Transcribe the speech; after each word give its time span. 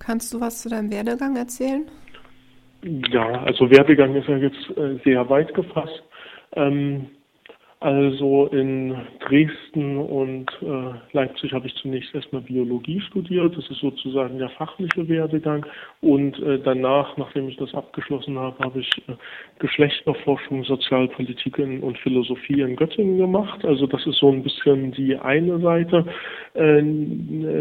Kannst 0.00 0.34
du 0.34 0.40
was 0.40 0.62
zu 0.62 0.68
deinem 0.68 0.90
Werdegang 0.90 1.36
erzählen? 1.36 1.88
Ja, 2.82 3.44
also 3.44 3.70
Werdegang 3.70 4.16
ist 4.16 4.26
ja 4.26 4.36
jetzt 4.38 4.70
äh, 4.76 4.98
sehr 5.04 5.28
weit 5.28 5.54
gefasst. 5.54 6.02
Ähm, 6.56 7.06
also 7.80 8.46
in 8.48 8.94
Dresden 9.20 9.96
und 9.96 10.50
äh, 10.60 10.92
Leipzig 11.12 11.50
habe 11.54 11.66
ich 11.66 11.74
zunächst 11.76 12.14
erstmal 12.14 12.42
Biologie 12.42 13.00
studiert. 13.00 13.56
Das 13.56 13.70
ist 13.70 13.80
sozusagen 13.80 14.38
der 14.38 14.50
fachliche 14.50 15.08
Werdegang. 15.08 15.64
Und 16.02 16.38
äh, 16.40 16.58
danach, 16.62 17.16
nachdem 17.16 17.48
ich 17.48 17.56
das 17.56 17.72
abgeschlossen 17.74 18.38
habe, 18.38 18.62
habe 18.62 18.80
ich 18.80 18.90
äh, 19.08 19.14
Geschlechterforschung, 19.60 20.62
Sozialpolitik 20.64 21.58
und 21.58 21.96
Philosophie 21.98 22.60
in 22.60 22.76
Göttingen 22.76 23.16
gemacht. 23.16 23.64
Also 23.64 23.86
das 23.86 24.06
ist 24.06 24.18
so 24.18 24.30
ein 24.30 24.42
bisschen 24.42 24.92
die 24.92 25.16
eine 25.16 25.58
Seite. 25.60 26.04
Äh, 26.54 26.82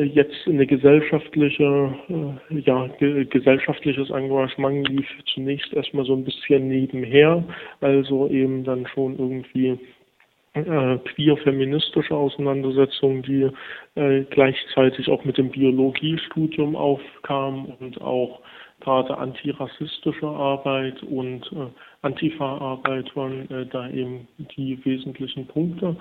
jetzt 0.04 0.46
eine 0.48 0.68
gesellschaftliche, 0.68 1.94
äh, 2.10 2.60
ja, 2.60 2.88
ge 3.00 3.24
gesellschaftliches 3.24 4.10
Engagement 4.10 4.90
lief 4.90 5.08
zunächst 5.34 5.72
erstmal 5.72 6.04
so 6.04 6.14
ein 6.14 6.26
bisschen 6.26 6.68
nebenher. 6.68 7.42
Also 7.80 8.28
eben 8.28 8.66
dann 8.66 8.86
schon 8.86 9.18
irgendwie 9.18 9.80
äh, 10.54 10.98
queer-feministische 10.98 12.16
Auseinandersetzungen, 12.16 13.22
die 13.24 13.50
äh, 13.96 14.24
gleichzeitig 14.30 15.10
auch 15.10 15.24
mit 15.24 15.38
dem 15.38 15.50
Biologiestudium 15.50 16.76
aufkamen 16.76 17.66
und 17.80 18.02
auch 18.02 18.42
gerade 18.80 19.18
antirassistische 19.18 20.28
Arbeit 20.28 21.02
und 21.04 21.44
äh, 21.52 21.68
Antifa-Arbeit 22.02 23.16
waren 23.16 23.50
äh, 23.52 23.66
da 23.66 23.90
eben 23.90 24.28
die 24.56 24.84
wesentlichen 24.86 25.48
Punkte. 25.48 25.96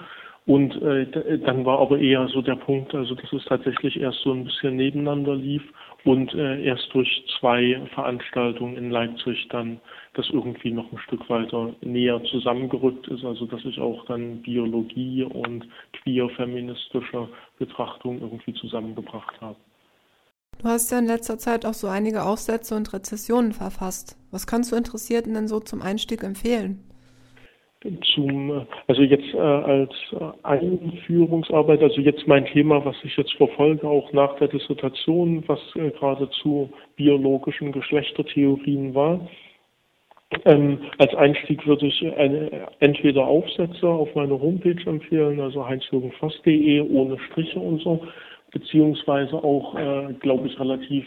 Und 0.46 0.80
äh, 0.80 1.38
dann 1.40 1.66
war 1.66 1.78
aber 1.78 1.98
eher 1.98 2.26
so 2.28 2.40
der 2.40 2.56
Punkt, 2.56 2.94
also 2.94 3.14
dass 3.14 3.30
es 3.34 3.44
tatsächlich 3.44 4.00
erst 4.00 4.20
so 4.20 4.32
ein 4.32 4.44
bisschen 4.44 4.76
nebeneinander 4.76 5.36
lief 5.36 5.62
und 6.04 6.32
äh, 6.34 6.62
erst 6.62 6.88
durch 6.94 7.22
zwei 7.38 7.78
Veranstaltungen 7.92 8.78
in 8.78 8.90
Leipzig 8.90 9.46
dann 9.50 9.78
das 10.18 10.28
irgendwie 10.30 10.72
noch 10.72 10.90
ein 10.90 10.98
Stück 10.98 11.28
weiter 11.30 11.74
näher 11.80 12.20
zusammengerückt 12.24 13.06
ist, 13.08 13.24
also 13.24 13.46
dass 13.46 13.64
ich 13.64 13.78
auch 13.78 14.04
dann 14.06 14.42
Biologie 14.42 15.22
und 15.22 15.66
queer-feministische 16.02 17.28
Betrachtung 17.58 18.20
irgendwie 18.20 18.52
zusammengebracht 18.54 19.40
habe. 19.40 19.56
Du 20.60 20.68
hast 20.68 20.90
ja 20.90 20.98
in 20.98 21.06
letzter 21.06 21.38
Zeit 21.38 21.64
auch 21.64 21.74
so 21.74 21.86
einige 21.86 22.24
Aufsätze 22.24 22.74
und 22.74 22.92
Rezessionen 22.92 23.52
verfasst. 23.52 24.16
Was 24.32 24.48
kannst 24.48 24.72
du 24.72 24.76
Interessierten 24.76 25.34
denn 25.34 25.46
so 25.46 25.60
zum 25.60 25.82
Einstieg 25.82 26.24
empfehlen? 26.24 26.84
zum, 28.14 28.66
also 28.88 29.02
jetzt 29.02 29.32
äh, 29.34 29.38
als 29.38 29.92
Einführungsarbeit, 30.42 31.80
also 31.80 32.00
jetzt 32.00 32.26
mein 32.26 32.44
Thema, 32.46 32.84
was 32.84 32.96
ich 33.04 33.16
jetzt 33.16 33.34
verfolge, 33.34 33.86
auch 33.86 34.12
nach 34.12 34.36
der 34.38 34.48
Dissertation, 34.48 35.44
was 35.46 35.60
äh, 35.76 35.90
gerade 35.90 36.28
zu 36.42 36.70
biologischen 36.96 37.70
Geschlechtertheorien 37.70 38.96
war. 38.96 39.20
Ähm, 40.44 40.78
als 40.98 41.14
Einstieg 41.14 41.66
würde 41.66 41.86
ich 41.86 42.04
eine, 42.16 42.68
entweder 42.80 43.26
Aufsätze 43.26 43.88
auf 43.88 44.14
meiner 44.14 44.38
Homepage 44.40 44.82
empfehlen, 44.84 45.40
also 45.40 45.66
heinzjürgenvoss.de 45.66 46.80
ohne 46.82 47.18
Striche 47.18 47.58
und 47.58 47.80
so, 47.80 48.06
beziehungsweise 48.50 49.36
auch, 49.36 49.74
äh, 49.74 50.12
glaube 50.20 50.48
ich, 50.48 50.58
relativ 50.60 51.06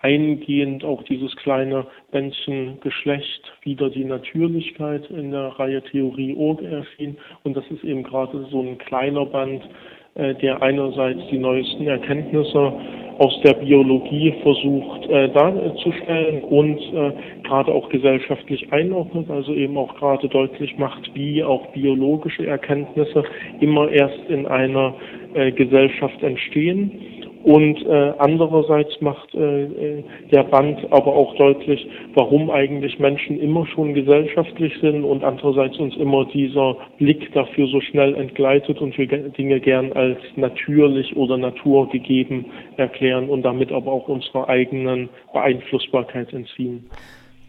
eingehend 0.00 0.84
auch 0.84 1.02
dieses 1.04 1.34
kleine 1.36 1.86
Bändchen 2.10 2.80
Geschlecht, 2.80 3.52
wieder 3.62 3.90
die 3.90 4.04
Natürlichkeit 4.04 5.08
in 5.10 5.30
der 5.30 5.48
Reihe 5.58 5.82
Theorie 5.82 6.34
Org 6.36 6.62
erschien. 6.62 7.18
Und 7.44 7.56
das 7.56 7.64
ist 7.70 7.84
eben 7.84 8.02
gerade 8.02 8.46
so 8.50 8.60
ein 8.60 8.78
kleiner 8.78 9.26
Band, 9.26 9.62
äh, 9.64 9.68
der 10.14 10.60
einerseits 10.60 11.20
die 11.30 11.38
neuesten 11.38 11.86
Erkenntnisse 11.86 12.72
aus 13.18 13.38
der 13.42 13.54
Biologie 13.54 14.34
versucht 14.42 15.08
äh, 15.08 15.28
darzustellen 15.30 16.42
und 16.44 16.78
äh, 16.78 17.12
gerade 17.44 17.72
auch 17.72 17.88
gesellschaftlich 17.88 18.72
einordnet, 18.72 19.30
also 19.30 19.54
eben 19.54 19.76
auch 19.76 19.94
gerade 19.96 20.28
deutlich 20.28 20.76
macht, 20.78 21.10
wie 21.14 21.42
auch 21.44 21.66
biologische 21.68 22.46
Erkenntnisse 22.46 23.22
immer 23.60 23.90
erst 23.90 24.18
in 24.28 24.46
einer 24.46 24.94
äh, 25.34 25.52
Gesellschaft 25.52 26.22
entstehen 26.22 27.21
und 27.44 27.84
äh, 27.86 28.12
andererseits 28.18 29.00
macht 29.00 29.34
äh, 29.34 29.64
äh, 29.64 30.04
der 30.30 30.44
Band 30.44 30.78
aber 30.90 31.14
auch 31.14 31.34
deutlich, 31.36 31.86
warum 32.14 32.50
eigentlich 32.50 32.98
Menschen 32.98 33.40
immer 33.40 33.66
schon 33.66 33.94
gesellschaftlich 33.94 34.72
sind 34.80 35.04
und 35.04 35.24
andererseits 35.24 35.76
uns 35.78 35.96
immer 35.96 36.24
dieser 36.26 36.76
Blick 36.98 37.32
dafür 37.32 37.66
so 37.66 37.80
schnell 37.80 38.14
entgleitet 38.14 38.80
und 38.80 38.96
wir 38.96 39.06
Dinge 39.06 39.60
gern 39.60 39.92
als 39.92 40.18
natürlich 40.36 41.16
oder 41.16 41.36
naturgegeben 41.36 42.46
erklären 42.76 43.28
und 43.28 43.42
damit 43.42 43.72
aber 43.72 43.90
auch 43.90 44.08
unserer 44.08 44.48
eigenen 44.48 45.08
Beeinflussbarkeit 45.32 46.32
entziehen. 46.32 46.88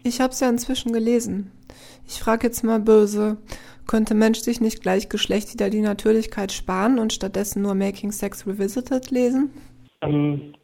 Ich 0.02 0.20
habe 0.20 0.32
es 0.32 0.40
ja 0.40 0.48
inzwischen 0.48 0.92
gelesen. 0.92 1.52
Ich 2.06 2.18
frage 2.18 2.46
jetzt 2.46 2.62
mal 2.62 2.80
böse, 2.80 3.38
könnte 3.86 4.14
Mensch 4.14 4.40
sich 4.40 4.60
nicht 4.60 4.82
gleich 4.82 5.08
Geschlecht 5.08 5.52
wieder 5.52 5.70
die 5.70 5.80
Natürlichkeit 5.80 6.52
sparen 6.52 6.98
und 6.98 7.12
stattdessen 7.12 7.62
nur 7.62 7.74
Making 7.74 8.12
Sex 8.12 8.46
Revisited 8.46 9.10
lesen? 9.10 9.50
Ähm, 10.04 10.54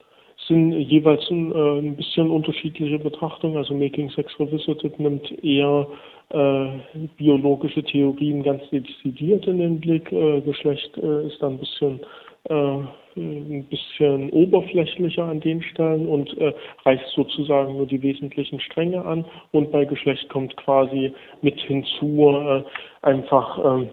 sind 0.49 0.73
jeweils 0.73 1.28
ein, 1.31 1.53
äh, 1.53 1.78
ein 1.78 1.97
bisschen 1.97 2.31
unterschiedliche 2.31 2.99
Betrachtungen. 2.99 3.56
Also 3.56 3.75
Making 3.75 4.11
Sex 4.11 4.33
Revisited 4.39 4.99
nimmt 4.99 5.31
eher 5.45 5.87
äh, 6.31 6.69
biologische 7.17 7.83
Theorien 7.83 8.43
ganz 8.43 8.62
dezidiert 8.71 9.47
in 9.47 9.59
den 9.59 9.81
Blick. 9.81 10.11
Äh, 10.12 10.41
Geschlecht 10.41 10.97
äh, 10.97 11.27
ist 11.27 11.41
da 11.41 11.49
ein 11.49 11.59
bisschen 11.59 12.01
äh, 12.49 12.78
ein 13.17 13.65
bisschen 13.65 14.31
oberflächlicher 14.31 15.25
an 15.25 15.41
den 15.41 15.62
Stellen 15.62 16.07
und 16.07 16.37
äh, 16.39 16.53
reicht 16.84 17.07
sozusagen 17.15 17.77
nur 17.77 17.87
die 17.87 18.03
wesentlichen 18.03 18.61
Stränge 18.61 19.05
an. 19.05 19.25
Und 19.53 19.72
bei 19.72 19.84
Geschlecht 19.84 20.28
kommt 20.28 20.57
quasi 20.57 21.12
mit 21.43 21.59
hinzu 21.61 22.31
äh, 22.31 22.62
einfach 23.03 23.59
äh, 23.59 23.87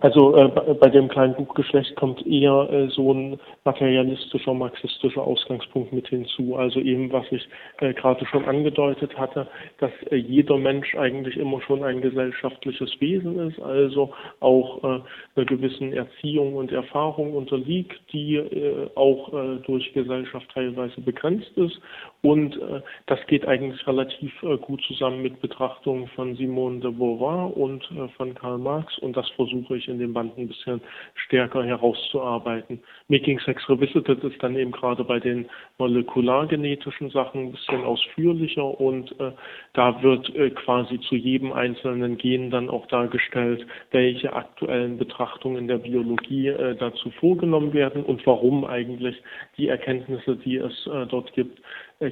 also 0.00 0.36
äh, 0.36 0.48
bei 0.48 0.90
dem 0.90 1.08
kleinen 1.08 1.34
Buchgeschlecht 1.34 1.94
kommt 1.96 2.26
eher 2.26 2.68
äh, 2.70 2.88
so 2.88 3.12
ein 3.12 3.38
materialistischer, 3.64 4.52
marxistischer 4.52 5.22
Ausgangspunkt 5.22 5.92
mit 5.92 6.08
hinzu. 6.08 6.56
Also 6.56 6.80
eben, 6.80 7.12
was 7.12 7.24
ich 7.30 7.48
äh, 7.78 7.94
gerade 7.94 8.26
schon 8.26 8.44
angedeutet 8.44 9.16
hatte, 9.16 9.46
dass 9.78 9.92
äh, 10.10 10.16
jeder 10.16 10.58
Mensch 10.58 10.94
eigentlich 10.96 11.36
immer 11.36 11.60
schon 11.62 11.84
ein 11.84 12.00
gesellschaftliches 12.00 12.90
Wesen 13.00 13.38
ist, 13.48 13.60
also 13.60 14.12
auch 14.40 14.82
äh, 14.82 15.00
einer 15.36 15.46
gewissen 15.46 15.92
Erziehung 15.92 16.56
und 16.56 16.72
Erfahrung 16.72 17.34
unterliegt, 17.34 17.98
die 18.12 18.36
äh, 18.36 18.88
auch 18.96 19.32
durch 19.66 19.92
Gesellschaft 19.92 20.46
teilweise 20.52 21.00
begrenzt 21.00 21.50
ist. 21.56 21.80
Und 22.24 22.56
äh, 22.56 22.80
das 23.04 23.18
geht 23.26 23.46
eigentlich 23.46 23.86
relativ 23.86 24.32
äh, 24.42 24.56
gut 24.56 24.82
zusammen 24.88 25.20
mit 25.20 25.42
Betrachtungen 25.42 26.08
von 26.16 26.34
Simone 26.36 26.80
de 26.80 26.90
Beauvoir 26.90 27.54
und 27.54 27.84
äh, 27.90 28.08
von 28.16 28.34
Karl 28.34 28.56
Marx. 28.56 28.96
Und 28.96 29.14
das 29.14 29.28
versuche 29.32 29.76
ich 29.76 29.88
in 29.88 29.98
dem 29.98 30.14
Band 30.14 30.38
ein 30.38 30.48
bisschen 30.48 30.80
stärker 31.26 31.62
herauszuarbeiten. 31.62 32.80
Making 33.08 33.40
Sex 33.40 33.68
Revisited 33.68 34.24
ist 34.24 34.42
dann 34.42 34.56
eben 34.56 34.72
gerade 34.72 35.04
bei 35.04 35.20
den 35.20 35.50
molekulargenetischen 35.76 37.10
Sachen 37.10 37.48
ein 37.48 37.52
bisschen 37.52 37.84
ausführlicher 37.84 38.80
und 38.80 39.12
äh, 39.20 39.32
da 39.74 40.02
wird 40.02 40.34
äh, 40.34 40.48
quasi 40.48 40.98
zu 41.00 41.16
jedem 41.16 41.52
einzelnen 41.52 42.16
Gen 42.16 42.50
dann 42.50 42.70
auch 42.70 42.86
dargestellt, 42.86 43.66
welche 43.90 44.32
aktuellen 44.32 44.96
Betrachtungen 44.96 45.68
der 45.68 45.76
Biologie 45.76 46.48
äh, 46.48 46.74
dazu 46.74 47.10
vorgenommen 47.20 47.74
werden 47.74 48.02
und 48.02 48.26
warum 48.26 48.64
eigentlich 48.64 49.22
die 49.58 49.68
Erkenntnisse, 49.68 50.36
die 50.36 50.56
es 50.56 50.86
äh, 50.86 51.04
dort 51.04 51.30
gibt, 51.34 51.60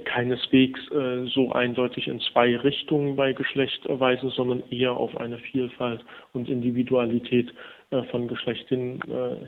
keineswegs 0.05 0.81
äh, 0.91 1.27
so 1.27 1.53
eindeutig 1.53 2.09
in 2.09 2.21
zwei 2.21 2.57
Richtungen 2.57 3.17
bei 3.17 3.33
Geschlecht 3.33 3.83
weisen, 3.89 4.31
sondern 4.31 4.63
eher 4.71 4.97
auf 4.97 5.17
eine 5.17 5.39
Vielfalt 5.39 6.05
und 6.33 6.49
Individualität 6.49 7.53
äh, 7.91 8.03
von 8.05 8.29
Geschlecht 8.29 8.69
hin, 8.69 9.01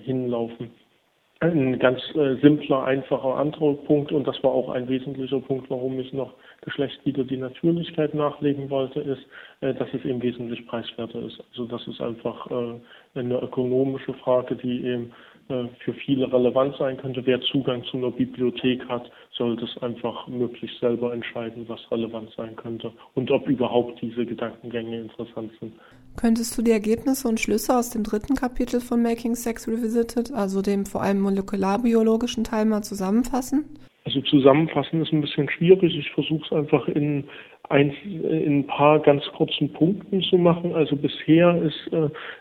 hinlaufen. 0.04 0.70
Ein 1.40 1.78
ganz 1.78 2.00
simpler, 2.40 2.84
einfacher 2.84 3.36
anderer 3.36 3.74
Punkt, 3.74 4.12
und 4.12 4.26
das 4.26 4.42
war 4.42 4.52
auch 4.52 4.70
ein 4.70 4.88
wesentlicher 4.88 5.40
Punkt, 5.40 5.68
warum 5.68 5.98
ich 5.98 6.12
noch 6.12 6.32
Geschlecht 6.62 7.04
wieder 7.04 7.24
die 7.24 7.36
Natürlichkeit 7.36 8.14
nachlegen 8.14 8.70
wollte, 8.70 9.00
ist, 9.00 9.26
dass 9.60 9.92
es 9.92 10.04
eben 10.06 10.22
wesentlich 10.22 10.66
preiswerter 10.66 11.20
ist. 11.20 11.42
Also 11.50 11.66
das 11.66 11.86
ist 11.86 12.00
einfach 12.00 12.46
eine 13.14 13.40
ökonomische 13.40 14.14
Frage, 14.14 14.56
die 14.56 14.86
eben 14.86 15.06
äh, 15.06 15.33
für 15.46 15.94
viele 16.04 16.32
relevant 16.32 16.74
sein 16.78 16.96
könnte. 16.96 17.24
Wer 17.26 17.40
Zugang 17.42 17.84
zu 17.84 17.98
einer 17.98 18.10
Bibliothek 18.10 18.86
hat, 18.88 19.10
sollte 19.32 19.64
es 19.64 19.82
einfach 19.82 20.26
möglichst 20.28 20.78
selber 20.80 21.12
entscheiden, 21.12 21.64
was 21.68 21.80
relevant 21.90 22.30
sein 22.36 22.56
könnte 22.56 22.92
und 23.14 23.30
ob 23.30 23.48
überhaupt 23.48 24.00
diese 24.00 24.24
Gedankengänge 24.24 25.00
interessant 25.00 25.52
sind. 25.60 25.74
Könntest 26.16 26.56
du 26.56 26.62
die 26.62 26.70
Ergebnisse 26.70 27.28
und 27.28 27.40
Schlüsse 27.40 27.76
aus 27.76 27.90
dem 27.90 28.04
dritten 28.04 28.34
Kapitel 28.34 28.80
von 28.80 29.02
Making 29.02 29.34
Sex 29.34 29.68
Revisited, 29.68 30.32
also 30.32 30.62
dem 30.62 30.86
vor 30.86 31.02
allem 31.02 31.20
molekularbiologischen 31.20 32.44
Teil, 32.44 32.64
mal 32.64 32.82
zusammenfassen? 32.82 33.64
Also 34.04 34.20
zusammenfassen 34.22 35.02
ist 35.02 35.12
ein 35.12 35.22
bisschen 35.22 35.48
schwierig. 35.48 35.96
Ich 35.96 36.10
versuche 36.12 36.44
es 36.44 36.52
einfach 36.52 36.86
in 36.88 37.24
ein, 37.70 37.90
in 38.04 38.60
ein 38.60 38.66
paar 38.66 39.00
ganz 39.00 39.24
kurzen 39.36 39.72
Punkten 39.72 40.22
zu 40.22 40.36
machen. 40.36 40.74
Also 40.74 40.96
bisher 40.96 41.56
ist 41.62 41.90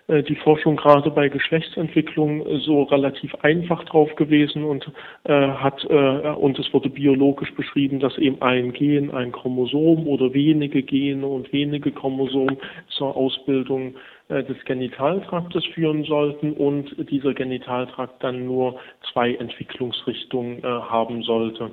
äh, 0.08 0.24
die 0.24 0.36
Forschung 0.36 0.76
gerade 0.76 1.10
bei 1.12 1.30
Geschlechtsentwicklung 1.30 2.44
so 2.60 2.84
relativ 2.84 3.34
einfach 3.36 3.84
drauf 3.86 4.14
gewesen 4.16 4.64
und 4.64 4.86
äh, 5.24 5.32
hat 5.34 5.86
äh, 5.90 6.30
und 6.30 6.60
es 6.60 6.74
wurde 6.74 6.90
biologisch 6.90 7.54
beschrieben, 7.56 8.00
dass 8.00 8.18
eben 8.18 8.42
ein 8.42 8.74
Gen, 8.74 9.12
ein 9.12 9.32
Chromosom 9.32 10.08
oder 10.08 10.34
wenige 10.34 10.84
Gene 10.84 11.26
und 11.26 11.52
wenige 11.54 11.92
Chromosomen 11.92 12.58
zur 12.90 13.16
Ausbildung 13.16 13.96
äh, 14.28 14.44
des 14.44 14.58
Genitaltraktes 14.66 15.66
führen 15.68 16.04
sollten 16.04 16.52
und 16.54 17.10
dieser 17.10 17.34
Genitaltrakt 17.34 18.22
dann 18.24 18.46
nur 18.46 18.80
zwei 19.12 19.36
Entwicklungsrichtungen 19.36 20.60
äh, 20.60 20.64
haben 20.64 21.24
sollte. 21.24 21.72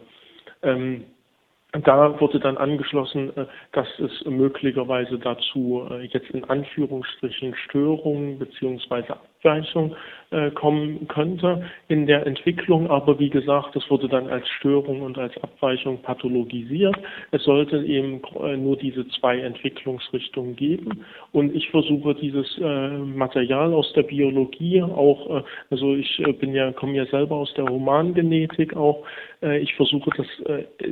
Ähm, 0.62 1.04
da 1.72 2.20
wurde 2.20 2.40
dann 2.40 2.56
angeschlossen, 2.56 3.36
äh, 3.36 3.46
dass 3.72 3.86
es 3.98 4.24
möglicherweise 4.24 5.18
dazu 5.18 5.86
äh, 5.90 6.02
jetzt 6.06 6.30
in 6.30 6.44
Anführungsstrichen 6.44 7.54
Störungen 7.54 8.38
beziehungsweise 8.38 9.16
Abweichung 9.40 9.94
äh, 10.32 10.50
kommen 10.52 11.08
könnte 11.08 11.64
in 11.88 12.06
der 12.06 12.26
Entwicklung. 12.26 12.88
Aber 12.88 13.18
wie 13.18 13.30
gesagt, 13.30 13.74
das 13.74 13.88
wurde 13.90 14.08
dann 14.08 14.28
als 14.28 14.48
Störung 14.48 15.02
und 15.02 15.18
als 15.18 15.36
Abweichung 15.42 16.02
pathologisiert. 16.02 16.96
Es 17.32 17.42
sollte 17.44 17.84
eben 17.84 18.20
nur 18.62 18.76
diese 18.76 19.08
zwei 19.08 19.40
Entwicklungsrichtungen 19.40 20.54
geben. 20.54 21.04
Und 21.32 21.54
ich 21.54 21.68
versuche 21.70 22.14
dieses 22.14 22.58
Material 22.58 23.74
aus 23.74 23.92
der 23.94 24.02
Biologie 24.02 24.82
auch, 24.82 25.44
also 25.70 25.94
ich 25.94 26.22
bin 26.38 26.54
ja, 26.54 26.70
komme 26.72 26.94
ja 26.94 27.06
selber 27.06 27.36
aus 27.36 27.52
der 27.54 27.66
Humangenetik 27.66 28.76
auch, 28.76 29.04
ich 29.42 29.74
versuche 29.74 30.10
das 30.16 30.26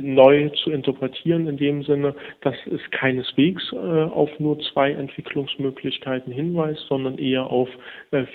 neu 0.01 0.49
zu 0.49 0.71
interpretieren 0.71 1.47
in 1.47 1.57
dem 1.57 1.83
Sinne, 1.83 2.15
dass 2.41 2.55
es 2.67 2.81
keineswegs 2.91 3.73
auf 3.73 4.29
nur 4.39 4.59
zwei 4.73 4.91
Entwicklungsmöglichkeiten 4.91 6.33
hinweist, 6.33 6.85
sondern 6.87 7.17
eher 7.17 7.49
auf 7.49 7.69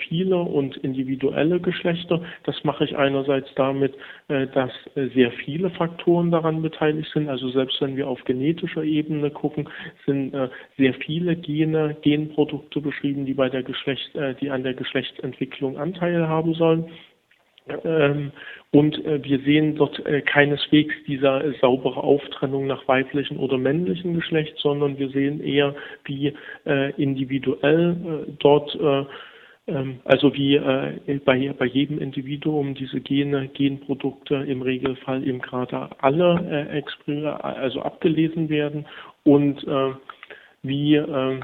viele 0.07 0.37
und 0.37 0.77
individuelle 0.77 1.59
Geschlechter. 1.59 2.21
Das 2.43 2.63
mache 2.63 2.85
ich 2.85 2.97
einerseits 2.97 3.53
damit, 3.55 3.93
äh, 4.27 4.47
dass 4.47 4.71
äh, 4.95 5.07
sehr 5.13 5.31
viele 5.31 5.69
Faktoren 5.69 6.31
daran 6.31 6.61
beteiligt 6.61 7.09
sind. 7.13 7.29
Also 7.29 7.49
selbst 7.49 7.81
wenn 7.81 7.95
wir 7.95 8.07
auf 8.07 8.23
genetischer 8.23 8.83
Ebene 8.83 9.29
gucken, 9.29 9.69
sind 10.05 10.33
äh, 10.33 10.49
sehr 10.77 10.93
viele 10.95 11.35
Gene, 11.35 11.95
Genprodukte 12.01 12.81
beschrieben, 12.81 13.25
die 13.25 13.33
bei 13.33 13.49
der 13.49 13.63
Geschlecht, 13.63 14.11
die 14.41 14.49
an 14.49 14.63
der 14.63 14.73
Geschlechtsentwicklung 14.73 15.77
Anteil 15.77 16.27
haben 16.27 16.53
sollen. 16.53 16.85
Ähm, 17.83 18.31
und 18.71 18.97
wir 18.97 19.39
sehen 19.39 19.75
dort 19.75 20.01
keineswegs 20.25 20.93
dieser 21.07 21.53
saubere 21.61 22.03
Auftrennung 22.03 22.67
nach 22.67 22.87
weiblichen 22.87 23.37
oder 23.37 23.57
männlichen 23.57 24.13
Geschlecht, 24.13 24.55
sondern 24.57 24.99
wir 24.99 25.09
sehen 25.09 25.41
eher, 25.41 25.73
wie 26.03 26.33
individuell 26.97 28.35
dort 28.39 28.77
also 30.03 30.33
wie 30.35 30.55
äh, 30.57 31.19
bei, 31.25 31.53
jedem 31.65 31.99
Individuum 31.99 32.75
diese 32.75 33.01
Gene, 33.01 33.47
Genprodukte 33.47 34.35
im 34.35 34.61
Regelfall 34.61 35.27
eben 35.27 35.39
gerade 35.39 35.89
alle 35.99 36.39
äh, 36.49 36.77
also 37.43 37.81
abgelesen 37.81 38.49
werden. 38.49 38.85
Und 39.23 39.63
äh, 39.67 39.93
wie 40.61 40.95
äh, 40.95 41.39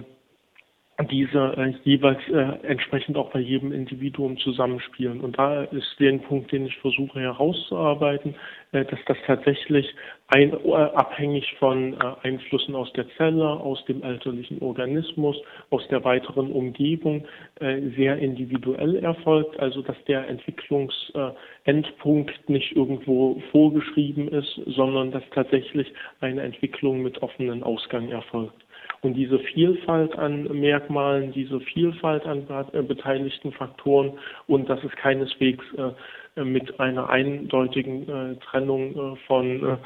diese 1.03 1.53
äh, 1.57 1.73
jeweils 1.83 2.19
äh, 2.29 2.67
entsprechend 2.67 3.17
auch 3.17 3.31
bei 3.31 3.39
jedem 3.39 3.71
Individuum 3.71 4.37
zusammenspielen. 4.37 5.21
Und 5.21 5.37
da 5.37 5.63
ist 5.63 5.95
der 5.99 6.17
Punkt, 6.17 6.51
den 6.51 6.65
ich 6.65 6.75
versuche 6.77 7.19
herauszuarbeiten, 7.19 8.35
äh, 8.71 8.85
dass 8.85 8.99
das 9.05 9.17
tatsächlich 9.25 9.93
ein, 10.27 10.53
äh, 10.53 10.73
abhängig 10.73 11.55
von 11.59 11.93
äh, 11.93 11.97
Einflüssen 12.23 12.75
aus 12.75 12.91
der 12.93 13.07
Zelle, 13.17 13.47
aus 13.47 13.83
dem 13.85 14.03
elterlichen 14.03 14.61
Organismus, 14.61 15.37
aus 15.69 15.87
der 15.89 16.03
weiteren 16.03 16.51
Umgebung 16.51 17.25
äh, 17.59 17.79
sehr 17.95 18.17
individuell 18.17 18.97
erfolgt. 18.97 19.59
Also 19.59 19.81
dass 19.81 19.97
der 20.05 20.27
Entwicklungsendpunkt 20.27 22.49
nicht 22.49 22.75
irgendwo 22.75 23.41
vorgeschrieben 23.51 24.27
ist, 24.27 24.59
sondern 24.67 25.11
dass 25.11 25.23
tatsächlich 25.33 25.93
eine 26.19 26.41
Entwicklung 26.41 27.01
mit 27.01 27.21
offenen 27.21 27.63
Ausgang 27.63 28.09
erfolgt. 28.09 28.65
Und 29.01 29.15
diese 29.15 29.39
Vielfalt 29.39 30.17
an 30.17 30.43
Merkmalen, 30.59 31.31
diese 31.31 31.59
Vielfalt 31.59 32.25
an 32.25 32.45
äh, 32.73 32.83
beteiligten 32.83 33.51
Faktoren 33.51 34.13
und 34.47 34.69
dass 34.69 34.83
es 34.83 34.91
keineswegs 34.91 35.65
äh, 35.73 36.43
mit 36.43 36.79
einer 36.79 37.09
eindeutigen 37.09 38.07
äh, 38.07 38.35
Trennung 38.37 39.17
von 39.27 39.79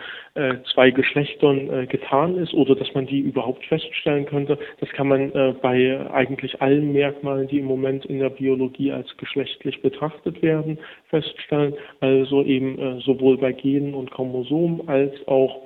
zwei 0.73 0.91
Geschlechtern 0.91 1.87
getan 1.87 2.37
ist 2.37 2.53
oder 2.53 2.75
dass 2.75 2.93
man 2.93 3.07
die 3.07 3.19
überhaupt 3.19 3.65
feststellen 3.65 4.27
könnte. 4.27 4.59
Das 4.79 4.89
kann 4.89 5.07
man 5.07 5.31
bei 5.61 6.07
eigentlich 6.11 6.61
allen 6.61 6.93
Merkmalen, 6.93 7.47
die 7.47 7.57
im 7.57 7.65
Moment 7.65 8.05
in 8.05 8.19
der 8.19 8.29
Biologie 8.29 8.91
als 8.91 9.17
geschlechtlich 9.17 9.81
betrachtet 9.81 10.43
werden, 10.43 10.77
feststellen. 11.09 11.73
Also 11.99 12.43
eben 12.43 13.01
sowohl 13.01 13.39
bei 13.39 13.51
Genen 13.51 13.95
und 13.95 14.11
Chromosomen 14.11 14.87
als 14.87 15.15
auch 15.27 15.63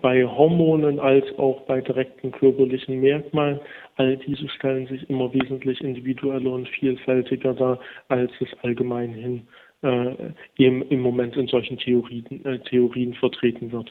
bei 0.00 0.24
Hormonen 0.24 0.98
als 0.98 1.24
auch 1.38 1.60
bei 1.62 1.80
direkten 1.80 2.32
körperlichen 2.32 3.00
Merkmalen. 3.00 3.60
All 3.96 4.16
diese 4.16 4.48
stellen 4.48 4.86
sich 4.86 5.08
immer 5.10 5.32
wesentlich 5.32 5.80
individueller 5.80 6.52
und 6.52 6.68
vielfältiger 6.68 7.54
dar, 7.54 7.78
als 8.08 8.30
es 8.40 8.48
allgemein 8.62 9.12
hin 9.12 9.46
äh, 9.82 10.14
im, 10.56 10.82
im 10.88 11.00
Moment 11.00 11.36
in 11.36 11.46
solchen 11.46 11.78
Theorien, 11.78 12.44
äh, 12.44 12.58
Theorien 12.60 13.14
vertreten 13.14 13.70
wird. 13.72 13.90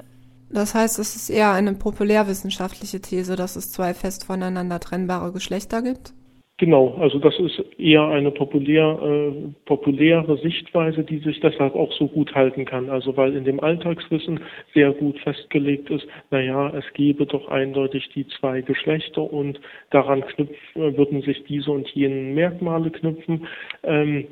Das 0.50 0.75
heißt, 0.75 1.00
es 1.00 1.16
ist 1.16 1.30
eher 1.30 1.51
eine 1.51 1.74
populärwissenschaftliche 1.74 3.01
These, 3.01 3.36
dass 3.36 3.56
es 3.56 3.72
zwei 3.72 3.94
fest 3.94 4.25
voneinander 4.25 4.80
trennbare 4.80 5.31
Geschlechter 5.31 5.81
gibt? 5.81 6.13
Genau, 6.60 6.96
also 7.00 7.18
das 7.18 7.38
ist 7.40 7.60
eher 7.80 8.04
eine 8.06 8.30
populär, 8.30 9.00
äh, 9.02 9.32
populäre 9.66 10.38
Sichtweise, 10.38 11.04
die 11.04 11.18
sich 11.18 11.40
deshalb 11.40 11.74
auch 11.74 11.92
so 11.94 12.08
gut 12.08 12.36
halten 12.36 12.64
kann. 12.66 12.92
Also 12.92 13.18
weil 13.18 13.36
in 13.36 13.44
dem 13.44 13.60
Alltagswissen 13.60 14.40
sehr 14.74 14.92
gut 14.92 15.18
festgelegt 15.22 15.90
ist, 15.90 16.06
naja, 16.30 16.70
es 16.78 16.86
gebe 16.94 17.26
doch 17.26 17.48
eindeutig 17.48 18.08
die 18.14 18.28
zwei 18.28 18.62
Geschlechter 18.62 19.24
und 19.24 19.60
daran 19.90 20.22
knüpf, 20.22 20.56
äh, 20.76 20.96
würden 20.96 21.24
sich 21.24 21.44
diese 21.46 21.72
und 21.72 21.90
jene 21.90 22.34
Merkmale 22.34 22.92
knüpfen. 22.92 23.48
Ähm, 23.84 24.28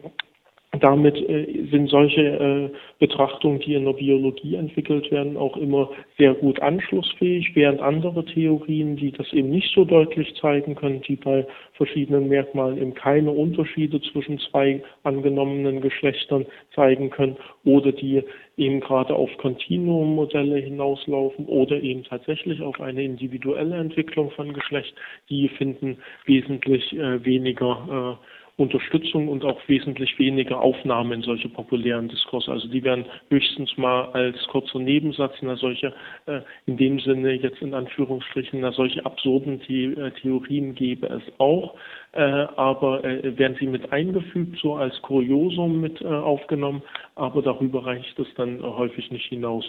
damit 0.79 1.17
äh, 1.29 1.67
sind 1.69 1.89
solche 1.89 2.21
äh, 2.21 2.69
Betrachtungen, 2.97 3.59
die 3.59 3.73
in 3.73 3.83
der 3.83 3.93
Biologie 3.93 4.55
entwickelt 4.55 5.11
werden, 5.11 5.35
auch 5.35 5.57
immer 5.57 5.89
sehr 6.17 6.33
gut 6.33 6.61
anschlussfähig, 6.61 7.51
während 7.55 7.81
andere 7.81 8.23
Theorien, 8.23 8.95
die 8.95 9.11
das 9.11 9.31
eben 9.33 9.49
nicht 9.49 9.73
so 9.75 9.83
deutlich 9.83 10.33
zeigen 10.39 10.75
können, 10.75 11.01
die 11.01 11.17
bei 11.17 11.45
verschiedenen 11.73 12.29
Merkmalen 12.29 12.77
eben 12.77 12.93
keine 12.93 13.31
Unterschiede 13.31 14.01
zwischen 14.01 14.39
zwei 14.39 14.81
angenommenen 15.03 15.81
Geschlechtern 15.81 16.45
zeigen 16.73 17.09
können 17.09 17.35
oder 17.65 17.91
die 17.91 18.23
eben 18.55 18.79
gerade 18.79 19.13
auf 19.13 19.29
Kontinuummodelle 19.39 20.57
hinauslaufen 20.57 21.47
oder 21.47 21.81
eben 21.81 22.03
tatsächlich 22.05 22.61
auf 22.61 22.79
eine 22.79 23.03
individuelle 23.03 23.75
Entwicklung 23.75 24.31
von 24.31 24.53
Geschlecht, 24.53 24.93
die 25.29 25.49
finden 25.49 25.97
wesentlich 26.25 26.93
äh, 26.93 27.25
weniger 27.25 28.17
äh, 28.21 28.40
Unterstützung 28.57 29.27
und 29.27 29.43
auch 29.43 29.59
wesentlich 29.67 30.17
weniger 30.19 30.61
Aufnahme 30.61 31.15
in 31.15 31.21
solche 31.21 31.49
populären 31.49 32.09
Diskurse. 32.09 32.51
Also 32.51 32.67
die 32.67 32.83
werden 32.83 33.05
höchstens 33.29 33.75
mal 33.77 34.11
als 34.11 34.37
kurzer 34.47 34.79
Nebensatz, 34.79 35.33
na 35.41 35.55
solche, 35.55 35.93
äh, 36.25 36.41
in 36.65 36.77
dem 36.77 36.99
Sinne 36.99 37.33
jetzt 37.33 37.61
in 37.61 37.73
Anführungsstrichen, 37.73 38.59
na 38.59 38.71
solche 38.71 39.05
absurden 39.05 39.61
The 39.67 39.85
äh, 39.85 40.11
Theorien 40.21 40.75
gäbe 40.75 41.07
es 41.07 41.23
auch, 41.39 41.75
äh, 42.13 42.21
aber 42.21 43.03
äh, 43.03 43.37
werden 43.37 43.57
sie 43.59 43.67
mit 43.67 43.91
eingefügt, 43.91 44.57
so 44.61 44.75
als 44.75 45.01
Kuriosum 45.01 45.81
mit 45.81 46.01
äh, 46.01 46.05
aufgenommen, 46.05 46.81
aber 47.15 47.41
darüber 47.41 47.85
reicht 47.85 48.17
es 48.19 48.27
dann 48.35 48.61
häufig 48.61 49.11
nicht 49.11 49.25
hinaus. 49.25 49.65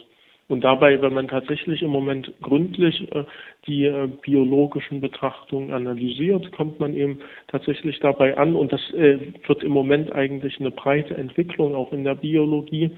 Und 0.49 0.65
dabei, 0.65 1.01
wenn 1.01 1.15
man 1.15 1.29
tatsächlich 1.29 1.83
im 1.83 1.91
Moment 1.91 2.33
gründlich 2.43 3.11
äh, 3.13 3.25
die 3.67 3.85
äh, 3.85 4.09
biologischen 4.23 5.01
Betrachtungen 5.01 5.73
analysiert, 5.73 6.53
kommt 6.53 6.81
man 6.81 6.95
eben 6.95 7.21
tatsächlich 7.49 8.01
dabei 8.01 8.37
an. 8.37 8.55
Und 8.55 8.73
das 8.73 8.81
äh, 8.93 9.19
wird 9.47 9.63
im 9.63 9.73
Moment 9.73 10.13
eigentlich 10.13 10.59
eine 10.61 10.71
breite 10.71 11.17
Entwicklung 11.17 11.75
auch 11.75 11.93
in 11.93 12.05
der 12.05 12.17
Biologie 12.17 12.91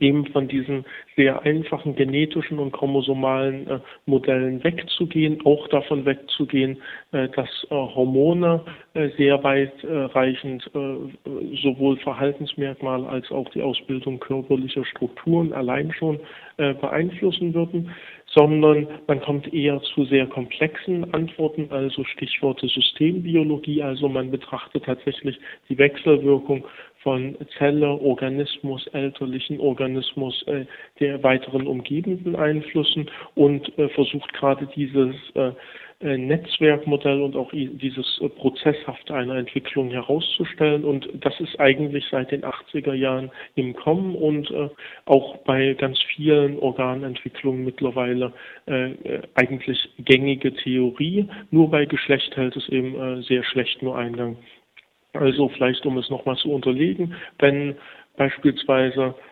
eben 0.00 0.26
von 0.26 0.48
diesen 0.48 0.84
sehr 1.16 1.42
einfachen 1.42 1.94
genetischen 1.96 2.58
und 2.58 2.72
chromosomalen 2.72 3.66
äh, 3.68 3.78
Modellen 4.06 4.62
wegzugehen, 4.64 5.40
auch 5.44 5.68
davon 5.68 6.04
wegzugehen, 6.04 6.78
äh, 7.12 7.28
dass 7.28 7.48
äh, 7.64 7.74
Hormone 7.74 8.64
äh, 8.94 9.08
sehr 9.16 9.42
weitreichend 9.42 10.70
äh, 10.74 11.56
sowohl 11.62 11.96
Verhaltensmerkmale 11.98 13.08
als 13.08 13.30
auch 13.30 13.48
die 13.50 13.62
Ausbildung 13.62 14.20
körperlicher 14.20 14.84
Strukturen 14.84 15.52
allein 15.52 15.92
schon 15.92 16.20
äh, 16.56 16.74
beeinflussen 16.74 17.54
würden 17.54 17.90
sondern 18.38 18.86
man 19.08 19.20
kommt 19.20 19.52
eher 19.52 19.82
zu 19.82 20.04
sehr 20.04 20.26
komplexen 20.26 21.12
Antworten, 21.12 21.66
also 21.70 22.04
Stichworte 22.04 22.68
Systembiologie, 22.68 23.82
also 23.82 24.08
man 24.08 24.30
betrachtet 24.30 24.84
tatsächlich 24.84 25.36
die 25.68 25.76
Wechselwirkung 25.76 26.64
von 27.02 27.36
Zelle, 27.58 27.88
Organismus, 27.88 28.86
elterlichen 28.92 29.58
Organismus, 29.58 30.40
äh, 30.46 30.66
der 31.00 31.20
weiteren 31.24 31.66
umgebenden 31.66 32.36
Einflüssen 32.36 33.10
und 33.34 33.76
äh, 33.76 33.88
versucht 33.88 34.32
gerade 34.34 34.68
dieses 34.76 35.16
äh, 35.34 35.50
Netzwerkmodell 36.00 37.20
und 37.20 37.34
auch 37.34 37.50
dieses 37.52 38.20
äh, 38.20 38.28
Prozesshafte 38.28 39.14
einer 39.14 39.34
Entwicklung 39.34 39.90
herauszustellen. 39.90 40.84
Und 40.84 41.08
das 41.20 41.38
ist 41.40 41.58
eigentlich 41.58 42.04
seit 42.10 42.30
den 42.30 42.42
80er 42.42 42.94
Jahren 42.94 43.32
im 43.56 43.74
Kommen 43.74 44.14
und 44.14 44.48
äh, 44.52 44.68
auch 45.06 45.38
bei 45.38 45.74
ganz 45.74 45.98
vielen 46.14 46.58
Organentwicklungen 46.58 47.64
mittlerweile 47.64 48.32
eigentlich 49.34 49.88
gängige 49.98 50.52
Theorie. 50.52 51.26
Nur 51.50 51.70
bei 51.70 51.86
Geschlecht 51.86 52.36
hält 52.36 52.54
es 52.56 52.68
eben 52.68 53.22
sehr 53.22 53.42
schlecht 53.42 53.82
nur 53.82 53.96
Eingang. 53.96 54.36
Also 55.14 55.48
vielleicht, 55.48 55.86
um 55.86 55.96
es 55.96 56.10
nochmal 56.10 56.36
zu 56.36 56.52
unterlegen, 56.52 57.14
wenn 57.38 57.76
beispielsweise 58.18 59.14
äh, 59.14 59.27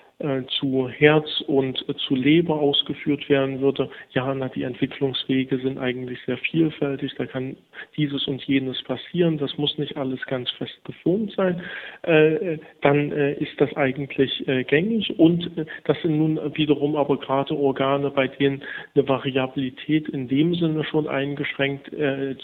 zu 0.58 0.88
Herz 0.88 1.42
und 1.46 1.86
äh, 1.88 1.94
zu 1.94 2.14
Leber 2.14 2.54
ausgeführt 2.54 3.28
werden 3.28 3.60
würde. 3.60 3.90
Ja, 4.12 4.34
na, 4.34 4.48
die 4.48 4.62
Entwicklungswege 4.62 5.58
sind 5.58 5.78
eigentlich 5.78 6.18
sehr 6.24 6.38
vielfältig. 6.38 7.12
Da 7.18 7.26
kann 7.26 7.56
dieses 7.98 8.26
und 8.26 8.42
jenes 8.44 8.82
passieren. 8.84 9.36
Das 9.36 9.58
muss 9.58 9.76
nicht 9.76 9.98
alles 9.98 10.24
ganz 10.24 10.50
fest 10.52 10.78
geformt 10.84 11.32
sein. 11.32 11.60
Äh, 12.02 12.58
dann 12.80 13.12
äh, 13.12 13.34
ist 13.34 13.60
das 13.60 13.74
eigentlich 13.76 14.48
äh, 14.48 14.64
gängig. 14.64 15.18
Und 15.18 15.58
äh, 15.58 15.66
das 15.84 16.00
sind 16.00 16.16
nun 16.16 16.40
wiederum 16.56 16.96
aber 16.96 17.18
gerade 17.18 17.54
Organe, 17.54 18.10
bei 18.10 18.28
denen 18.28 18.62
eine 18.94 19.06
Variabilität 19.06 20.08
in 20.08 20.28
dem 20.28 20.54
Sinne 20.54 20.84
schon 20.84 21.08
eingeschränkt, 21.08 21.90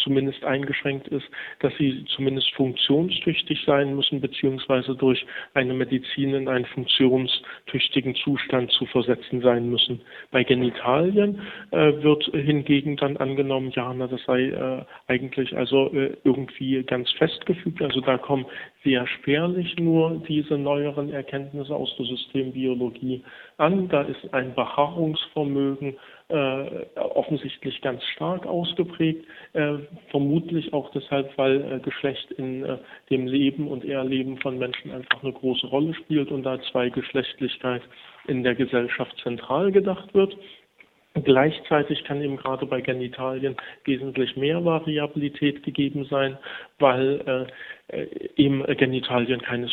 zumindest 0.03 0.45
eingeschränkt 0.45 1.09
ist, 1.09 1.25
dass 1.61 1.73
sie 1.77 2.05
zumindest 2.15 2.53
funktionstüchtig 2.55 3.63
sein 3.65 3.95
müssen, 3.95 4.21
beziehungsweise 4.21 4.95
durch 4.95 5.25
eine 5.55 5.75
Medizin 5.75 6.35
in 6.35 6.49
ein 6.49 6.65
Funktions 6.67 7.43
tüchtigen 7.67 8.15
Zustand 8.15 8.71
zu 8.73 8.87
versetzen 8.87 9.41
sein 9.41 9.69
müssen. 9.69 10.01
Bei 10.31 10.45
Genitalien 10.45 11.41
äh, 11.71 11.93
wird 12.03 12.25
hingegen 12.33 12.97
dann 12.97 13.17
angenommen, 13.17 13.73
ja, 13.75 13.93
na, 13.95 14.07
das 14.07 14.23
sei 14.25 14.49
äh, 14.49 14.85
eigentlich 15.07 15.57
also 15.57 15.93
äh, 15.93 16.17
irgendwie 16.25 16.83
ganz 16.83 17.11
festgefügt. 17.13 17.83
Also 17.83 18.01
da 18.01 18.19
kommen 18.19 18.47
sehr 18.85 19.07
spärlich 19.07 19.77
nur 19.79 20.23
diese 20.29 20.59
neueren 20.59 21.13
Erkenntnisse 21.13 21.75
aus 21.75 21.95
der 21.97 22.07
Systembiologie 22.07 23.23
an. 23.57 23.89
Da 23.89 24.03
ist 24.03 24.33
ein 24.35 24.55
Beharrungsvermögen 24.55 25.97
äh, 26.33 26.87
offensichtlich 26.99 27.81
ganz 27.83 28.03
stark 28.15 28.47
ausgeprägt, 28.47 29.27
äh, 29.53 29.75
vermutlich 30.11 30.73
auch 30.73 30.91
deshalb, 30.93 31.37
weil 31.37 31.73
äh, 31.73 31.79
Geschlecht 31.81 32.31
in 32.33 32.65
äh, 32.65 32.79
dem 33.11 33.27
Leben 33.27 33.69
und 33.69 33.85
Erleben 33.85 34.39
von 34.39 34.59
Menschen 34.59 34.91
einfach 34.91 35.23
eine 35.23 35.33
große 35.33 35.67
Rolle 35.67 35.95
spielt 35.95 36.31
und 36.31 36.45
da 36.45 36.59
Zweigeschlechtlichkeit 36.71 37.83
in 38.27 38.43
der 38.43 38.55
Gesellschaft 38.55 39.15
zentral 39.23 39.73
gedacht 39.73 40.15
wird. 40.15 40.37
Gleichzeitig 41.15 42.05
kann 42.05 42.23
eben 42.23 42.37
gerade 42.39 42.65
bei 42.65 42.81
Genitalien 42.81 43.57
wesentlich 43.85 44.35
mehr 44.37 44.65
Variabilität 44.65 45.63
gegeben 45.63 46.07
sein, 46.09 46.39
weil 46.79 47.47
äh, 47.91 48.07
eben 48.37 48.65
Genitalien 48.79 49.43
keines, 49.43 49.73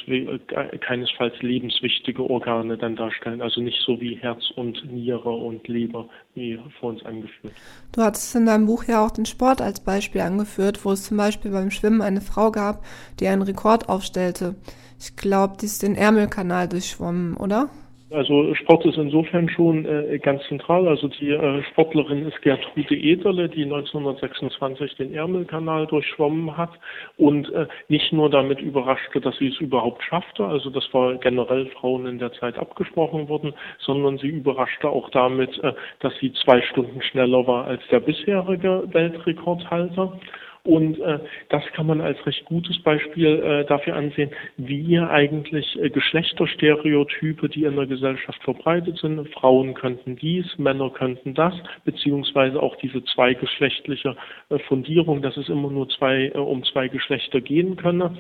keinesfalls 0.81 1.41
lebenswichtige 1.41 2.29
Organe 2.29 2.77
dann 2.77 2.97
darstellen, 2.97 3.41
also 3.41 3.61
nicht 3.61 3.79
so 3.85 4.01
wie 4.01 4.15
Herz 4.15 4.51
und 4.57 4.91
Niere 4.91 5.29
und 5.29 5.65
Leber, 5.69 6.09
wie 6.35 6.59
vor 6.79 6.89
uns 6.89 7.05
angeführt. 7.05 7.53
Du 7.95 8.01
hattest 8.01 8.35
in 8.35 8.45
deinem 8.45 8.65
Buch 8.65 8.83
ja 8.83 9.05
auch 9.05 9.11
den 9.11 9.25
Sport 9.25 9.61
als 9.61 9.81
Beispiel 9.81 10.21
angeführt, 10.21 10.83
wo 10.83 10.91
es 10.91 11.03
zum 11.05 11.15
Beispiel 11.15 11.51
beim 11.51 11.71
Schwimmen 11.71 12.01
eine 12.01 12.21
Frau 12.21 12.51
gab, 12.51 12.83
die 13.21 13.27
einen 13.27 13.43
Rekord 13.43 13.87
aufstellte. 13.87 14.55
Ich 14.99 15.15
glaube, 15.15 15.55
die 15.61 15.67
ist 15.67 15.83
den 15.83 15.95
Ärmelkanal 15.95 16.67
durchschwommen, 16.67 17.37
oder? 17.37 17.69
Also 18.11 18.55
Sport 18.55 18.85
ist 18.85 18.97
insofern 18.97 19.49
schon 19.49 19.85
äh, 19.85 20.17
ganz 20.17 20.41
zentral. 20.47 20.87
Also 20.87 21.07
die 21.07 21.29
äh, 21.29 21.61
Sportlerin 21.71 22.25
ist 22.25 22.41
Gertrude 22.41 22.95
Ederle, 22.95 23.49
die 23.49 23.63
1926 23.63 24.95
den 24.95 25.13
Ärmelkanal 25.13 25.85
durchschwommen 25.85 26.57
hat 26.57 26.71
und 27.17 27.51
äh, 27.53 27.67
nicht 27.87 28.11
nur 28.11 28.31
damit 28.31 28.61
überraschte, 28.61 29.21
dass 29.21 29.37
sie 29.37 29.49
es 29.49 29.59
überhaupt 29.59 30.03
schaffte, 30.03 30.43
also 30.43 30.71
das 30.71 30.91
war 30.91 31.15
generell 31.17 31.67
Frauen 31.67 32.07
in 32.07 32.17
der 32.17 32.33
Zeit 32.33 32.57
abgesprochen 32.57 33.29
worden, 33.29 33.53
sondern 33.79 34.17
sie 34.17 34.29
überraschte 34.29 34.89
auch 34.89 35.09
damit, 35.11 35.57
äh, 35.63 35.73
dass 35.99 36.13
sie 36.19 36.33
zwei 36.33 36.61
Stunden 36.61 37.03
schneller 37.03 37.45
war 37.45 37.65
als 37.65 37.81
der 37.91 37.99
bisherige 37.99 38.83
Weltrekordhalter. 38.91 40.19
Und 40.63 40.99
äh, 40.99 41.19
das 41.49 41.63
kann 41.73 41.87
man 41.87 42.01
als 42.01 42.23
recht 42.25 42.45
gutes 42.45 42.81
Beispiel 42.83 43.39
äh, 43.39 43.65
dafür 43.65 43.95
ansehen, 43.95 44.31
wie 44.57 44.99
eigentlich 44.99 45.79
äh, 45.81 45.89
Geschlechterstereotype, 45.89 47.47
die 47.49 47.63
in 47.63 47.75
der 47.75 47.87
Gesellschaft 47.87 48.41
verbreitet 48.43 48.97
sind, 48.97 49.27
Frauen 49.33 49.73
könnten 49.73 50.17
dies, 50.17 50.45
Männer 50.57 50.89
könnten 50.89 51.33
das, 51.33 51.53
beziehungsweise 51.85 52.61
auch 52.61 52.75
diese 52.77 53.03
zweigeschlechtliche 53.03 54.15
äh, 54.49 54.59
Fundierung, 54.59 55.21
dass 55.21 55.37
es 55.37 55.49
immer 55.49 55.71
nur 55.71 55.87
zwei 55.89 56.31
äh, 56.33 56.37
um 56.37 56.63
zwei 56.63 56.87
Geschlechter 56.89 57.41
gehen 57.41 57.77
könne 57.77 58.17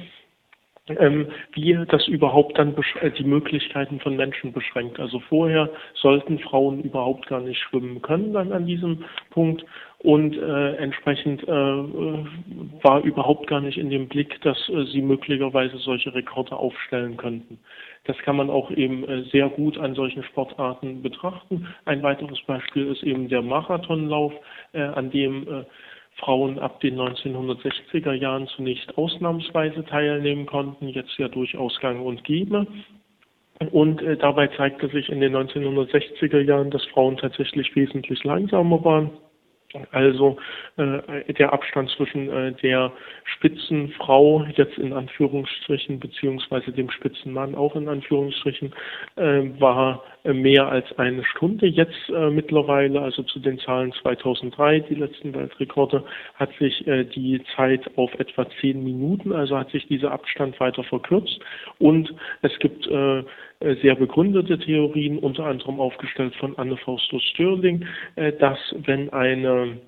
ähm, 0.97 1.27
wie 1.53 1.77
das 1.87 2.07
überhaupt 2.07 2.57
dann 2.57 2.75
äh, 3.01 3.11
die 3.11 3.23
Möglichkeiten 3.23 3.99
von 3.99 4.15
Menschen 4.15 4.53
beschränkt. 4.53 4.99
Also 4.99 5.19
vorher 5.19 5.69
sollten 5.93 6.39
Frauen 6.39 6.81
überhaupt 6.81 7.27
gar 7.27 7.41
nicht 7.41 7.59
schwimmen 7.59 8.01
können 8.01 8.33
dann 8.33 8.51
an 8.51 8.65
diesem 8.65 9.03
Punkt 9.29 9.65
und 10.01 10.37
äh, 10.37 10.75
entsprechend 10.75 11.43
äh, 11.43 11.51
war 11.51 13.03
überhaupt 13.03 13.47
gar 13.47 13.59
nicht 13.59 13.77
in 13.77 13.89
dem 13.89 14.07
Blick, 14.07 14.39
dass 14.41 14.57
äh, 14.69 14.85
sie 14.85 15.01
möglicherweise 15.01 15.77
solche 15.77 16.13
Rekorde 16.15 16.55
aufstellen 16.55 17.17
könnten. 17.17 17.59
Das 18.05 18.17
kann 18.19 18.37
man 18.37 18.49
auch 18.49 18.71
eben 18.71 19.03
äh, 19.03 19.23
sehr 19.23 19.49
gut 19.49 19.77
an 19.77 19.95
solchen 19.95 20.23
Sportarten 20.23 21.01
betrachten. 21.01 21.67
Ein 21.83 22.01
weiteres 22.01 22.41
Beispiel 22.47 22.87
ist 22.87 23.03
eben 23.03 23.27
der 23.27 23.41
Marathonlauf, 23.41 24.31
äh, 24.71 24.81
an 24.83 25.11
dem 25.11 25.45
äh, 25.45 25.63
Frauen 26.15 26.59
ab 26.59 26.79
den 26.79 26.97
1960er 26.97 28.13
Jahren 28.13 28.47
zunächst 28.55 28.97
ausnahmsweise 28.97 29.83
teilnehmen 29.83 30.45
konnten, 30.45 30.87
jetzt 30.87 31.17
ja 31.17 31.27
durchaus 31.27 31.77
gang 31.81 32.05
und 32.05 32.23
gäbe. 32.23 32.67
Und 33.71 34.01
äh, 34.01 34.15
dabei 34.15 34.47
zeigte 34.47 34.87
sich 34.87 35.09
in 35.09 35.19
den 35.19 35.35
1960er 35.35 36.39
Jahren, 36.39 36.71
dass 36.71 36.85
Frauen 36.85 37.17
tatsächlich 37.17 37.75
wesentlich 37.75 38.23
langsamer 38.23 38.81
waren 38.85 39.11
also 39.91 40.37
äh, 40.77 41.33
der 41.33 41.53
Abstand 41.53 41.89
zwischen 41.91 42.29
äh, 42.29 42.53
der 42.53 42.91
Spitzenfrau 43.23 44.45
jetzt 44.55 44.77
in 44.77 44.93
Anführungsstrichen 44.93 45.99
beziehungsweise 45.99 46.71
dem 46.71 46.89
Spitzenmann 46.89 47.53
auch 47.53 47.75
in 47.75 47.87
Anführungsstrichen 47.87 48.73
äh, 49.15 49.43
war 49.59 50.03
äh, 50.23 50.33
mehr 50.33 50.67
als 50.67 50.85
eine 50.97 51.23
Stunde. 51.23 51.67
Jetzt 51.67 52.09
äh, 52.09 52.29
mittlerweile, 52.31 53.01
also 53.01 53.21
zu 53.23 53.39
den 53.39 53.59
Zahlen 53.59 53.93
2003, 54.01 54.79
die 54.81 54.95
letzten 54.95 55.35
Weltrekorde, 55.35 56.03
hat 56.35 56.49
sich 56.59 56.87
äh, 56.87 57.03
die 57.03 57.41
Zeit 57.55 57.89
auf 57.95 58.13
etwa 58.19 58.47
zehn 58.59 58.83
Minuten, 58.83 59.33
also 59.33 59.57
hat 59.57 59.69
sich 59.69 59.87
dieser 59.87 60.11
Abstand 60.11 60.59
weiter 60.59 60.83
verkürzt 60.83 61.39
und 61.77 62.13
es 62.41 62.57
gibt 62.59 62.87
äh, 62.87 63.23
sehr 63.61 63.95
begründete 63.95 64.57
Theorien, 64.57 65.19
unter 65.19 65.45
anderem 65.45 65.79
aufgestellt 65.79 66.35
von 66.35 66.57
Anne 66.57 66.77
Faustus 66.77 67.23
Störling, 67.23 67.85
äh, 68.15 68.31
dass 68.33 68.57
wenn 68.85 69.09
eine 69.11 69.79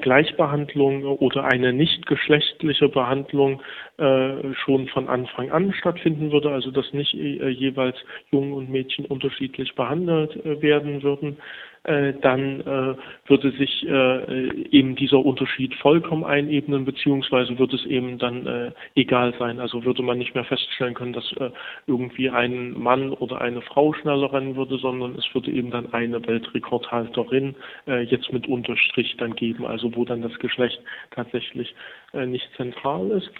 Gleichbehandlung 0.00 1.04
oder 1.04 1.44
eine 1.44 1.72
nicht 1.72 2.06
geschlechtliche 2.06 2.88
Behandlung 2.88 3.60
äh, 3.98 4.54
schon 4.64 4.88
von 4.88 5.08
Anfang 5.08 5.50
an 5.50 5.72
stattfinden 5.72 6.30
würde, 6.30 6.50
also 6.50 6.70
dass 6.70 6.92
nicht 6.92 7.14
äh, 7.14 7.48
jeweils 7.48 7.96
Jungen 8.30 8.52
und 8.52 8.70
Mädchen 8.70 9.04
unterschiedlich 9.06 9.74
behandelt 9.74 10.36
äh, 10.44 10.62
werden 10.62 11.02
würden, 11.02 11.36
äh, 11.36 11.69
dann 11.82 12.60
äh, 12.60 12.94
würde 13.26 13.52
sich 13.52 13.88
äh, 13.88 14.50
eben 14.68 14.96
dieser 14.96 15.18
Unterschied 15.18 15.74
vollkommen 15.76 16.24
einebnen, 16.24 16.84
beziehungsweise 16.84 17.58
würde 17.58 17.76
es 17.76 17.86
eben 17.86 18.18
dann 18.18 18.46
äh, 18.46 18.72
egal 18.96 19.32
sein. 19.38 19.60
Also 19.60 19.82
würde 19.84 20.02
man 20.02 20.18
nicht 20.18 20.34
mehr 20.34 20.44
feststellen 20.44 20.92
können, 20.92 21.14
dass 21.14 21.32
äh, 21.38 21.50
irgendwie 21.86 22.28
ein 22.28 22.72
Mann 22.72 23.12
oder 23.12 23.40
eine 23.40 23.62
Frau 23.62 23.94
schneller 23.94 24.30
rennen 24.30 24.56
würde, 24.56 24.76
sondern 24.76 25.14
es 25.16 25.24
würde 25.34 25.50
eben 25.50 25.70
dann 25.70 25.90
eine 25.94 26.26
Weltrekordhalterin 26.26 27.54
äh, 27.86 28.02
jetzt 28.02 28.30
mit 28.30 28.46
Unterstrich 28.46 29.16
dann 29.16 29.34
geben, 29.34 29.64
also 29.64 29.96
wo 29.96 30.04
dann 30.04 30.20
das 30.20 30.38
Geschlecht 30.38 30.80
tatsächlich 31.12 31.74
äh, 32.12 32.26
nicht 32.26 32.46
zentral 32.58 33.10
ist. 33.10 33.30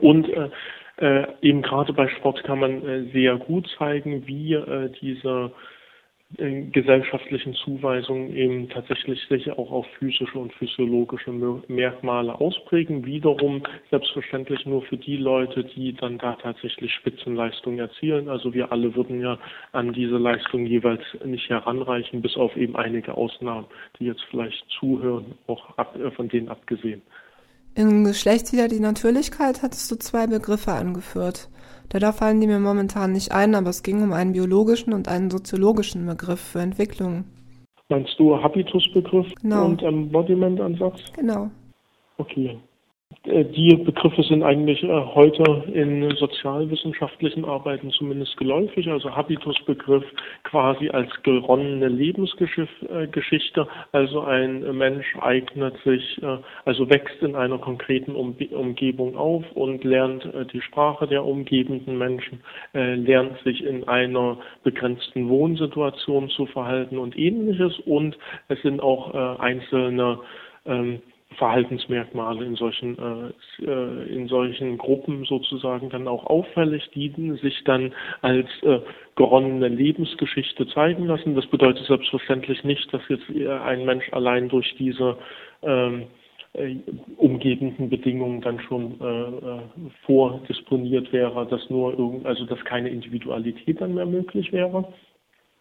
Und 0.00 0.28
äh, 0.28 0.50
äh, 0.98 1.26
eben 1.42 1.62
gerade 1.62 1.92
bei 1.92 2.06
Sport 2.06 2.44
kann 2.44 2.60
man 2.60 2.86
äh, 2.86 3.02
sehr 3.12 3.36
gut 3.38 3.68
zeigen, 3.76 4.26
wie 4.28 4.54
äh, 4.54 4.90
diese 5.00 5.50
äh, 5.50 5.79
gesellschaftlichen 6.36 7.54
Zuweisungen 7.54 8.34
eben 8.36 8.68
tatsächlich 8.68 9.20
sich 9.28 9.50
auch 9.50 9.70
auf 9.72 9.86
physische 9.98 10.38
und 10.38 10.52
physiologische 10.52 11.32
Merkmale 11.32 12.40
ausprägen. 12.40 13.04
Wiederum 13.04 13.62
selbstverständlich 13.90 14.64
nur 14.64 14.82
für 14.82 14.96
die 14.96 15.16
Leute, 15.16 15.64
die 15.64 15.92
dann 15.92 16.18
da 16.18 16.36
tatsächlich 16.36 16.94
Spitzenleistungen 16.94 17.80
erzielen. 17.80 18.28
Also 18.28 18.54
wir 18.54 18.70
alle 18.70 18.94
würden 18.94 19.20
ja 19.20 19.38
an 19.72 19.92
diese 19.92 20.18
Leistung 20.18 20.66
jeweils 20.66 21.02
nicht 21.24 21.48
heranreichen, 21.50 22.22
bis 22.22 22.36
auf 22.36 22.56
eben 22.56 22.76
einige 22.76 23.16
Ausnahmen, 23.16 23.66
die 23.98 24.04
jetzt 24.04 24.22
vielleicht 24.30 24.64
zuhören, 24.78 25.34
auch 25.48 25.76
ab, 25.78 25.98
äh, 25.98 26.12
von 26.12 26.28
denen 26.28 26.48
abgesehen. 26.48 27.02
In 27.74 28.04
Geschlecht 28.04 28.52
wieder 28.52 28.68
die 28.68 28.80
Natürlichkeit 28.80 29.62
hattest 29.62 29.90
du 29.90 29.96
zwei 29.96 30.26
Begriffe 30.26 30.72
angeführt. 30.72 31.48
Da 31.88 32.12
fallen 32.12 32.40
die 32.40 32.46
mir 32.46 32.60
momentan 32.60 33.12
nicht 33.12 33.32
ein, 33.32 33.54
aber 33.54 33.70
es 33.70 33.82
ging 33.82 34.02
um 34.02 34.12
einen 34.12 34.32
biologischen 34.32 34.92
und 34.92 35.08
einen 35.08 35.30
soziologischen 35.30 36.06
Begriff 36.06 36.40
für 36.40 36.60
Entwicklung. 36.60 37.24
Meinst 37.88 38.18
du 38.18 38.40
Habitusbegriff 38.40 39.26
genau. 39.42 39.66
und 39.66 39.82
Embodiment-Ansatz? 39.82 41.12
Genau. 41.16 41.50
Okay. 42.18 42.58
Äh, 43.24 43.44
die 43.44 43.76
Begriffe 43.76 44.22
sind 44.22 44.42
eigentlich 44.42 44.82
äh, 44.82 44.88
heute 44.88 45.64
in 45.72 46.14
sozialwissenschaftlichen 46.16 47.44
Arbeiten 47.44 47.90
zumindest 47.90 48.36
geläufig, 48.36 48.88
also 48.88 49.14
Habitusbegriff 49.14 50.04
quasi 50.44 50.88
als 50.90 51.10
geronnene 51.22 51.88
Lebensgeschichte, 51.88 53.68
also 53.92 54.20
ein 54.22 54.76
Mensch 54.76 55.16
eignet 55.20 55.76
sich, 55.84 56.22
äh, 56.22 56.38
also 56.64 56.88
wächst 56.88 57.22
in 57.22 57.34
einer 57.34 57.58
konkreten 57.58 58.14
Umgebung 58.14 59.16
auf 59.16 59.44
und 59.52 59.84
lernt 59.84 60.28
die 60.52 60.60
Sprache 60.60 61.06
der 61.06 61.24
umgebenden 61.24 61.98
Menschen, 61.98 62.40
lernt 62.72 63.38
sich 63.42 63.64
in 63.64 63.86
einer 63.88 64.38
begrenzten 64.62 65.28
Wohnsituation 65.28 66.28
zu 66.30 66.46
verhalten 66.46 66.98
und 66.98 67.18
ähnliches. 67.18 67.78
Und 67.80 68.16
es 68.48 68.60
sind 68.62 68.80
auch 68.82 69.38
einzelne 69.40 70.20
ähm, 70.66 71.00
Verhaltensmerkmale 71.36 72.44
in 72.44 72.56
solchen, 72.56 72.98
äh, 72.98 73.64
äh, 73.64 74.14
in 74.14 74.28
solchen 74.28 74.78
Gruppen 74.78 75.24
sozusagen 75.24 75.88
dann 75.90 76.08
auch 76.08 76.26
auffällig, 76.26 76.90
die 76.94 77.10
sich 77.40 77.62
dann 77.64 77.94
als 78.20 78.48
äh, 78.62 78.80
geronnene 79.16 79.68
Lebensgeschichte 79.68 80.66
zeigen 80.68 81.06
lassen. 81.06 81.34
Das 81.34 81.46
bedeutet 81.46 81.86
selbstverständlich 81.86 82.64
nicht, 82.64 82.92
dass 82.92 83.02
jetzt 83.08 83.28
ein 83.30 83.84
Mensch 83.84 84.12
allein 84.12 84.48
durch 84.48 84.74
diese 84.76 85.16
ähm, 85.62 86.06
äh, 86.52 86.76
umgebenden 87.16 87.88
Bedingungen 87.88 88.40
dann 88.40 88.58
schon 88.60 89.00
äh, 89.00 89.04
äh, 89.04 89.60
vordisponiert 90.04 91.12
wäre, 91.12 91.46
dass 91.46 91.70
nur 91.70 91.96
irgend, 91.96 92.26
also 92.26 92.44
dass 92.44 92.58
keine 92.64 92.88
Individualität 92.88 93.80
dann 93.80 93.94
mehr 93.94 94.06
möglich 94.06 94.52
wäre. 94.52 94.92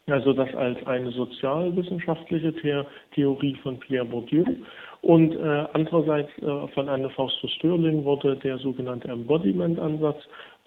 Also 0.07 0.33
das 0.33 0.51
als 0.55 0.83
eine 0.87 1.11
sozialwissenschaftliche 1.11 2.53
The 2.63 2.81
Theorie 3.13 3.55
von 3.61 3.79
Pierre 3.79 4.05
Bourdieu. 4.05 4.43
Und 5.01 5.35
äh, 5.35 5.65
andererseits 5.73 6.29
äh, 6.39 6.67
von 6.73 6.89
Anne 6.89 7.09
Faustus 7.11 7.51
Störling 7.53 8.03
wurde 8.03 8.35
der 8.35 8.57
sogenannte 8.57 9.07
Embodiment-Ansatz 9.07 10.17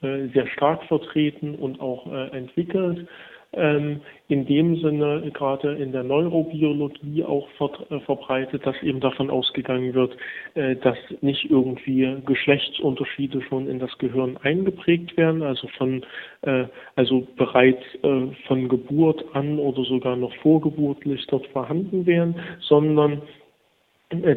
äh, 0.02 0.28
sehr 0.28 0.46
stark 0.48 0.84
vertreten 0.84 1.54
und 1.54 1.80
auch 1.80 2.06
äh, 2.10 2.28
entwickelt. 2.36 3.06
Ähm, 3.54 4.00
in 4.28 4.46
dem 4.46 4.76
Sinne 4.76 5.30
gerade 5.34 5.74
in 5.74 5.92
der 5.92 6.02
Neurobiologie 6.04 7.22
auch 7.22 7.46
äh, 7.90 8.00
verbreitet, 8.00 8.64
dass 8.64 8.82
eben 8.82 9.00
davon 9.00 9.28
ausgegangen 9.28 9.92
wird, 9.92 10.16
äh, 10.54 10.74
dass 10.76 10.96
nicht 11.20 11.50
irgendwie 11.50 12.16
Geschlechtsunterschiede 12.24 13.42
schon 13.42 13.68
in 13.68 13.78
das 13.78 13.90
Gehirn 13.98 14.38
eingeprägt 14.38 15.18
werden, 15.18 15.42
also 15.42 15.68
von 15.76 16.02
äh, 16.40 16.64
also 16.96 17.26
bereits 17.36 17.84
äh, 18.02 18.28
von 18.46 18.68
Geburt 18.70 19.22
an 19.34 19.58
oder 19.58 19.84
sogar 19.84 20.16
noch 20.16 20.34
vorgeburtlich 20.36 21.26
dort 21.26 21.46
vorhanden 21.48 22.06
wären, 22.06 22.34
sondern 22.60 23.20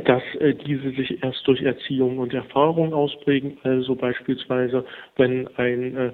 dass 0.05 0.23
äh, 0.39 0.53
diese 0.53 0.91
sich 0.91 1.23
erst 1.23 1.47
durch 1.47 1.61
Erziehung 1.61 2.17
und 2.17 2.33
Erfahrung 2.33 2.93
ausprägen. 2.93 3.57
Also 3.63 3.95
beispielsweise, 3.95 4.85
wenn 5.17 5.47
ein 5.57 5.97
äh, 5.97 6.11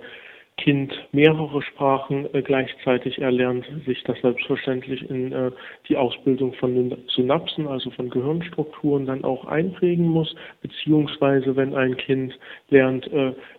Kind 0.57 0.93
mehrere 1.11 1.61
Sprachen 1.63 2.27
gleichzeitig 2.43 3.19
erlernt, 3.19 3.65
sich 3.87 4.03
das 4.03 4.19
selbstverständlich 4.21 5.09
in 5.09 5.33
die 5.89 5.97
Ausbildung 5.97 6.53
von 6.53 6.95
Synapsen, 7.07 7.67
also 7.67 7.89
von 7.89 8.11
Gehirnstrukturen, 8.11 9.07
dann 9.07 9.23
auch 9.23 9.45
einprägen 9.45 10.07
muss, 10.07 10.35
beziehungsweise 10.61 11.55
wenn 11.55 11.73
ein 11.73 11.97
Kind 11.97 12.37
lernt, 12.69 13.09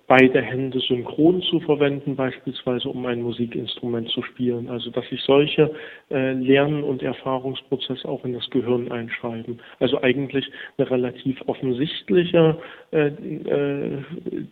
beide 0.06 0.42
Hände 0.42 0.80
synchron 0.80 1.42
zu 1.42 1.60
verwenden, 1.60 2.16
beispielsweise 2.16 2.88
um 2.88 3.06
ein 3.06 3.22
Musikinstrument 3.22 4.08
zu 4.10 4.22
spielen. 4.22 4.68
Also 4.68 4.90
dass 4.90 5.08
sich 5.08 5.22
solche 5.22 5.70
äh, 6.10 6.32
Lern- 6.32 6.82
und 6.82 7.02
Erfahrungsprozesse 7.02 8.08
auch 8.08 8.24
in 8.24 8.32
das 8.32 8.48
Gehirn 8.50 8.90
einschreiben. 8.90 9.60
Also 9.80 10.02
eigentlich 10.02 10.50
eine 10.76 10.90
relativ 10.90 11.40
offensichtliche 11.46 12.58
äh, 12.90 13.06
äh, 13.06 14.02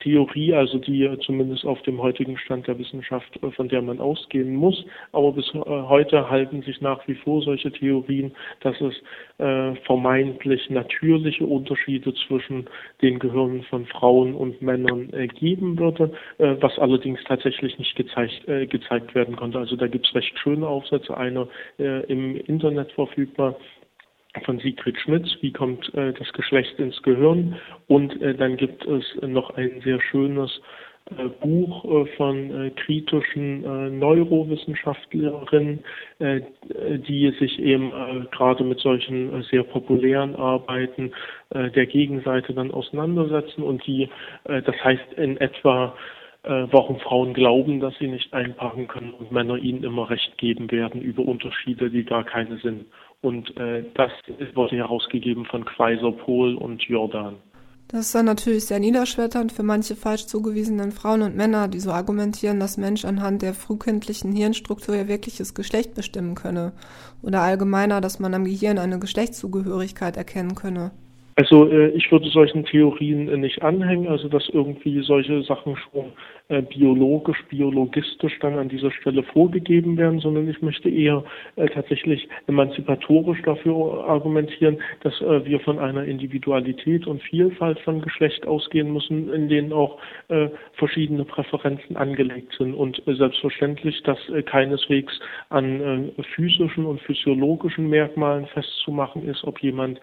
Theorie, 0.03 0.55
also 0.55 0.79
die 0.79 1.11
zumindest 1.27 1.65
auf 1.65 1.83
dem 1.83 2.01
heutigen 2.01 2.39
Stand 2.39 2.67
der 2.67 2.79
Wissenschaft, 2.79 3.43
äh, 3.43 3.51
von 3.51 3.69
der 3.69 3.83
man 3.83 4.01
ausgehen 4.01 4.55
muss. 4.55 4.85
Aber 5.13 5.33
bis 5.33 5.49
äh, 5.55 5.59
heute 5.59 6.31
halten 6.31 6.63
sich 6.63 6.81
nach 6.81 7.07
wie 7.09 7.15
vor 7.15 7.43
solche 7.43 7.73
Theorien, 7.73 8.33
dass 8.61 8.81
es 8.81 8.95
äh, 9.39 9.75
vermeintlich 9.85 10.71
natürliche 10.71 11.45
Unterschiede 11.45 12.15
zwischen 12.15 12.67
den 13.03 13.19
Gehirnen 13.19 13.63
von 13.65 13.87
Frauen 13.87 14.35
und 14.35 14.63
Männern 14.63 15.11
gibt 15.11 15.40
geben 15.41 15.79
würde, 15.79 16.13
äh, 16.39 16.55
was 16.61 16.79
allerdings 16.79 17.23
tatsächlich 17.25 17.79
nicht 17.79 17.97
gezeigt, 17.97 18.47
äh, 18.47 18.67
gezeigt 18.67 19.15
werden 19.15 19.35
konnte. 19.35 19.59
Also 19.59 19.75
da 19.75 19.89
gibt 19.89 20.07
es 20.07 20.15
recht 20.15 20.39
schöne 20.39 20.69
Aufsätze, 20.69 21.17
einer 21.17 21.49
äh, 21.79 22.05
im 22.07 22.37
Internet 22.37 22.93
verfügbar 22.93 23.57
von 24.45 24.61
Sigrid 24.61 24.97
Schmitz, 25.01 25.29
wie 25.41 25.53
kommt 25.53 25.93
äh, 25.95 26.13
das 26.13 26.33
Geschlecht 26.33 26.79
ins 26.79 27.03
Gehirn 27.03 27.57
und 27.89 28.21
äh, 28.23 28.35
dann 28.35 28.57
gibt 28.57 28.87
es 28.87 29.05
noch 29.23 29.51
ein 29.57 29.81
sehr 29.83 30.01
schönes 30.01 30.61
Buch 31.41 31.85
äh, 31.85 32.07
von 32.17 32.67
äh, 32.67 32.71
kritischen 32.71 33.99
Neurowissenschaftlerinnen, 33.99 35.81
die 36.21 37.31
sich 37.39 37.59
eben 37.59 37.93
gerade 38.31 38.65
mit 38.65 38.81
solchen 38.81 39.43
sehr 39.45 39.63
populären 39.63 40.35
Arbeiten 40.37 41.13
der 41.53 41.87
Gegenseite 41.87 42.53
dann 42.53 42.71
auseinandersetzen 42.71 43.63
und 43.63 43.87
die, 43.87 44.09
das 44.45 44.85
heißt 44.85 45.15
in 45.17 45.37
etwa, 45.39 45.95
warum 46.43 47.01
Frauen 47.01 47.35
glauben, 47.35 47.81
dass 47.81 47.97
sie 47.99 48.09
nicht 48.09 48.33
einpacken 48.33 48.89
können 48.89 49.13
und 49.15 49.33
Männer 49.33 49.57
ihnen 49.57 49.85
immer 49.85 50.11
recht 50.11 50.37
geben 50.39 50.71
werden 50.71 51.01
über 51.01 51.23
Unterschiede, 51.25 51.91
die 51.91 52.05
gar 52.05 52.25
keine 52.25 52.59
sind. 52.59 52.87
Und 53.23 53.53
das 53.95 54.13
wurde 54.55 54.77
herausgegeben 54.77 55.45
von 55.47 55.65
Kaiser 55.65 56.13
Pohl 56.13 56.55
und 56.55 56.83
Jordan. 56.83 57.37
Das 57.93 58.07
ist 58.07 58.15
dann 58.15 58.27
natürlich 58.27 58.67
sehr 58.67 58.79
niederschmetternd 58.79 59.51
für 59.51 59.65
manche 59.65 59.97
falsch 59.97 60.27
zugewiesenen 60.27 60.93
Frauen 60.93 61.23
und 61.23 61.35
Männer, 61.35 61.67
die 61.67 61.81
so 61.81 61.91
argumentieren, 61.91 62.61
dass 62.61 62.77
Mensch 62.77 63.05
anhand 63.05 63.43
der 63.43 63.53
frühkindlichen 63.53 64.33
Hirnstruktur 64.33 64.95
ihr 64.95 65.09
wirkliches 65.09 65.55
Geschlecht 65.55 65.95
bestimmen 65.97 66.37
könne. 66.37 66.73
Oder 67.21 67.41
allgemeiner, 67.41 68.01
dass 68.01 68.21
man 68.21 68.33
am 68.35 68.45
Gehirn 68.45 68.79
eine 68.79 69.01
Geschlechtszugehörigkeit 69.01 70.17
erkennen 70.17 70.55
könne. 70.55 70.93
Also 71.35 71.69
äh, 71.69 71.89
ich 71.89 72.13
würde 72.13 72.29
solchen 72.29 72.65
Theorien 72.65 73.29
äh, 73.29 73.37
nicht 73.37 73.63
anhängen, 73.63 74.07
also 74.07 74.29
dass 74.29 74.49
irgendwie 74.49 75.03
solche 75.03 75.43
Sachen 75.43 75.77
schon 75.77 76.13
biologisch, 76.63 77.43
biologistisch 77.49 78.39
dann 78.41 78.59
an 78.59 78.69
dieser 78.69 78.91
Stelle 78.91 79.23
vorgegeben 79.23 79.97
werden, 79.97 80.21
sondern 80.21 80.49
ich 80.49 80.61
möchte 80.63 80.89
eher 80.89 81.25
äh, 81.57 81.69
tatsächlich 81.69 82.29
emanzipatorisch 82.47 83.43
dafür 83.43 84.05
argumentieren, 84.07 84.79
dass 85.03 85.21
äh, 85.21 85.45
wir 85.45 85.61
von 85.61 85.79
einer 85.79 86.05
Individualität 86.05 87.07
und 87.07 87.23
Vielfalt 87.23 87.79
von 87.81 88.01
Geschlecht 88.01 88.47
ausgehen 88.47 88.93
müssen, 88.93 89.33
in 89.33 89.49
denen 89.49 89.73
auch 89.73 89.99
äh, 90.29 90.49
verschiedene 90.75 91.25
Präferenzen 91.25 91.97
angelegt 91.97 92.55
sind. 92.59 92.75
Und 92.75 93.07
äh, 93.07 93.15
selbstverständlich, 93.15 94.03
dass 94.03 94.19
äh, 94.31 94.43
keineswegs 94.43 95.19
an 95.49 96.11
physischen 96.35 96.87
und 96.87 97.01
physiologischen 97.03 97.89
Merkmalen 97.89 98.47
festzumachen 98.47 99.29
ist, 99.29 99.45
ob 99.45 99.61
jemand 99.61 100.01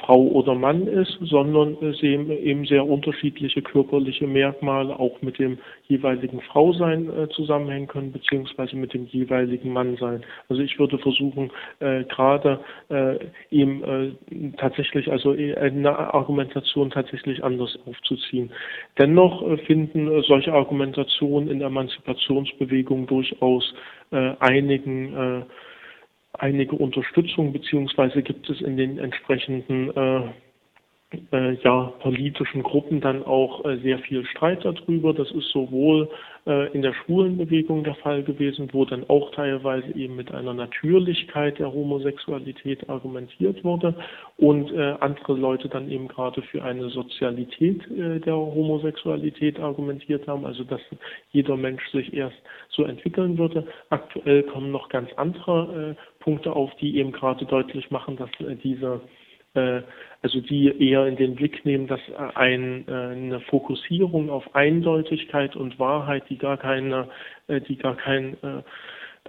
Frau 0.00 0.22
oder 0.28 0.54
Mann 0.54 0.86
ist, 0.86 1.18
sondern 1.20 1.76
eben 2.02 2.66
sehr 2.66 2.86
unterschiedliche 2.86 3.62
körperliche 3.62 4.26
Merkmale 4.26 4.98
auch 4.98 5.17
mit 5.22 5.38
dem 5.38 5.58
jeweiligen 5.86 6.40
Frausein 6.40 7.08
äh, 7.10 7.28
zusammenhängen 7.28 7.88
können, 7.88 8.12
beziehungsweise 8.12 8.76
mit 8.76 8.94
dem 8.94 9.06
jeweiligen 9.06 9.72
Mannsein. 9.72 10.24
Also 10.48 10.62
ich 10.62 10.78
würde 10.78 10.98
versuchen, 10.98 11.50
äh, 11.80 12.04
gerade 12.04 12.60
äh, 12.90 13.18
eben 13.50 13.84
äh, 13.84 14.52
tatsächlich, 14.56 15.10
also 15.10 15.34
äh, 15.34 15.54
eine 15.56 15.96
Argumentation 15.96 16.90
tatsächlich 16.90 17.42
anders 17.42 17.78
aufzuziehen. 17.86 18.50
Dennoch 18.98 19.42
äh, 19.42 19.56
finden 19.58 20.08
äh, 20.08 20.22
solche 20.22 20.52
Argumentationen 20.52 21.48
in 21.48 21.58
der 21.58 21.68
Emanzipationsbewegung 21.68 23.06
durchaus 23.06 23.74
einigen 24.10 25.44
einige 26.32 26.76
Unterstützung, 26.76 27.52
beziehungsweise 27.52 28.22
gibt 28.22 28.48
es 28.48 28.60
in 28.60 28.76
den 28.76 28.98
entsprechenden 28.98 29.90
äh, 29.96 30.30
äh, 31.32 31.54
ja, 31.62 31.92
politischen 32.00 32.62
Gruppen 32.62 33.00
dann 33.00 33.24
auch 33.24 33.64
äh, 33.64 33.78
sehr 33.78 33.98
viel 34.00 34.26
Streit 34.26 34.64
darüber. 34.64 35.14
Das 35.14 35.30
ist 35.30 35.48
sowohl 35.50 36.10
äh, 36.46 36.70
in 36.72 36.82
der 36.82 36.92
Schwulenbewegung 36.92 37.82
der 37.82 37.94
Fall 37.94 38.22
gewesen, 38.22 38.68
wo 38.72 38.84
dann 38.84 39.08
auch 39.08 39.30
teilweise 39.32 39.90
eben 39.94 40.16
mit 40.16 40.32
einer 40.32 40.52
Natürlichkeit 40.52 41.58
der 41.58 41.72
Homosexualität 41.72 42.90
argumentiert 42.90 43.64
wurde 43.64 43.94
und 44.36 44.70
äh, 44.72 44.96
andere 45.00 45.32
Leute 45.32 45.68
dann 45.70 45.90
eben 45.90 46.08
gerade 46.08 46.42
für 46.42 46.62
eine 46.62 46.90
Sozialität 46.90 47.90
äh, 47.90 48.20
der 48.20 48.36
Homosexualität 48.36 49.58
argumentiert 49.60 50.26
haben, 50.28 50.44
also 50.44 50.62
dass 50.64 50.82
jeder 51.30 51.56
Mensch 51.56 51.86
sich 51.90 52.12
erst 52.12 52.36
so 52.68 52.84
entwickeln 52.84 53.38
würde. 53.38 53.66
Aktuell 53.88 54.42
kommen 54.42 54.72
noch 54.72 54.90
ganz 54.90 55.08
andere 55.16 55.96
äh, 55.96 56.22
Punkte 56.22 56.54
auf, 56.54 56.70
die 56.82 56.98
eben 56.98 57.12
gerade 57.12 57.46
deutlich 57.46 57.90
machen, 57.90 58.16
dass 58.16 58.30
diese 58.62 59.00
also 59.54 60.40
die 60.40 60.90
eher 60.90 61.06
in 61.06 61.16
den 61.16 61.34
Blick 61.36 61.64
nehmen, 61.64 61.86
dass 61.86 62.00
ein, 62.34 62.86
äh, 62.88 62.92
eine 62.92 63.40
Fokussierung 63.40 64.30
auf 64.30 64.54
Eindeutigkeit 64.54 65.54
und 65.56 65.78
Wahrheit, 65.78 66.24
die 66.28 66.38
gar 66.38 66.56
keine, 66.56 67.08
äh, 67.46 67.60
die 67.60 67.76
gar 67.76 67.96
kein 67.96 68.34
äh, 68.42 68.62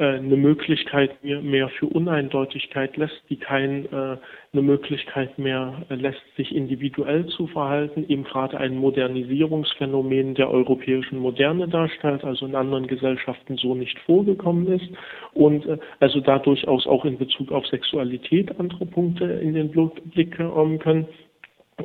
eine 0.04 0.38
Möglichkeit 0.38 1.24
mehr, 1.24 1.70
für 1.70 1.88
Uneindeutigkeit 1.88 2.96
lässt, 2.98 3.22
die 3.30 3.38
keine 3.38 3.86
äh, 3.86 4.18
eine 4.52 4.62
Möglichkeit 4.64 5.38
mehr 5.38 5.86
lässt, 5.90 6.22
sich 6.36 6.56
individuell 6.56 7.28
zu 7.28 7.48
verhalten, 7.48 8.06
eben 8.08 8.24
gerade 8.24 8.58
ein 8.58 8.78
Modernisierungsphänomen 8.78 10.34
der 10.36 10.50
europäischen 10.50 11.20
Moderne 11.20 11.68
darstellt, 11.68 12.24
also 12.24 12.46
in 12.46 12.56
anderen 12.56 12.88
Gesellschaften 12.88 13.58
so 13.58 13.76
nicht 13.76 14.00
vorgekommen 14.00 14.68
ist 14.68 14.90
und 15.34 15.66
äh, 15.66 15.78
also 16.00 16.20
da 16.20 16.40
durchaus 16.40 16.88
auch 16.88 17.06
in 17.06 17.18
Bezug 17.18 17.52
auf 17.52 17.68
Sexualität 17.68 18.60
andere 18.60 18.86
Punkte 18.86 19.26
in 19.26 19.54
den 19.54 19.70
Blick 19.70 20.38
kommen 20.38 20.80
können 20.80 21.08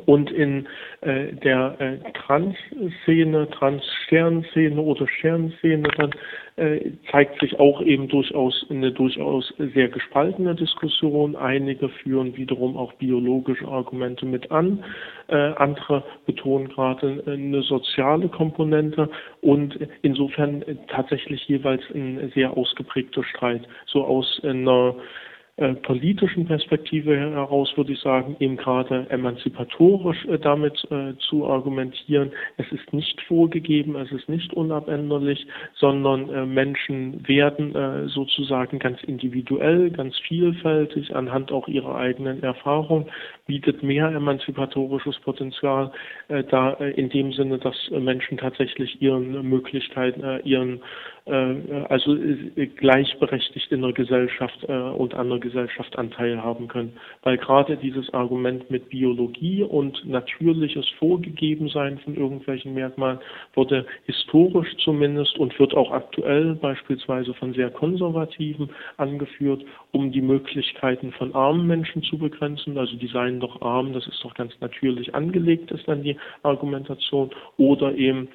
und 0.05 0.31
in 0.31 0.67
äh, 1.01 1.33
der 1.33 1.75
äh, 1.79 1.97
Trans-Szene, 2.13 3.49
Trans-Stern-Szene 3.49 4.81
oder 4.81 5.07
Stern-Szene 5.07 5.87
dann 5.97 6.11
äh, 6.57 6.91
zeigt 7.11 7.39
sich 7.41 7.59
auch 7.59 7.81
eben 7.81 8.07
durchaus 8.07 8.65
eine 8.69 8.91
durchaus 8.91 9.53
sehr 9.73 9.89
gespaltene 9.89 10.55
Diskussion. 10.55 11.35
Einige 11.35 11.89
führen 11.89 12.35
wiederum 12.37 12.77
auch 12.77 12.93
biologische 12.93 13.67
Argumente 13.67 14.25
mit 14.25 14.51
an, 14.51 14.83
äh, 15.27 15.35
andere 15.35 16.03
betonen 16.25 16.69
gerade 16.69 17.23
eine 17.27 17.61
soziale 17.61 18.29
Komponente 18.29 19.09
und 19.41 19.77
insofern 20.01 20.63
tatsächlich 20.87 21.45
jeweils 21.47 21.83
ein 21.93 22.31
sehr 22.33 22.55
ausgeprägter 22.55 23.23
Streit. 23.23 23.67
So 23.85 24.05
aus 24.05 24.39
einer 24.43 24.95
äh, 24.97 25.24
politischen 25.83 26.45
Perspektive 26.45 27.17
heraus 27.17 27.71
würde 27.77 27.93
ich 27.93 27.99
sagen, 28.01 28.35
eben 28.41 28.57
gerade 28.57 29.09
emanzipatorisch 29.09 30.25
äh, 30.25 30.37
damit 30.37 30.85
äh, 30.91 31.13
zu 31.29 31.47
argumentieren. 31.47 32.31
Es 32.57 32.69
ist 32.73 32.91
nicht 32.91 33.21
vorgegeben, 33.21 33.95
es 33.95 34.11
ist 34.11 34.27
nicht 34.27 34.53
unabänderlich, 34.53 35.47
sondern 35.75 36.29
äh, 36.29 36.45
Menschen 36.45 37.25
werden 37.25 37.73
äh, 37.73 38.09
sozusagen 38.09 38.79
ganz 38.79 39.01
individuell, 39.03 39.91
ganz 39.91 40.17
vielfältig 40.27 41.15
anhand 41.15 41.53
auch 41.53 41.69
ihrer 41.69 41.95
eigenen 41.95 42.43
Erfahrung, 42.43 43.07
bietet 43.47 43.81
mehr 43.81 44.09
emanzipatorisches 44.09 45.17
Potenzial, 45.19 45.93
äh, 46.27 46.43
da 46.43 46.71
in 46.73 47.07
dem 47.07 47.31
Sinne, 47.31 47.59
dass 47.59 47.75
Menschen 47.91 48.37
tatsächlich 48.37 49.01
ihren 49.01 49.47
Möglichkeiten, 49.47 50.21
ihren 50.43 50.81
also 51.25 52.15
gleichberechtigt 52.75 53.71
in 53.71 53.81
der 53.81 53.93
Gesellschaft 53.93 54.63
und 54.65 55.15
an 55.15 55.29
der 55.29 55.39
Gesellschaft 55.39 55.97
Anteil 55.97 56.41
haben 56.41 56.67
können. 56.67 56.93
Weil 57.23 57.37
gerade 57.37 57.77
dieses 57.77 58.13
Argument 58.13 58.69
mit 58.69 58.89
Biologie 58.89 59.63
und 59.63 60.05
natürliches 60.05 60.87
Vorgegebensein 60.99 61.97
von 61.99 62.15
irgendwelchen 62.15 62.75
Merkmalen 62.75 63.17
wurde 63.55 63.87
historisch 64.05 64.75
zumindest 64.83 65.39
und 65.39 65.57
wird 65.57 65.73
auch 65.73 65.91
aktuell 65.91 66.55
beispielsweise 66.55 67.33
von 67.33 67.53
sehr 67.53 67.71
Konservativen 67.71 68.69
angeführt, 68.97 69.65
um 69.93 70.11
die 70.11 70.21
Möglichkeiten 70.21 71.11
von 71.13 71.33
armen 71.33 71.65
Menschen 71.65 72.03
zu 72.03 72.19
begrenzen. 72.19 72.77
Also 72.77 72.97
die 72.97 73.07
seien 73.07 73.39
doch 73.39 73.63
arm, 73.63 73.93
das 73.93 74.05
ist 74.05 74.23
doch 74.23 74.35
ganz 74.35 74.53
natürlich 74.61 75.15
angelegt, 75.15 75.71
ist 75.71 75.87
dann 75.87 76.03
die 76.03 76.17
Argumentation. 76.43 77.31
Oder 77.57 77.95
eben 77.95 78.27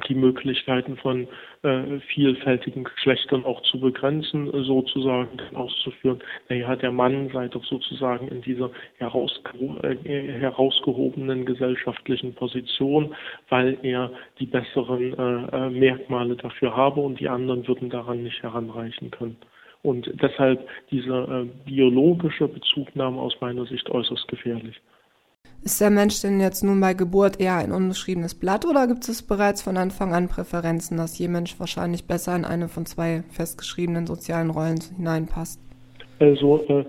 die 0.00 0.14
Möglichkeiten 0.14 0.96
von 0.96 1.28
äh, 1.62 1.98
vielfältigen 2.14 2.84
Geschlechtern 2.84 3.44
auch 3.44 3.62
zu 3.62 3.80
begrenzen, 3.80 4.50
sozusagen 4.64 5.28
auszuführen. 5.54 6.20
Naja, 6.48 6.76
der 6.76 6.92
Mann 6.92 7.30
sei 7.32 7.48
doch 7.48 7.64
sozusagen 7.64 8.28
in 8.28 8.42
dieser 8.42 8.70
herausgeho 8.98 9.76
äh, 9.82 9.96
herausgehobenen 10.38 11.46
gesellschaftlichen 11.46 12.34
Position, 12.34 13.14
weil 13.48 13.78
er 13.82 14.10
die 14.38 14.46
besseren 14.46 15.14
äh, 15.14 15.56
äh, 15.56 15.70
Merkmale 15.70 16.36
dafür 16.36 16.76
habe 16.76 17.00
und 17.00 17.20
die 17.20 17.28
anderen 17.28 17.66
würden 17.66 17.90
daran 17.90 18.22
nicht 18.22 18.42
heranreichen 18.42 19.10
können. 19.10 19.36
Und 19.82 20.10
deshalb 20.20 20.66
diese 20.90 21.46
äh, 21.46 21.68
biologische 21.68 22.48
Bezugnahme 22.48 23.20
aus 23.20 23.40
meiner 23.40 23.66
Sicht 23.66 23.88
äußerst 23.88 24.26
gefährlich. 24.28 24.80
Ist 25.62 25.80
der 25.80 25.90
Mensch 25.90 26.20
denn 26.20 26.40
jetzt 26.40 26.62
nun 26.62 26.80
bei 26.80 26.94
Geburt 26.94 27.40
eher 27.40 27.56
ein 27.56 27.72
unbeschriebenes 27.72 28.36
Blatt 28.36 28.64
oder 28.64 28.86
gibt 28.86 29.08
es 29.08 29.22
bereits 29.22 29.62
von 29.62 29.76
Anfang 29.76 30.14
an 30.14 30.28
Präferenzen, 30.28 30.96
dass 30.96 31.18
je 31.18 31.26
Mensch 31.26 31.58
wahrscheinlich 31.58 32.06
besser 32.06 32.36
in 32.36 32.44
eine 32.44 32.68
von 32.68 32.86
zwei 32.86 33.24
festgeschriebenen 33.30 34.06
sozialen 34.06 34.50
Rollen 34.50 34.78
hineinpasst? 34.96 35.60
Also 36.20 36.62
äh, 36.68 36.84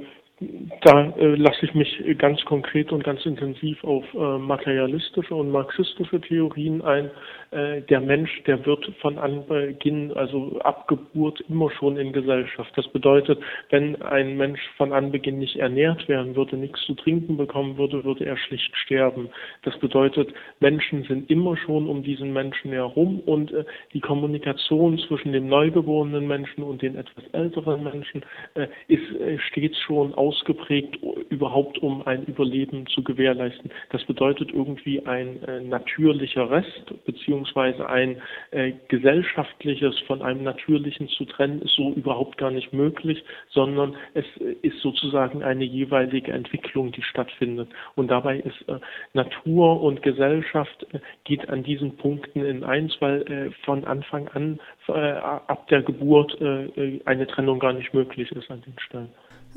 da 0.82 1.14
äh, 1.18 1.34
lasse 1.36 1.66
ich 1.66 1.74
mich 1.74 2.04
ganz 2.20 2.44
konkret 2.46 2.92
und 2.92 3.04
ganz 3.04 3.26
intensiv 3.26 3.84
auf 3.84 4.04
äh, 4.14 4.38
materialistische 4.38 5.34
und 5.34 5.50
marxistische 5.50 6.22
Theorien 6.22 6.84
ein. 6.84 7.10
Äh, 7.50 7.82
der 7.82 8.02
Mensch, 8.02 8.44
der 8.44 8.64
wird 8.66 8.86
von 9.02 9.18
Anbeginn, 9.18 10.14
also 10.14 10.60
ab 10.60 10.88
Geburt, 10.88 11.42
immer 11.50 11.72
schon 11.72 11.98
in 11.98 12.14
Gesellschaft. 12.14 12.72
Das 12.76 12.88
bedeutet, 12.90 13.40
wenn 13.72 14.00
ein 14.04 14.38
Mensch 14.38 14.62
von 14.78 14.94
Anbeginn 14.94 15.40
nicht 15.40 15.56
ernährt 15.56 16.08
werden 16.08 16.36
würde, 16.36 16.56
nichts 16.56 16.82
zu 16.86 16.94
trinken 16.94 17.36
bekommen 17.38 17.78
würde, 17.80 18.04
würde 18.04 18.26
er 18.26 18.38
schlicht 18.38 18.76
sterben. 18.78 19.30
Das 19.64 19.76
bedeutet, 19.80 20.32
Menschen 20.60 21.04
sind 21.06 21.32
immer 21.32 21.58
schon 21.58 21.88
um 21.88 22.04
diesen 22.04 22.32
Menschen 22.32 22.72
herum 22.72 23.22
und 23.22 23.52
äh, 23.54 23.66
die 23.94 24.02
Kommunikation 24.02 25.00
zwischen 25.00 25.32
dem 25.32 25.48
neugeborenen 25.48 26.28
Menschen 26.28 26.64
und 26.64 26.84
den 26.84 26.96
etwas 26.96 27.24
älteren 27.32 27.84
Menschen 27.84 28.24
äh, 28.54 28.68
ist 28.88 29.20
äh, 29.20 29.40
stets 29.40 29.80
schon 29.80 30.14
aus 30.14 30.27
ausgeprägt, 30.28 30.98
überhaupt 31.30 31.78
um 31.80 32.06
ein 32.06 32.26
Überleben 32.26 32.86
zu 32.88 33.02
gewährleisten. 33.02 33.72
Das 33.92 34.04
bedeutet 34.04 34.52
irgendwie 34.52 35.06
ein 35.06 35.42
äh, 35.44 35.62
natürlicher 35.62 36.50
Rest 36.50 36.94
beziehungsweise 37.06 37.88
ein 37.88 38.22
äh, 38.52 38.74
gesellschaftliches 38.90 39.98
von 40.08 40.22
einem 40.22 40.44
natürlichen 40.44 41.08
zu 41.08 41.24
trennen 41.26 41.62
ist 41.62 41.76
so 41.76 41.94
überhaupt 41.94 42.38
gar 42.38 42.52
nicht 42.52 42.74
möglich, 42.74 43.24
sondern 43.50 43.96
es 44.14 44.26
ist 44.62 44.80
sozusagen 44.82 45.44
eine 45.44 45.64
jeweilige 45.64 46.34
Entwicklung, 46.34 46.92
die 46.92 47.04
stattfindet. 47.04 47.70
Und 47.96 48.10
dabei 48.10 48.40
ist 48.40 48.68
äh, 48.68 48.80
Natur 49.14 49.82
und 49.82 50.04
Gesellschaft 50.04 50.86
äh, 50.92 51.00
geht 51.24 51.48
an 51.48 51.64
diesen 51.64 51.96
Punkten 51.96 52.44
in 52.44 52.66
eins, 52.66 52.98
weil 53.00 53.22
äh, 53.22 53.52
von 53.64 53.86
Anfang 53.86 54.28
an 54.30 54.60
äh, 54.88 54.92
ab 54.92 55.68
der 55.68 55.82
Geburt 55.82 56.38
eine 56.42 57.28
Trennung 57.28 57.60
gar 57.60 57.74
nicht 57.74 57.94
möglich 57.94 58.32
ist 58.32 58.50
an 58.50 58.62
den 58.62 58.78
Stellen. 58.80 59.10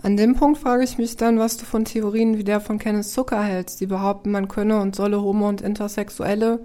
An 0.03 0.17
dem 0.17 0.35
Punkt 0.35 0.57
frage 0.57 0.83
ich 0.83 0.97
mich 0.97 1.17
dann, 1.17 1.39
was 1.39 1.59
du 1.59 1.67
von 1.67 1.85
Theorien 1.85 2.39
wie 2.39 2.45
der 2.45 2.61
von 2.61 2.79
Kenneth 2.79 3.05
Zucker 3.05 3.43
hältst, 3.43 3.83
die 3.83 3.87
behaupten, 3.87 4.31
man 4.31 4.49
könne 4.49 4.81
und 4.81 4.97
solle 4.97 5.21
homo- 5.21 5.49
und 5.49 5.61
intersexuelle 5.61 6.61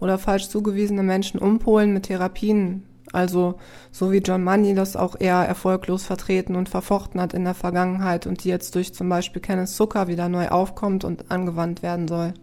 oder 0.00 0.18
falsch 0.18 0.48
zugewiesene 0.48 1.04
Menschen 1.04 1.38
umpolen 1.38 1.92
mit 1.92 2.04
Therapien. 2.06 2.82
Also 3.12 3.54
so 3.92 4.10
wie 4.10 4.18
John 4.18 4.42
Money 4.42 4.74
das 4.74 4.96
auch 4.96 5.14
eher 5.20 5.36
erfolglos 5.36 6.04
vertreten 6.04 6.56
und 6.56 6.68
verfochten 6.68 7.20
hat 7.20 7.32
in 7.32 7.44
der 7.44 7.54
Vergangenheit 7.54 8.26
und 8.26 8.42
die 8.42 8.48
jetzt 8.48 8.74
durch 8.74 8.92
zum 8.92 9.08
Beispiel 9.08 9.40
Kenneth 9.40 9.68
Zucker 9.68 10.08
wieder 10.08 10.28
neu 10.28 10.48
aufkommt 10.48 11.04
und 11.04 11.30
angewandt 11.30 11.84
werden 11.84 12.08
soll. 12.08 12.34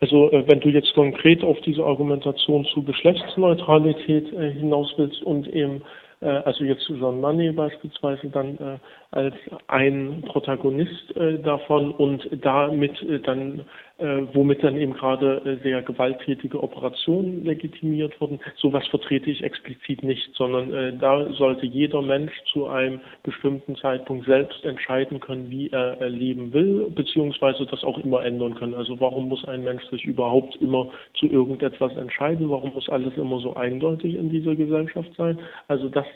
Also 0.00 0.30
äh, 0.32 0.44
wenn 0.48 0.60
du 0.60 0.70
jetzt 0.70 0.94
konkret 0.94 1.44
auf 1.44 1.58
diese 1.60 1.84
Argumentation 1.84 2.66
zu 2.72 2.82
Geschlechtsneutralität 2.82 4.32
äh, 4.32 4.52
hinaus 4.52 4.92
willst 4.96 5.22
und 5.22 5.46
eben 5.48 5.82
also 6.26 6.64
jetzt 6.64 6.88
John 6.88 7.20
Money 7.20 7.52
beispielsweise 7.52 8.28
dann 8.30 8.56
äh, 8.58 8.78
als 9.10 9.34
ein 9.68 10.22
Protagonist 10.26 11.16
äh, 11.16 11.38
davon 11.38 11.92
und 11.92 12.28
damit 12.42 13.00
äh, 13.02 13.18
dann, 13.20 13.64
äh, 14.02 14.26
womit 14.34 14.64
dann 14.64 14.76
eben 14.76 14.94
gerade 14.94 15.36
äh, 15.44 15.62
sehr 15.62 15.80
gewalttätige 15.82 16.60
Operationen 16.60 17.44
legitimiert 17.44 18.20
wurden. 18.20 18.40
Sowas 18.56 18.84
vertrete 18.88 19.30
ich 19.30 19.44
explizit 19.44 20.02
nicht, 20.02 20.34
sondern 20.34 20.74
äh, 20.74 20.92
da 20.98 21.32
sollte 21.34 21.66
jeder 21.66 22.02
Mensch 22.02 22.32
zu 22.52 22.66
einem 22.66 23.00
bestimmten 23.22 23.76
Zeitpunkt 23.76 24.26
selbst 24.26 24.64
entscheiden 24.64 25.20
können, 25.20 25.50
wie 25.50 25.70
er 25.70 26.00
äh, 26.00 26.08
leben 26.08 26.52
will, 26.52 26.90
beziehungsweise 26.90 27.64
das 27.66 27.84
auch 27.84 27.98
immer 27.98 28.24
ändern 28.24 28.56
können. 28.56 28.74
Also 28.74 28.98
warum 28.98 29.28
muss 29.28 29.44
ein 29.44 29.62
Mensch 29.62 29.84
sich 29.84 30.04
überhaupt 30.04 30.56
immer 30.56 30.90
zu 31.14 31.26
irgendetwas 31.26 31.96
entscheiden? 31.96 32.50
Warum 32.50 32.72
muss 32.74 32.88
alles 32.88 33.16
immer 33.16 33.38
so 33.38 33.54
eindeutig 33.54 34.16
in 34.16 34.30
dieser 34.30 34.56
Gesellschaft 34.56 35.10
sein? 35.16 35.38
Also 35.68 35.88
das 35.88 36.06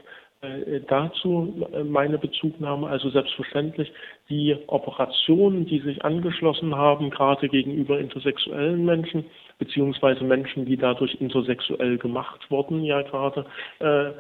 dazu 0.88 1.66
äh, 1.72 1.85
meine 1.85 2.18
Bezugnahme, 2.18 2.88
also 2.88 3.11
selbstverständlich 3.11 3.92
die 4.28 4.56
Operationen, 4.66 5.66
die 5.66 5.80
sich 5.80 6.04
angeschlossen 6.04 6.74
haben, 6.74 7.11
gerade 7.11 7.48
gegenüber 7.48 7.98
intersexuellen 7.98 8.85
Menschen, 8.85 9.24
beziehungsweise 9.59 10.24
Menschen, 10.24 10.66
die 10.66 10.76
dadurch 10.76 11.14
intersexuell 11.20 11.98
gemacht 11.98 12.50
wurden, 12.50 12.82
ja 12.85 13.02
gerade 13.02 13.46
äh, 13.78 14.12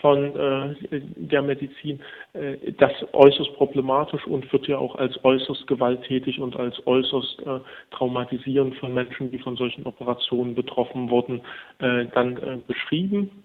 von 0.00 0.34
äh, 0.34 0.74
der 1.16 1.42
Medizin, 1.42 2.00
äh, 2.32 2.56
das 2.78 2.92
äußerst 3.12 3.52
problematisch 3.54 4.26
und 4.26 4.50
wird 4.52 4.66
ja 4.66 4.78
auch 4.78 4.96
als 4.96 5.22
äußerst 5.24 5.66
gewalttätig 5.66 6.40
und 6.40 6.56
als 6.56 6.84
äußerst 6.86 7.40
äh, 7.46 7.60
traumatisierend 7.90 8.76
von 8.76 8.94
Menschen, 8.94 9.30
die 9.30 9.38
von 9.38 9.56
solchen 9.56 9.86
Operationen 9.86 10.54
betroffen 10.54 11.10
wurden, 11.10 11.42
äh, 11.78 12.06
dann 12.14 12.36
äh, 12.38 12.58
beschrieben. 12.66 13.44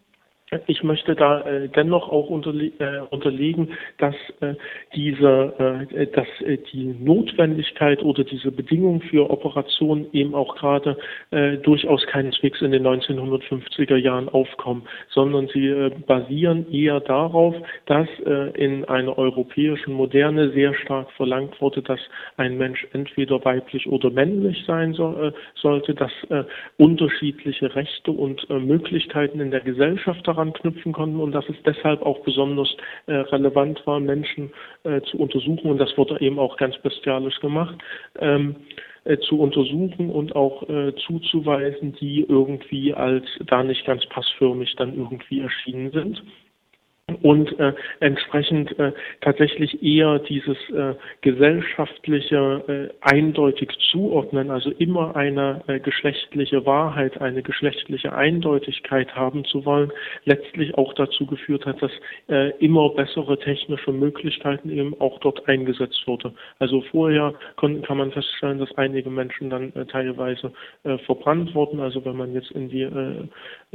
Ich 0.67 0.83
möchte 0.83 1.15
da 1.15 1.41
äh, 1.41 1.69
dennoch 1.69 2.09
auch 2.09 2.29
unterle 2.29 2.67
äh, 2.77 3.01
unterlegen, 3.09 3.69
dass 3.97 4.13
äh, 4.41 4.53
diese, 4.95 5.87
äh, 5.91 6.05
dass 6.07 6.27
äh, 6.41 6.59
die 6.71 6.95
Notwendigkeit 6.99 8.03
oder 8.03 8.23
diese 8.23 8.51
Bedingung 8.51 9.01
für 9.01 9.29
Operationen 9.31 10.05
eben 10.13 10.35
auch 10.35 10.55
gerade 10.55 10.97
äh, 11.31 11.57
durchaus 11.57 12.05
keineswegs 12.05 12.61
in 12.61 12.71
den 12.71 12.85
1950er 12.85 13.95
Jahren 13.95 14.29
aufkommen, 14.29 14.83
sondern 15.09 15.47
sie 15.47 15.67
äh, 15.67 15.89
basieren 16.05 16.71
eher 16.71 16.99
darauf, 16.99 17.55
dass 17.87 18.07
äh, 18.25 18.51
in 18.51 18.85
einer 18.85 19.17
europäischen 19.17 19.93
Moderne 19.93 20.51
sehr 20.51 20.75
stark 20.75 21.11
verlangt 21.13 21.59
wurde, 21.59 21.81
dass 21.81 21.99
ein 22.37 22.59
Mensch 22.59 22.85
entweder 22.93 23.43
weiblich 23.43 23.87
oder 23.87 24.11
männlich 24.11 24.63
sein 24.67 24.93
so, 24.93 25.15
äh, 25.19 25.31
sollte, 25.55 25.95
dass 25.95 26.11
äh, 26.29 26.43
unterschiedliche 26.77 27.75
Rechte 27.75 28.11
und 28.11 28.47
äh, 28.51 28.59
Möglichkeiten 28.59 29.39
in 29.39 29.49
der 29.49 29.61
Gesellschaft 29.61 30.27
daran 30.27 30.44
knüpfen 30.53 30.93
konnten 30.93 31.19
und 31.19 31.31
dass 31.31 31.47
es 31.49 31.55
deshalb 31.65 32.01
auch 32.01 32.19
besonders 32.19 32.75
äh, 33.07 33.13
relevant 33.13 33.85
war, 33.85 33.99
Menschen 33.99 34.51
äh, 34.83 35.01
zu 35.01 35.17
untersuchen 35.17 35.71
und 35.71 35.77
das 35.77 35.97
wurde 35.97 36.19
eben 36.21 36.39
auch 36.39 36.57
ganz 36.57 36.77
bestialisch 36.79 37.39
gemacht. 37.39 37.75
Ähm, 38.19 38.55
äh, 39.05 39.19
zu 39.19 39.39
untersuchen 39.39 40.09
und 40.09 40.35
auch 40.35 40.67
äh, 40.67 40.91
zuzuweisen, 41.05 41.93
die 41.93 42.25
irgendwie 42.27 42.91
als 42.91 43.25
da 43.45 43.61
nicht 43.61 43.85
ganz 43.85 44.03
passförmig 44.07 44.75
dann 44.77 44.97
irgendwie 44.97 45.41
erschienen 45.41 45.91
sind 45.91 46.23
und 47.21 47.59
äh, 47.59 47.73
entsprechend 47.99 48.77
äh, 48.79 48.91
tatsächlich 49.21 49.83
eher 49.83 50.17
dieses 50.19 50.57
äh, 50.71 50.95
gesellschaftliche 51.21 52.63
äh, 52.67 52.93
eindeutig 53.01 53.69
zuordnen, 53.91 54.49
also 54.49 54.71
immer 54.71 55.15
eine 55.15 55.61
äh, 55.67 55.79
geschlechtliche 55.79 56.65
Wahrheit, 56.65 57.21
eine 57.21 57.43
geschlechtliche 57.43 58.13
Eindeutigkeit 58.13 59.15
haben 59.15 59.45
zu 59.45 59.65
wollen, 59.65 59.91
letztlich 60.23 60.75
auch 60.79 60.93
dazu 60.93 61.27
geführt 61.27 61.67
hat, 61.67 61.79
dass 61.81 61.91
äh, 62.27 62.49
immer 62.57 62.89
bessere 62.89 63.37
technische 63.37 63.91
Möglichkeiten 63.91 64.71
eben 64.71 64.99
auch 64.99 65.19
dort 65.19 65.47
eingesetzt 65.47 66.07
wurde. 66.07 66.33
Also 66.57 66.81
vorher 66.89 67.35
kann, 67.57 67.83
kann 67.83 67.97
man 67.97 68.11
feststellen, 68.11 68.57
dass 68.57 68.75
einige 68.77 69.11
Menschen 69.11 69.51
dann 69.51 69.71
äh, 69.73 69.85
teilweise 69.85 70.51
äh, 70.83 70.97
verbrannt 70.99 71.53
wurden. 71.53 71.79
Also 71.79 72.03
wenn 72.03 72.17
man 72.17 72.33
jetzt 72.33 72.49
in 72.51 72.69
die 72.69 72.81
äh, 72.81 73.27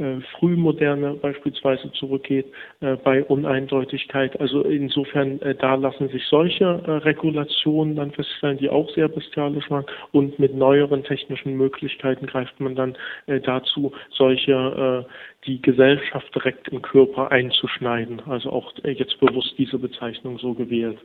äh, 0.03 0.19
Frühmoderne 0.37 1.13
beispielsweise 1.13 1.91
zurückgeht, 1.93 2.47
äh, 2.81 2.97
bei 2.97 3.20
Uneindeutigkeit. 3.25 4.39
Also 4.39 4.61
insofern, 4.63 5.41
äh, 5.41 5.55
da 5.55 5.75
lassen 5.75 6.09
sich 6.09 6.25
solche 6.27 6.65
äh, 6.65 6.91
Regulationen 6.91 7.95
dann 7.95 8.11
feststellen, 8.11 8.57
die 8.57 8.69
auch 8.69 8.89
sehr 8.91 9.07
bestialisch 9.07 9.69
waren. 9.69 9.85
Und 10.11 10.39
mit 10.39 10.55
neueren 10.55 11.03
technischen 11.03 11.55
Möglichkeiten 11.55 12.27
greift 12.27 12.59
man 12.59 12.75
dann 12.75 12.97
äh, 13.27 13.39
dazu, 13.39 13.93
solche, 14.11 15.05
äh, 15.07 15.11
die 15.45 15.61
Gesellschaft 15.61 16.33
direkt 16.35 16.67
im 16.69 16.81
Körper 16.81 17.31
einzuschneiden. 17.31 18.21
Also 18.27 18.51
auch 18.51 18.73
äh, 18.83 18.91
jetzt 18.91 19.19
bewusst 19.19 19.53
diese 19.57 19.79
Bezeichnung 19.79 20.37
so 20.39 20.53
gewählt. 20.53 20.99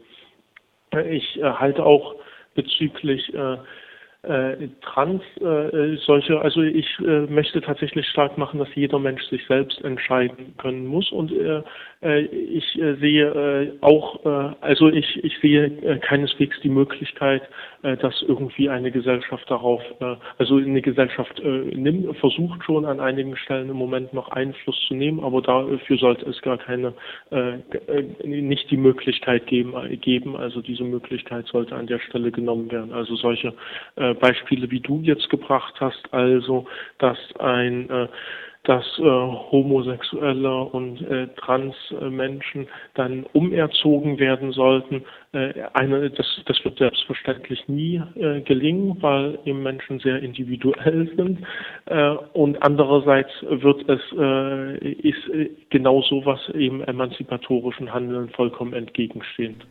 Äh, 0.94 1.16
ich 1.16 1.38
äh, 1.38 1.42
halte 1.42 1.84
auch 1.84 2.16
bezüglich 2.54 3.30
äh, 4.22 4.68
trans 4.82 5.22
äh, 5.40 5.96
solche, 6.04 6.40
also 6.40 6.62
ich 6.62 6.86
äh, 7.00 7.26
möchte 7.26 7.60
tatsächlich 7.60 8.06
stark 8.08 8.36
machen, 8.38 8.58
dass 8.58 8.68
jeder 8.74 8.98
Mensch 8.98 9.22
sich 9.24 9.46
selbst 9.46 9.82
entscheiden 9.84 10.54
können 10.58 10.86
muss. 10.86 11.12
Und 11.12 11.32
äh, 11.32 11.62
äh 12.02 12.22
ich 12.22 12.80
äh, 12.80 12.94
sehe 12.96 13.26
äh, 13.26 13.72
auch, 13.82 14.24
äh, 14.24 14.54
also 14.60 14.88
ich, 14.88 15.22
ich 15.22 15.38
sehe 15.40 15.66
äh, 15.66 15.98
keineswegs 15.98 16.58
die 16.62 16.68
Möglichkeit, 16.68 17.42
äh, 17.82 17.96
dass 17.96 18.20
irgendwie 18.22 18.68
eine 18.68 18.90
Gesellschaft 18.90 19.48
darauf, 19.50 19.80
äh, 20.00 20.16
also 20.38 20.56
eine 20.56 20.82
Gesellschaft 20.82 21.38
äh, 21.40 21.48
nimmt, 21.76 22.16
versucht 22.18 22.64
schon 22.64 22.84
an 22.84 23.00
einigen 23.00 23.36
Stellen 23.36 23.70
im 23.70 23.76
Moment 23.76 24.12
noch 24.12 24.30
Einfluss 24.30 24.78
zu 24.88 24.94
nehmen, 24.94 25.22
aber 25.22 25.40
dafür 25.42 25.98
sollte 25.98 26.28
es 26.28 26.40
gar 26.42 26.58
keine, 26.58 26.94
äh, 27.30 27.58
äh 27.86 28.26
nicht 28.26 28.70
die 28.70 28.76
Möglichkeit 28.76 29.46
geben, 29.46 29.74
äh, 29.74 29.96
geben, 29.96 30.36
also 30.36 30.62
diese 30.62 30.84
Möglichkeit 30.84 31.46
sollte 31.46 31.76
an 31.76 31.86
der 31.86 32.00
Stelle 32.00 32.32
genommen 32.32 32.70
werden. 32.72 32.92
Also 32.92 33.14
solche 33.16 33.54
äh, 33.96 34.05
Beispiele, 34.14 34.70
wie 34.70 34.80
du 34.80 35.00
jetzt 35.00 35.28
gebracht 35.30 35.74
hast, 35.80 36.12
also 36.12 36.66
dass 36.98 37.18
ein 37.38 37.90
äh, 37.90 38.08
dass 38.66 38.84
äh, 38.98 39.02
Homosexuelle 39.02 40.64
und 40.64 41.00
äh, 41.02 41.28
Transmenschen 41.36 42.66
dann 42.94 43.24
umerzogen 43.32 44.18
werden 44.18 44.50
sollten. 44.52 45.04
Äh, 45.32 45.54
eine, 45.72 46.10
das, 46.10 46.26
das 46.46 46.64
wird 46.64 46.78
selbstverständlich 46.78 47.68
nie 47.68 48.02
äh, 48.16 48.40
gelingen, 48.40 48.96
weil 49.00 49.38
eben 49.44 49.62
Menschen 49.62 50.00
sehr 50.00 50.20
individuell 50.20 51.08
sind. 51.16 51.46
Äh, 51.86 52.10
und 52.32 52.60
andererseits 52.62 53.30
wird 53.48 53.88
es 53.88 54.00
äh, 54.18 54.88
ist 54.88 55.28
äh, 55.28 55.50
genau 55.70 56.02
sowas 56.02 56.40
eben 56.52 56.82
emanzipatorischen 56.82 57.94
Handeln 57.94 58.30
vollkommen 58.30 58.72
entgegenstehend. 58.72 59.64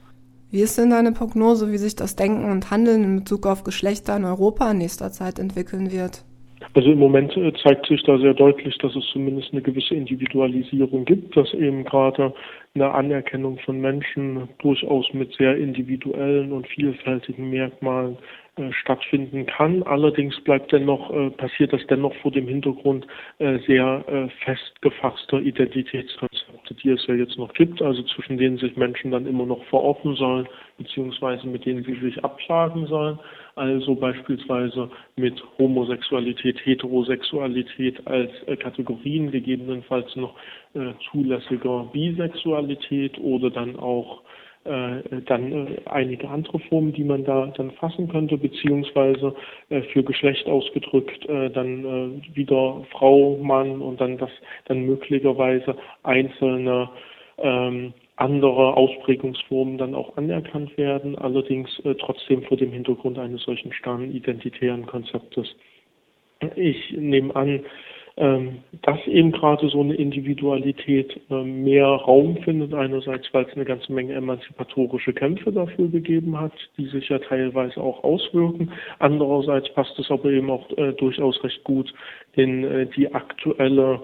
Wie 0.52 0.62
ist 0.62 0.78
denn 0.78 0.90
deine 0.90 1.12
Prognose, 1.12 1.72
wie 1.72 1.78
sich 1.78 1.96
das 1.96 2.16
Denken 2.16 2.50
und 2.52 2.72
Handeln 2.72 3.04
in 3.04 3.16
Bezug 3.18 3.46
auf 3.46 3.64
Geschlechter 3.64 4.16
in 4.16 4.26
Europa 4.26 4.72
in 4.72 4.78
nächster 4.78 5.12
Zeit 5.12 5.40
entwickeln 5.40 5.92
wird? 5.92 6.24
Also 6.74 6.92
im 6.92 7.00
Moment 7.00 7.36
äh, 7.38 7.54
zeigt 7.64 7.86
sich 7.88 8.04
da 8.04 8.18
sehr 8.18 8.34
deutlich, 8.34 8.78
dass 8.80 8.96
es 8.96 9.04
zumindest 9.14 9.52
eine 9.52 9.62
gewisse 9.62 9.96
Individualisierung 9.96 11.06
gibt, 11.06 11.36
dass 11.36 11.54
eben 11.54 11.84
gerade 11.84 12.34
eine 12.74 12.92
Anerkennung 12.92 13.60
von 13.60 13.80
Menschen 13.80 14.50
durchaus 14.60 15.06
mit 15.14 15.34
sehr 15.36 15.58
individuellen 15.58 16.52
und 16.52 16.68
vielfältigen 16.68 17.50
Merkmalen 17.50 18.18
stattfinden 18.72 19.46
kann. 19.46 19.84
Allerdings 19.84 20.40
bleibt 20.42 20.72
dennoch, 20.72 21.12
äh, 21.12 21.30
passiert 21.32 21.74
das 21.74 21.86
dennoch 21.88 22.16
vor 22.16 22.32
dem 22.32 22.48
Hintergrund 22.48 23.06
äh, 23.40 23.60
sehr 23.68 24.04
äh, 24.08 24.30
festgefasster 24.44 25.40
Identitätskonzepte, 25.40 26.74
die 26.76 26.90
es 26.90 27.06
ja 27.08 27.16
jetzt 27.16 27.38
noch 27.38 27.54
gibt, 27.54 27.82
also 27.82 28.02
zwischen 28.04 28.38
denen 28.38 28.58
sich 28.58 28.76
Menschen 28.78 29.12
dann 29.12 29.26
immer 29.26 29.46
noch 29.46 29.64
verorten 29.66 30.16
sollen, 30.16 30.48
beziehungsweise 30.78 31.48
mit 31.48 31.66
denen 31.66 31.84
sie 31.84 31.96
sich 31.96 32.24
abschlagen 32.24 32.88
sollen. 32.88 33.20
Also 33.56 33.96
beispielsweise 33.96 34.90
mit 35.16 35.42
Homosexualität, 35.58 36.66
Heterosexualität 36.66 38.06
als 38.06 38.32
äh, 38.48 38.58
Kategorien, 38.58 39.32
gegebenenfalls 39.32 40.16
noch 40.16 40.36
äh, 40.74 40.92
zulässiger 41.12 41.90
Bisexualität 41.94 43.18
oder 43.18 43.50
dann 43.50 43.78
auch 43.78 44.22
dann 44.66 45.52
äh, 45.52 45.82
einige 45.86 46.28
andere 46.28 46.60
Formen, 46.60 46.92
die 46.92 47.04
man 47.04 47.24
da 47.24 47.48
dann 47.56 47.72
fassen 47.72 48.10
könnte, 48.10 48.38
beziehungsweise 48.38 49.36
äh, 49.70 49.82
für 49.94 50.04
Geschlecht 50.04 50.48
ausgedrückt 50.48 51.24
äh, 51.30 51.52
dann 51.52 51.86
äh, 51.86 52.36
wieder 52.36 52.84
Frau, 52.92 53.38
Mann 53.38 53.80
und 53.82 54.02
dann 54.02 54.18
das 54.18 54.32
dann 54.66 54.86
möglicherweise 54.86 55.76
einzelne 56.02 56.90
ähm, 57.38 57.94
andere 58.16 58.76
Ausprägungsformen 58.76 59.78
dann 59.78 59.94
auch 59.94 60.18
anerkannt 60.18 60.78
werden, 60.78 61.18
allerdings 61.18 61.70
äh, 61.84 61.94
trotzdem 61.96 62.44
vor 62.44 62.58
dem 62.58 62.72
Hintergrund 62.72 63.20
eines 63.20 63.44
solchen 63.44 63.72
starren 63.74 64.12
identitären 64.12 64.86
Konzeptes. 64.86 65.48
Ich 66.56 66.92
nehme 66.92 67.36
an, 67.36 67.62
ähm, 68.18 68.60
dass 68.84 69.06
eben 69.08 69.32
gerade 69.34 69.68
so 69.68 69.82
eine 69.82 69.96
Individualität 69.96 71.20
ähm, 71.30 71.64
mehr 71.64 71.86
Raum 71.86 72.38
findet. 72.44 72.74
Einerseits, 72.74 73.28
weil 73.34 73.46
es 73.46 73.54
eine 73.56 73.66
ganze 73.66 73.92
Menge 73.92 74.14
emanzipatorische 74.14 75.14
Kämpfe 75.14 75.52
dafür 75.52 75.90
gegeben 75.90 76.40
hat, 76.40 76.54
die 76.78 76.86
sich 76.86 77.10
ja 77.10 77.20
teilweise 77.20 77.82
auch 77.82 78.04
auswirken. 78.04 78.72
Andererseits 79.00 79.74
passt 79.74 80.00
es 80.00 80.10
aber 80.10 80.30
eben 80.30 80.50
auch 80.50 80.70
äh, 80.78 80.94
durchaus 80.94 81.44
recht 81.44 81.64
gut 81.66 81.94
in 82.34 82.64
äh, 82.64 82.86
die 82.86 83.14
aktuelle 83.14 84.02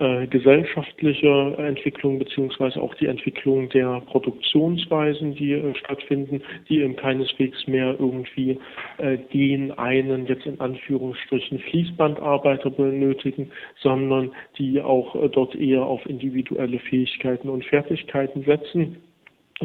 äh, 0.00 0.26
gesellschaftliche 0.26 1.54
Entwicklung 1.58 2.18
beziehungsweise 2.18 2.82
auch 2.82 2.94
die 2.94 3.06
Entwicklung 3.06 3.68
der 3.68 4.00
Produktionsweisen, 4.06 5.36
die 5.36 5.52
äh, 5.52 5.74
stattfinden, 5.76 6.42
die 6.68 6.80
eben 6.80 6.96
keineswegs 6.96 7.66
mehr 7.68 7.94
irgendwie 7.98 8.58
äh, 8.98 9.18
den 9.32 9.70
einen 9.78 10.26
jetzt 10.26 10.46
in 10.46 10.58
Anführungsstrichen 10.58 11.60
Fließbandarbeiter 11.60 12.70
benötigen, 12.70 13.52
sondern 13.80 14.32
die 14.58 14.80
auch 14.80 15.14
äh, 15.14 15.28
dort 15.28 15.54
eher 15.54 15.84
auf 15.84 16.04
individuelle 16.06 16.80
Fähigkeiten 16.80 17.48
und 17.48 17.64
Fertigkeiten 17.64 18.42
setzen 18.42 18.96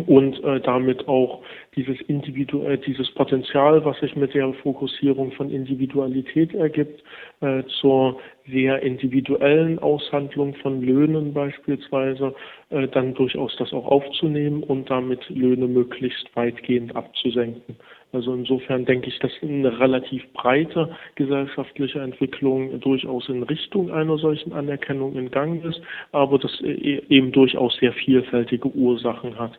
und 0.06 0.44
äh, 0.44 0.60
damit 0.62 1.08
auch 1.08 1.42
dieses 1.80 2.02
individuell 2.08 2.78
dieses 2.78 3.10
Potenzial, 3.12 3.86
was 3.86 3.98
sich 4.00 4.16
mit 4.16 4.34
der 4.34 4.52
Fokussierung 4.54 5.32
von 5.32 5.50
Individualität 5.50 6.54
ergibt, 6.54 7.02
äh, 7.40 7.64
zur 7.80 8.20
sehr 8.52 8.82
individuellen 8.82 9.80
Aushandlung 9.80 10.56
von 10.56 10.82
Löhnen 10.82 11.34
beispielsweise 11.34 12.36
äh, 12.70 12.88
dann 12.90 13.14
durchaus 13.14 13.56
das 13.58 13.72
auch 13.72 13.86
aufzunehmen 13.86 14.64
und 14.64 14.90
damit 14.90 15.30
Löhne 15.30 15.68
möglichst 15.68 16.36
weitgehend 16.36 16.96
abzusenken. 16.96 17.78
Also 18.12 18.34
insofern 18.34 18.86
denke 18.86 19.08
ich, 19.08 19.20
dass 19.20 19.32
eine 19.42 19.80
relativ 19.80 20.24
breite 20.34 20.98
gesellschaftliche 21.16 22.02
Entwicklung 22.02 22.80
durchaus 22.82 23.30
in 23.30 23.44
Richtung 23.44 23.92
einer 23.92 24.18
solchen 24.18 24.52
Anerkennung 24.52 25.16
in 25.16 25.32
Gang 25.32 25.64
ist, 25.64 25.82
aber 26.12 26.40
das 26.40 26.60
e-, 26.62 27.04
eben 27.08 27.32
durchaus 27.32 27.78
sehr 27.78 27.94
vielfältige 27.94 28.68
Ursachen 28.68 29.40
hat. 29.40 29.58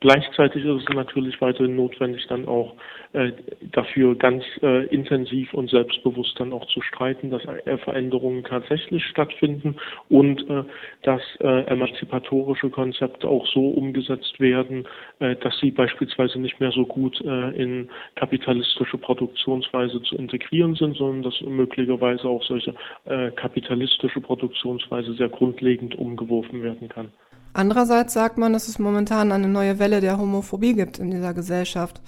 Gleichzeitig 0.00 0.64
ist 0.64 0.82
es 0.82 0.94
natürlich 0.94 1.40
weiterhin 1.40 1.74
notwendig, 1.74 2.24
dann 2.28 2.46
auch 2.46 2.74
äh, 3.14 3.32
dafür 3.72 4.14
ganz 4.14 4.44
äh, 4.62 4.86
intensiv 4.86 5.52
und 5.54 5.70
selbstbewusst 5.70 6.38
dann 6.38 6.52
auch 6.52 6.66
zu 6.66 6.80
streiten, 6.82 7.30
dass 7.30 7.44
äh, 7.44 7.78
Veränderungen 7.78 8.44
tatsächlich 8.44 9.04
stattfinden 9.06 9.76
und 10.08 10.48
äh, 10.48 10.62
dass 11.02 11.22
äh, 11.40 11.62
emanzipatorische 11.62 12.70
Konzepte 12.70 13.26
auch 13.26 13.44
so 13.48 13.70
umgesetzt 13.70 14.38
werden, 14.38 14.86
äh, 15.18 15.34
dass 15.34 15.58
sie 15.58 15.72
beispielsweise 15.72 16.38
nicht 16.38 16.60
mehr 16.60 16.70
so 16.70 16.86
gut 16.86 17.20
in 17.20 17.88
kapitalistische 18.14 18.98
Produktionsweise 18.98 20.00
zu 20.02 20.16
integrieren 20.16 20.74
sind, 20.74 20.96
sondern 20.96 21.22
dass 21.22 21.40
möglicherweise 21.40 22.28
auch 22.28 22.42
solche 22.44 22.74
kapitalistische 23.36 24.20
Produktionsweise 24.20 25.14
sehr 25.14 25.28
grundlegend 25.28 25.96
umgeworfen 25.96 26.62
werden 26.62 26.88
kann. 26.88 27.10
Andererseits 27.58 28.12
sagt 28.12 28.38
man, 28.38 28.52
dass 28.52 28.68
es 28.68 28.78
momentan 28.78 29.32
eine 29.32 29.48
neue 29.48 29.80
Welle 29.80 30.00
der 30.00 30.16
Homophobie 30.16 30.74
gibt 30.74 31.00
in 31.00 31.10
dieser 31.10 31.34
Gesellschaft. 31.34 32.00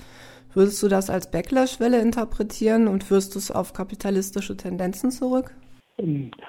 Würdest 0.55 0.81
du 0.81 0.87
das 0.87 1.11
als 1.11 1.29
Backlash-Welle 1.29 2.01
interpretieren 2.01 2.87
und 2.87 3.03
führst 3.03 3.35
du 3.35 3.41
es 3.41 3.51
auf 3.51 3.73
kapitalistische 3.73 4.57
Tendenzen 4.57 5.11
zurück? 5.11 5.53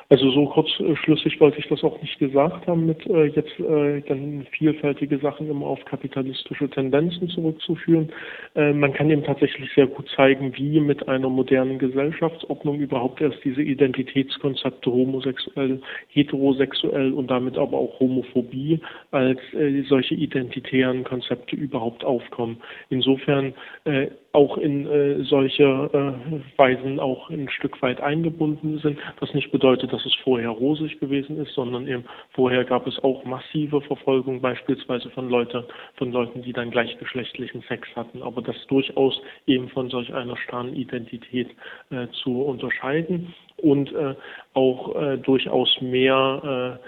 Also 0.10 0.30
so 0.32 0.46
kurzschlüssig 0.46 1.40
wollte 1.40 1.60
ich 1.60 1.68
das 1.68 1.84
auch 1.84 2.02
nicht 2.02 2.20
gesagt 2.20 2.68
haben, 2.68 2.86
mit 2.86 3.06
äh, 3.08 3.26
jetzt 3.26 3.60
äh, 3.60 4.02
dann 4.02 4.46
vielfältige 4.52 5.18
Sachen 5.20 5.50
immer 5.50 5.68
auf 5.68 5.84
kapitalistische 5.86 6.70
Tendenzen 6.70 7.30
zurückzuführen. 7.30 8.12
Äh, 8.56 8.74
man 8.74 8.94
kann 8.94 9.10
eben 9.10 9.24
tatsächlich 9.24 9.70
sehr 9.74 9.88
gut 9.88 10.10
zeigen, 10.16 10.56
wie 10.56 10.80
mit 10.80 11.08
einer 11.08 11.30
modernen 11.30 11.80
Gesellschaftsordnung 11.80 12.80
überhaupt 12.80 13.22
erst 13.22 13.44
diese 13.44 13.62
Identitätskonzepte 13.62 14.92
homosexuell, 14.92 15.82
heterosexuell 16.10 17.14
und 17.14 17.30
damit 17.30 17.58
aber 17.58 17.78
auch 17.78 18.00
Homophobie 18.00 18.80
als 19.12 19.40
äh, 19.54 19.82
solche 19.84 20.16
identitären 20.16 21.04
Konzepte 21.04 21.56
überhaupt 21.56 22.04
aufkommen. 22.04 22.58
Insofern 22.90 23.54
äh, 23.86 24.08
auch 24.34 24.58
in 24.58 24.88
äh, 24.88 25.24
solche 25.24 25.64
äh, 25.64 26.58
Weisen 26.58 27.00
auch 27.00 27.30
ein 27.30 27.50
Stück 27.50 27.82
weit 27.82 28.00
eingebunden 28.02 28.80
sind. 28.80 28.98
Was 29.20 29.34
nicht 29.34 29.52
bedeutet, 29.52 29.92
dass 29.92 30.06
es 30.06 30.14
vorher 30.24 30.50
rosig 30.50 31.00
gewesen 31.00 31.38
ist, 31.38 31.54
sondern 31.54 31.88
eben 31.88 32.06
vorher 32.32 32.64
gab 32.64 32.88
es 32.88 32.98
auch 33.04 33.26
massive 33.26 33.82
Verfolgung, 33.82 34.42
beispielsweise 34.42 35.10
von 35.10 35.30
Leuten, 35.30 35.64
von 35.96 36.12
Leuten, 36.12 36.42
die 36.44 36.54
dann 36.54 36.72
gleichgeschlechtlichen 36.72 37.62
Sex 37.68 37.88
hatten. 37.96 38.24
Aber 38.24 38.42
das 38.42 38.56
durchaus 38.68 39.22
eben 39.48 39.70
von 39.70 39.90
solch 39.90 40.14
einer 40.14 40.38
starren 40.38 40.74
Identität 40.76 41.50
äh, 41.90 42.08
zu 42.24 42.42
unterscheiden 42.42 43.34
und 43.58 43.92
äh, 43.94 44.16
auch 44.54 44.96
äh, 44.96 45.18
durchaus 45.18 45.70
mehr 45.82 46.80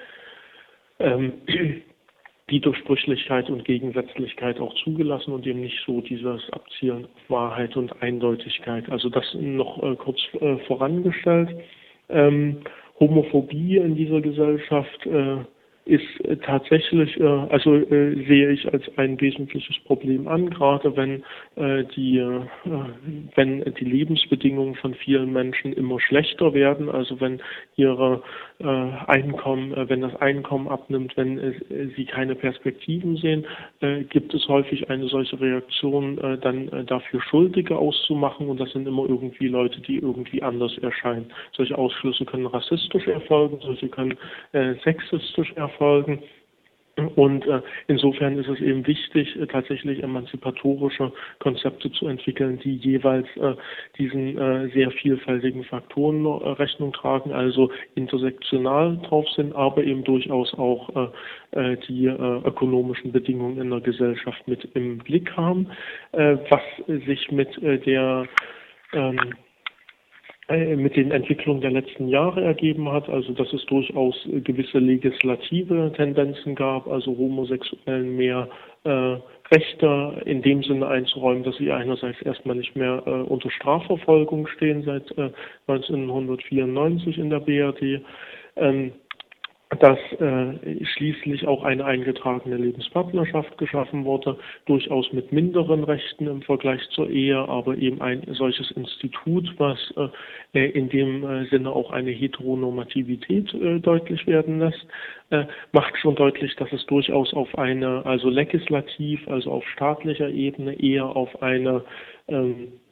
äh, 1.00 1.42
ähm, 2.48 2.54
Widersprüchlichkeit 2.54 3.50
und 3.50 3.66
Gegensätzlichkeit 3.66 4.60
auch 4.60 4.74
zugelassen 4.84 5.34
und 5.34 5.48
eben 5.48 5.62
nicht 5.62 5.80
so 5.86 6.02
dieses 6.02 6.42
Abzielen 6.52 7.06
auf 7.06 7.30
Wahrheit 7.30 7.76
und 7.78 8.02
Eindeutigkeit. 8.02 8.90
Also 8.90 9.10
das 9.10 9.26
noch 9.40 9.82
äh, 9.82 9.96
kurz 9.96 10.20
äh, 10.40 10.58
vorangestellt. 10.68 11.50
Ähm, 12.10 12.62
Homophobie 13.00 13.78
in 13.78 13.96
dieser 13.96 14.22
Gesellschaft 14.22 15.06
äh, 15.06 15.38
ist 15.86 16.06
tatsächlich, 16.44 17.20
äh, 17.20 17.24
also 17.24 17.76
äh, 17.76 18.16
sehe 18.26 18.52
ich 18.52 18.72
als 18.72 18.84
ein 18.98 19.20
wesentliches 19.20 19.78
Problem 19.84 20.28
an, 20.28 20.50
gerade 20.50 20.96
wenn 20.96 21.24
äh, 21.56 21.84
die, 21.96 22.24
wenn 23.36 23.74
die 23.80 23.86
Lebensbedingungen 23.86 24.76
von 24.76 24.94
vielen 24.94 25.34
Menschen 25.34 25.74
immer 25.74 26.00
schlechter 26.00 26.54
werden, 26.54 26.90
also 26.90 27.20
wenn 27.20 27.42
ihre 27.76 28.24
Einkommen, 28.63 29.73
wenn 29.89 30.02
das 30.02 30.15
Einkommen 30.17 30.67
abnimmt, 30.67 31.17
wenn 31.17 31.91
sie 31.95 32.06
keine 32.06 32.36
Perspektiven 32.36 33.17
sehen, 33.17 33.45
gibt 34.10 34.34
es 34.34 34.47
häufig 34.47 34.89
eine 34.89 35.08
solche 35.08 35.39
Reaktion, 35.39 36.17
dann 36.41 36.86
dafür 36.86 37.21
Schuldige 37.21 37.78
auszumachen 37.78 38.47
und 38.47 38.60
das 38.60 38.71
sind 38.71 38.88
immer 38.88 39.08
irgendwie 39.08 39.47
Leute, 39.47 39.82
die 39.82 39.97
irgendwie 39.97 40.41
anders 40.41 40.78
erscheinen. 40.78 41.32
Solche 41.52 41.78
Ausschlüsse 41.78 42.26
können 42.26 42.45
rassistisch 42.45 43.08
erfolgen, 43.08 43.60
solche 43.62 43.89
können 43.89 44.17
sexistisch 44.84 45.52
erfolgen 45.54 45.73
erfolgen. 45.73 46.23
Und 47.16 47.48
äh, 47.48 47.62
insofern 47.88 48.38
ist 48.38 48.48
es 48.48 48.60
eben 48.60 48.86
wichtig, 48.86 49.36
äh, 49.36 49.48
tatsächlich 49.48 50.04
emanzipatorische 50.04 51.12
Konzepte 51.40 51.92
zu 51.92 52.08
entwickeln, 52.08 52.60
die 52.64 52.76
jeweils 52.76 53.26
äh, 53.38 53.56
diesen 53.98 54.38
äh, 54.38 54.70
sehr 54.70 54.92
vielfältigen 54.92 55.64
Faktoren 55.64 56.24
äh, 56.24 56.50
Rechnung 56.50 56.94
tragen, 56.94 57.32
also 57.32 57.72
intersektional 57.96 58.98
drauf 58.98 59.28
sind, 59.36 59.56
aber 59.56 59.84
eben 59.84 60.04
durchaus 60.04 60.54
auch 60.54 61.12
äh, 61.52 61.78
die 61.88 62.06
ökonomischen 62.06 63.12
Bedingungen 63.12 63.60
in 63.60 63.70
der 63.70 63.82
Gesellschaft 63.82 64.48
mit 64.48 64.68
im 64.74 64.98
Blick 65.00 65.36
haben, 65.38 65.68
was 66.12 66.62
sich 67.06 67.32
mit 67.32 67.50
der 67.62 68.28
ähm, 68.94 69.18
äh, 69.18 69.43
mit 70.50 70.98
den 70.98 71.12
Entwicklungen 71.12 71.62
der 71.62 71.72
letzten 71.72 72.10
Jahre 72.10 72.44
ergeben 72.44 72.92
hat, 72.92 73.08
also 73.08 73.32
dass 73.32 73.52
es 73.54 73.66
durchaus 73.66 74.16
gewisse 74.44 74.80
legislative 74.80 75.94
Tendenzen 75.96 76.56
gab, 76.56 76.88
also 76.88 77.18
Homosexuellen 77.18 78.18
mehr 78.18 78.50
äh, 78.84 79.18
Rechte 79.52 80.22
in 80.26 80.42
dem 80.42 80.64
Sinne 80.64 80.88
einzuräumen, 80.88 81.44
dass 81.44 81.56
sie 81.58 81.72
einerseits 81.72 82.22
erstmal 82.22 82.56
nicht 82.56 82.76
mehr 82.76 83.04
äh, 83.06 83.10
unter 83.10 83.50
Strafverfolgung 83.52 84.48
stehen 84.48 84.84
seit 84.84 85.10
äh, 85.18 85.32
1994 85.68 87.18
in 87.18 87.30
der 87.30 87.40
BRD. 87.40 88.02
Ähm, 88.56 88.92
dass 89.76 90.00
äh, 90.20 90.86
schließlich 90.86 91.48
auch 91.48 91.64
eine 91.64 91.86
eingetragene 91.86 92.58
Lebenspartnerschaft 92.58 93.58
geschaffen 93.58 94.06
wurde, 94.06 94.38
durchaus 94.66 95.12
mit 95.14 95.32
minderen 95.32 95.84
Rechten 95.84 96.28
im 96.28 96.42
Vergleich 96.42 96.82
zur 96.90 97.10
Ehe, 97.10 97.38
aber 97.38 97.78
eben 97.78 98.02
ein 98.02 98.24
solches 98.32 98.72
Institut, 98.72 99.54
was 99.58 99.78
äh, 100.54 100.70
in 100.70 100.90
dem 100.90 101.24
äh, 101.24 101.46
Sinne 101.46 101.72
auch 101.72 101.92
eine 101.92 102.12
Heteronormativität 102.12 103.54
äh, 103.54 103.80
deutlich 103.80 104.26
werden 104.28 104.60
lässt, 104.60 104.86
äh, 105.30 105.46
macht 105.72 105.98
schon 105.98 106.16
deutlich, 106.16 106.56
dass 106.56 106.72
es 106.72 106.86
durchaus 106.86 107.34
auf 107.34 107.58
eine, 107.58 108.06
also 108.06 108.30
legislativ, 108.30 109.28
also 109.28 109.52
auf 109.52 109.68
staatlicher 109.70 110.30
Ebene 110.30 110.80
eher 110.80 111.06
auf 111.06 111.42
eine 111.42 111.84
ähm, 112.28 112.52
äh, 112.52 112.83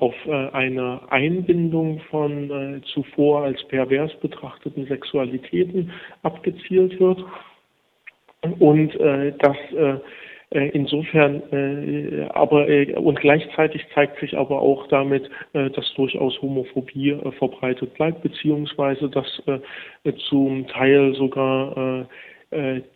auf 0.00 0.14
äh, 0.26 0.48
eine 0.52 1.00
Einbindung 1.10 2.00
von 2.10 2.50
äh, 2.50 2.80
zuvor 2.94 3.44
als 3.44 3.62
pervers 3.68 4.12
betrachteten 4.20 4.86
Sexualitäten 4.86 5.90
abgezielt 6.22 6.98
wird. 6.98 7.22
Und 8.58 8.92
dass 9.38 9.56
insofern 10.50 12.28
aber 12.34 12.66
und 12.98 13.18
gleichzeitig 13.18 13.86
zeigt 13.94 14.20
sich 14.20 14.36
aber 14.36 14.60
auch 14.60 14.86
damit, 14.88 15.30
dass 15.54 15.94
durchaus 15.94 16.42
Homophobie 16.42 17.16
verbreitet 17.38 17.94
bleibt, 17.94 18.20
beziehungsweise 18.22 19.08
dass 19.08 19.42
zum 20.28 20.66
Teil 20.66 21.14
sogar 21.14 22.02
äh, 22.02 22.04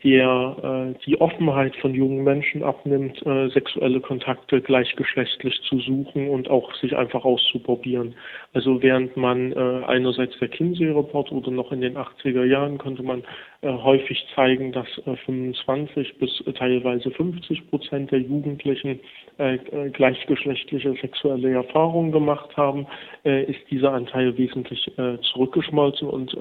der 0.04 0.94
äh, 0.94 1.04
die 1.04 1.20
Offenheit 1.20 1.74
von 1.76 1.94
jungen 1.94 2.22
Menschen 2.22 2.62
abnimmt, 2.62 3.24
äh, 3.26 3.48
sexuelle 3.48 4.00
Kontakte 4.00 4.60
gleichgeschlechtlich 4.60 5.60
zu 5.68 5.80
suchen 5.80 6.28
und 6.28 6.48
auch 6.48 6.74
sich 6.76 6.96
einfach 6.96 7.24
auszuprobieren. 7.24 8.14
Also 8.54 8.82
während 8.82 9.16
man 9.16 9.52
äh, 9.52 9.84
einerseits 9.87 10.38
der 10.38 10.48
Kinsey-Report 10.48 11.30
oder 11.32 11.50
noch 11.50 11.70
in 11.70 11.82
den 11.82 11.96
80er 11.96 12.44
Jahren 12.44 12.78
konnte 12.78 13.02
man 13.02 13.22
äh, 13.61 13.70
häufig 13.70 14.24
zeigen, 14.34 14.72
dass 14.72 14.87
äh, 15.04 15.16
25 15.16 16.18
bis 16.18 16.42
teilweise 16.54 17.11
50 17.11 17.68
Prozent 17.68 18.11
der 18.11 18.20
Jugendlichen 18.20 19.00
äh, 19.38 19.56
äh, 19.56 19.90
gleichgeschlechtliche 19.90 20.94
sexuelle 21.00 21.52
Erfahrungen 21.52 22.11
gemacht 22.11 22.56
haben, 22.56 22.87
äh, 23.24 23.44
ist 23.44 23.61
dieser 23.70 23.92
Anteil 23.92 24.37
wesentlich 24.38 24.87
äh, 24.96 25.18
zurückgeschmolzen 25.32 26.08
und 26.08 26.37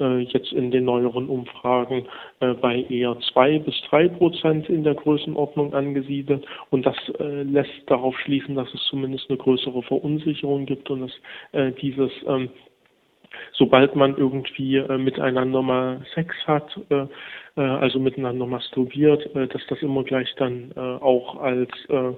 äh, 0.00 0.18
jetzt 0.20 0.52
in 0.52 0.70
den 0.70 0.84
neueren 0.84 1.28
Umfragen 1.28 2.06
äh, 2.40 2.54
bei 2.54 2.84
eher 2.88 3.18
zwei 3.32 3.58
bis 3.58 3.74
drei 3.88 4.08
Prozent 4.08 4.68
in 4.68 4.82
der 4.82 4.94
Größenordnung 4.94 5.74
angesiedelt. 5.74 6.46
Und 6.70 6.86
das 6.86 6.96
äh, 7.18 7.42
lässt 7.42 7.82
darauf 7.86 8.18
schließen, 8.20 8.54
dass 8.54 8.72
es 8.72 8.82
zumindest 8.88 9.28
eine 9.28 9.38
größere 9.38 9.82
Verunsicherung 9.82 10.66
gibt 10.66 10.88
und 10.88 11.02
dass 11.02 11.12
äh, 11.52 11.72
dieses 11.72 12.10
ähm, 12.26 12.50
sobald 13.52 13.94
man 13.94 14.16
irgendwie 14.16 14.76
äh, 14.76 14.98
miteinander 14.98 15.62
mal 15.62 16.04
Sex 16.14 16.34
hat, 16.46 16.68
äh, 16.90 17.06
äh, 17.56 17.60
also 17.60 17.98
miteinander 17.98 18.46
masturbiert, 18.46 19.34
äh, 19.34 19.46
dass 19.46 19.62
das 19.68 19.82
immer 19.82 20.04
gleich 20.04 20.34
dann 20.36 20.72
äh, 20.76 20.80
auch 20.80 21.36
als 21.40 21.70
äh, 21.88 22.12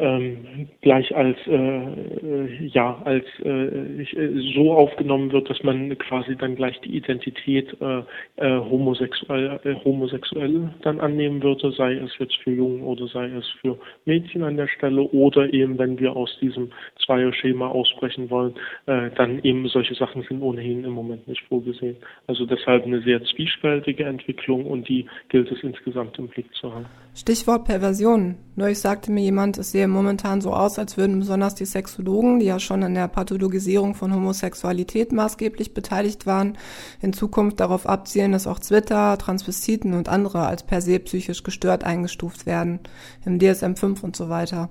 ähm, 0.00 0.68
gleich 0.80 1.14
als 1.14 1.36
äh, 1.46 1.54
äh, 1.54 2.66
ja 2.66 3.00
als 3.04 3.24
äh, 3.44 4.02
äh, 4.02 4.52
so 4.54 4.72
aufgenommen 4.72 5.32
wird, 5.32 5.48
dass 5.50 5.62
man 5.62 5.96
quasi 5.98 6.36
dann 6.36 6.56
gleich 6.56 6.78
die 6.80 6.96
Identität 6.96 7.76
äh, 7.80 8.02
äh, 8.36 8.58
homosexuell 8.58 9.60
äh, 9.64 9.74
homosexuell 9.84 10.70
dann 10.82 11.00
annehmen 11.00 11.42
würde, 11.42 11.72
sei 11.72 11.94
es 11.94 12.10
jetzt 12.18 12.36
für 12.42 12.52
Jungen 12.52 12.82
oder 12.82 13.06
sei 13.08 13.26
es 13.26 13.46
für 13.60 13.78
Mädchen 14.04 14.42
an 14.42 14.56
der 14.56 14.68
Stelle 14.68 15.02
oder 15.02 15.52
eben 15.52 15.78
wenn 15.78 15.98
wir 15.98 16.14
aus 16.16 16.36
diesem 16.40 16.70
Zweierschema 17.04 17.68
ausbrechen 17.68 18.30
wollen, 18.30 18.54
äh, 18.86 19.10
dann 19.16 19.40
eben 19.42 19.66
solche 19.68 19.94
Sachen 19.94 20.22
sind 20.22 20.42
ohnehin 20.42 20.84
im 20.84 20.92
Moment 20.92 21.26
nicht 21.26 21.42
vorgesehen. 21.48 21.96
Also 22.26 22.46
deshalb 22.46 22.84
eine 22.84 23.00
sehr 23.02 23.22
zwiespältige 23.24 24.04
Entwicklung 24.04 24.66
und 24.66 24.88
die 24.88 25.06
gilt 25.28 25.50
es 25.50 25.62
insgesamt 25.62 26.18
im 26.18 26.28
Blick 26.28 26.52
zu 26.54 26.72
haben. 26.72 26.86
Stichwort 27.14 27.64
Perversion. 27.64 28.36
Neulich 28.54 28.78
sagte 28.78 29.10
mir 29.10 29.22
jemand, 29.22 29.58
es 29.58 29.72
sehe 29.72 29.87
momentan 29.88 30.40
so 30.40 30.52
aus, 30.52 30.78
als 30.78 30.96
würden 30.96 31.18
besonders 31.18 31.54
die 31.54 31.64
Sexologen, 31.64 32.38
die 32.38 32.46
ja 32.46 32.58
schon 32.58 32.82
an 32.82 32.94
der 32.94 33.08
Pathologisierung 33.08 33.94
von 33.94 34.14
Homosexualität 34.14 35.12
maßgeblich 35.12 35.74
beteiligt 35.74 36.26
waren, 36.26 36.56
in 37.02 37.12
Zukunft 37.12 37.60
darauf 37.60 37.86
abzielen, 37.86 38.32
dass 38.32 38.46
auch 38.46 38.58
Twitter, 38.58 39.18
Transvestiten 39.18 39.94
und 39.94 40.08
andere 40.08 40.46
als 40.46 40.64
per 40.64 40.80
se 40.80 40.98
psychisch 41.00 41.42
gestört 41.42 41.84
eingestuft 41.84 42.46
werden, 42.46 42.80
im 43.24 43.38
DSM-5 43.38 44.02
und 44.02 44.16
so 44.16 44.28
weiter. 44.28 44.70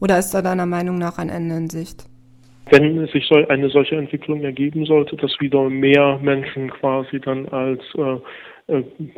Oder 0.00 0.18
ist 0.18 0.32
da 0.32 0.42
deiner 0.42 0.66
Meinung 0.66 0.98
nach 0.98 1.18
ein 1.18 1.28
Ende 1.28 1.56
in 1.56 1.70
Sicht? 1.70 2.04
Wenn 2.70 3.06
sich 3.08 3.30
eine 3.48 3.68
solche 3.70 3.96
Entwicklung 3.96 4.42
ergeben 4.42 4.86
sollte, 4.86 5.16
dass 5.16 5.38
wieder 5.40 5.68
mehr 5.68 6.18
Menschen 6.22 6.70
quasi 6.70 7.20
dann 7.20 7.48
als 7.48 7.82
äh, 7.96 8.16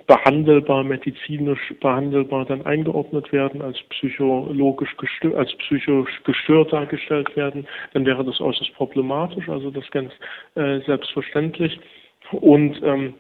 behandelbar, 0.07 0.85
medizinisch 0.85 1.75
behandelbar 1.81 2.47
dann 2.47 2.65
eingeordnet 2.65 3.33
werden, 3.33 3.63
als 3.63 3.79
psychologisch 3.91 4.97
gestört, 4.97 5.35
als 5.35 5.55
psychisch 5.57 6.23
gestört 6.25 6.73
dargestellt 6.73 7.35
werden, 7.37 7.67
dann 7.93 8.07
wäre 8.07 8.25
das 8.25 8.41
äußerst 8.41 8.75
problematisch, 8.75 9.49
also 9.49 9.71
das 9.71 9.89
ganz 9.91 10.13
äh, 10.55 10.81
selbstverständlich. 10.81 11.79
Und 12.33 12.81
ähm, 12.83 13.15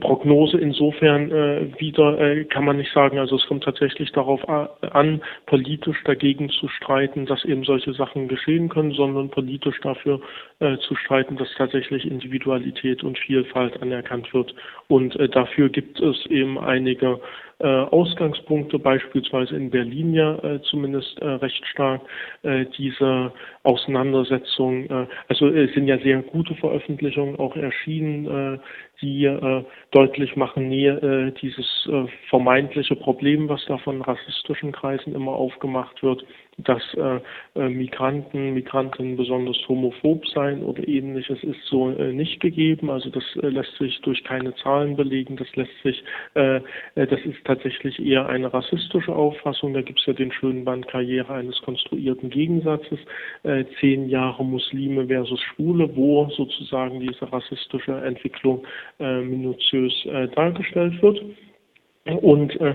Prognose 0.00 0.58
insofern 0.58 1.30
äh, 1.32 1.80
wieder 1.80 2.20
äh, 2.20 2.44
kann 2.44 2.66
man 2.66 2.76
nicht 2.76 2.92
sagen. 2.92 3.18
Also 3.18 3.36
es 3.36 3.46
kommt 3.46 3.64
tatsächlich 3.64 4.12
darauf 4.12 4.46
an, 4.46 5.22
politisch 5.46 5.96
dagegen 6.04 6.50
zu 6.50 6.68
streiten, 6.68 7.24
dass 7.24 7.46
eben 7.46 7.64
solche 7.64 7.94
Sachen 7.94 8.28
geschehen 8.28 8.68
können, 8.68 8.92
sondern 8.92 9.30
politisch 9.30 9.80
dafür 9.80 10.20
äh, 10.58 10.76
zu 10.78 10.94
streiten, 10.96 11.36
dass 11.36 11.48
tatsächlich 11.56 12.04
Individualität 12.04 13.02
und 13.02 13.18
Vielfalt 13.18 13.80
anerkannt 13.80 14.34
wird. 14.34 14.54
Und 14.88 15.16
äh, 15.16 15.30
dafür 15.30 15.70
gibt 15.70 15.98
es 15.98 16.26
eben 16.26 16.58
einige 16.58 17.12
äh, 17.12 17.53
Ausgangspunkte, 17.68 18.78
beispielsweise 18.78 19.56
in 19.56 19.70
Berlin 19.70 20.14
ja 20.14 20.36
äh, 20.42 20.60
zumindest 20.62 21.18
äh, 21.20 21.26
recht 21.26 21.64
stark, 21.66 22.02
äh, 22.42 22.66
diese 22.76 23.32
Auseinandersetzung, 23.62 24.84
äh, 24.90 25.06
also 25.28 25.48
es 25.48 25.72
sind 25.74 25.86
ja 25.86 25.98
sehr 25.98 26.22
gute 26.22 26.54
Veröffentlichungen 26.56 27.38
auch 27.38 27.56
erschienen, 27.56 28.26
äh, 28.26 28.58
die 29.00 29.24
äh, 29.24 29.64
deutlich 29.90 30.36
machen, 30.36 30.68
nee, 30.68 30.88
äh, 30.88 31.32
dieses 31.42 31.88
äh, 31.90 32.06
vermeintliche 32.28 32.96
Problem, 32.96 33.48
was 33.48 33.64
da 33.66 33.78
von 33.78 34.00
rassistischen 34.02 34.72
Kreisen 34.72 35.14
immer 35.14 35.32
aufgemacht 35.32 36.02
wird, 36.02 36.24
dass 36.58 36.82
äh, 36.94 37.20
äh, 37.56 37.68
Migranten, 37.68 38.54
Migrantinnen 38.54 39.16
besonders 39.16 39.56
homophob 39.68 40.26
sein 40.28 40.62
oder 40.62 40.86
ähnliches 40.86 41.42
ist 41.42 41.64
so 41.66 41.90
äh, 41.90 42.12
nicht 42.12 42.40
gegeben. 42.40 42.90
Also 42.90 43.10
das 43.10 43.24
äh, 43.42 43.48
lässt 43.48 43.76
sich 43.78 44.00
durch 44.02 44.22
keine 44.24 44.54
Zahlen 44.56 44.96
belegen. 44.96 45.36
Das 45.36 45.48
lässt 45.56 45.82
sich, 45.82 46.02
äh, 46.34 46.56
äh 46.56 47.06
das 47.06 47.20
ist 47.24 47.44
tatsächlich 47.44 47.98
eher 48.04 48.28
eine 48.28 48.52
rassistische 48.52 49.14
Auffassung. 49.14 49.74
Da 49.74 49.82
gibt 49.82 50.00
es 50.00 50.06
ja 50.06 50.12
den 50.12 50.32
schönen 50.32 50.64
Band 50.64 50.86
Karriere 50.88 51.34
eines 51.34 51.60
konstruierten 51.62 52.30
Gegensatzes, 52.30 52.98
äh, 53.42 53.64
zehn 53.80 54.08
Jahre 54.08 54.44
Muslime 54.44 55.06
versus 55.06 55.40
Schwule, 55.40 55.88
wo 55.96 56.28
sozusagen 56.30 57.00
diese 57.00 57.32
rassistische 57.32 57.92
Entwicklung 57.92 58.64
äh, 59.00 59.20
minutiös 59.20 59.92
äh, 60.06 60.28
dargestellt 60.28 61.02
wird. 61.02 61.22
Und 62.04 62.60
äh, 62.60 62.74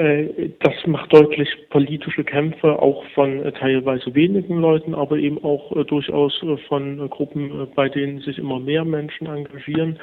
das 0.00 0.86
macht 0.86 1.12
deutlich 1.12 1.48
politische 1.68 2.24
Kämpfe 2.24 2.80
auch 2.80 3.04
von 3.14 3.44
äh, 3.44 3.52
teilweise 3.52 4.14
wenigen 4.14 4.58
Leuten, 4.58 4.94
aber 4.94 5.18
eben 5.18 5.42
auch 5.44 5.76
äh, 5.76 5.84
durchaus 5.84 6.32
von 6.68 7.10
Gruppen, 7.10 7.68
bei 7.74 7.88
denen 7.88 8.20
sich 8.20 8.38
immer 8.38 8.58
mehr 8.58 8.84
Menschen 8.84 9.26
engagieren, 9.26 9.98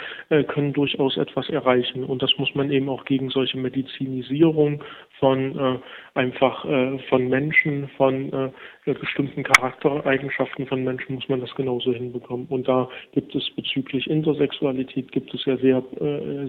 können 0.47 0.73
durchaus 0.73 1.17
etwas 1.17 1.49
erreichen. 1.49 2.03
Und 2.03 2.21
das 2.21 2.31
muss 2.37 2.53
man 2.53 2.71
eben 2.71 2.89
auch 2.89 3.05
gegen 3.05 3.29
solche 3.29 3.57
Medizinisierung 3.57 4.83
von 5.19 5.81
einfach 6.13 6.65
von 7.09 7.27
Menschen, 7.27 7.89
von 7.97 8.51
bestimmten 8.85 9.43
Charaktereigenschaften 9.43 10.67
von 10.67 10.83
Menschen 10.83 11.15
muss 11.15 11.29
man 11.29 11.41
das 11.41 11.53
genauso 11.55 11.93
hinbekommen. 11.93 12.47
Und 12.49 12.67
da 12.67 12.89
gibt 13.13 13.33
es 13.35 13.49
bezüglich 13.55 14.07
Intersexualität 14.09 15.11
gibt 15.11 15.33
es 15.33 15.45
ja 15.45 15.57
sehr, 15.57 15.83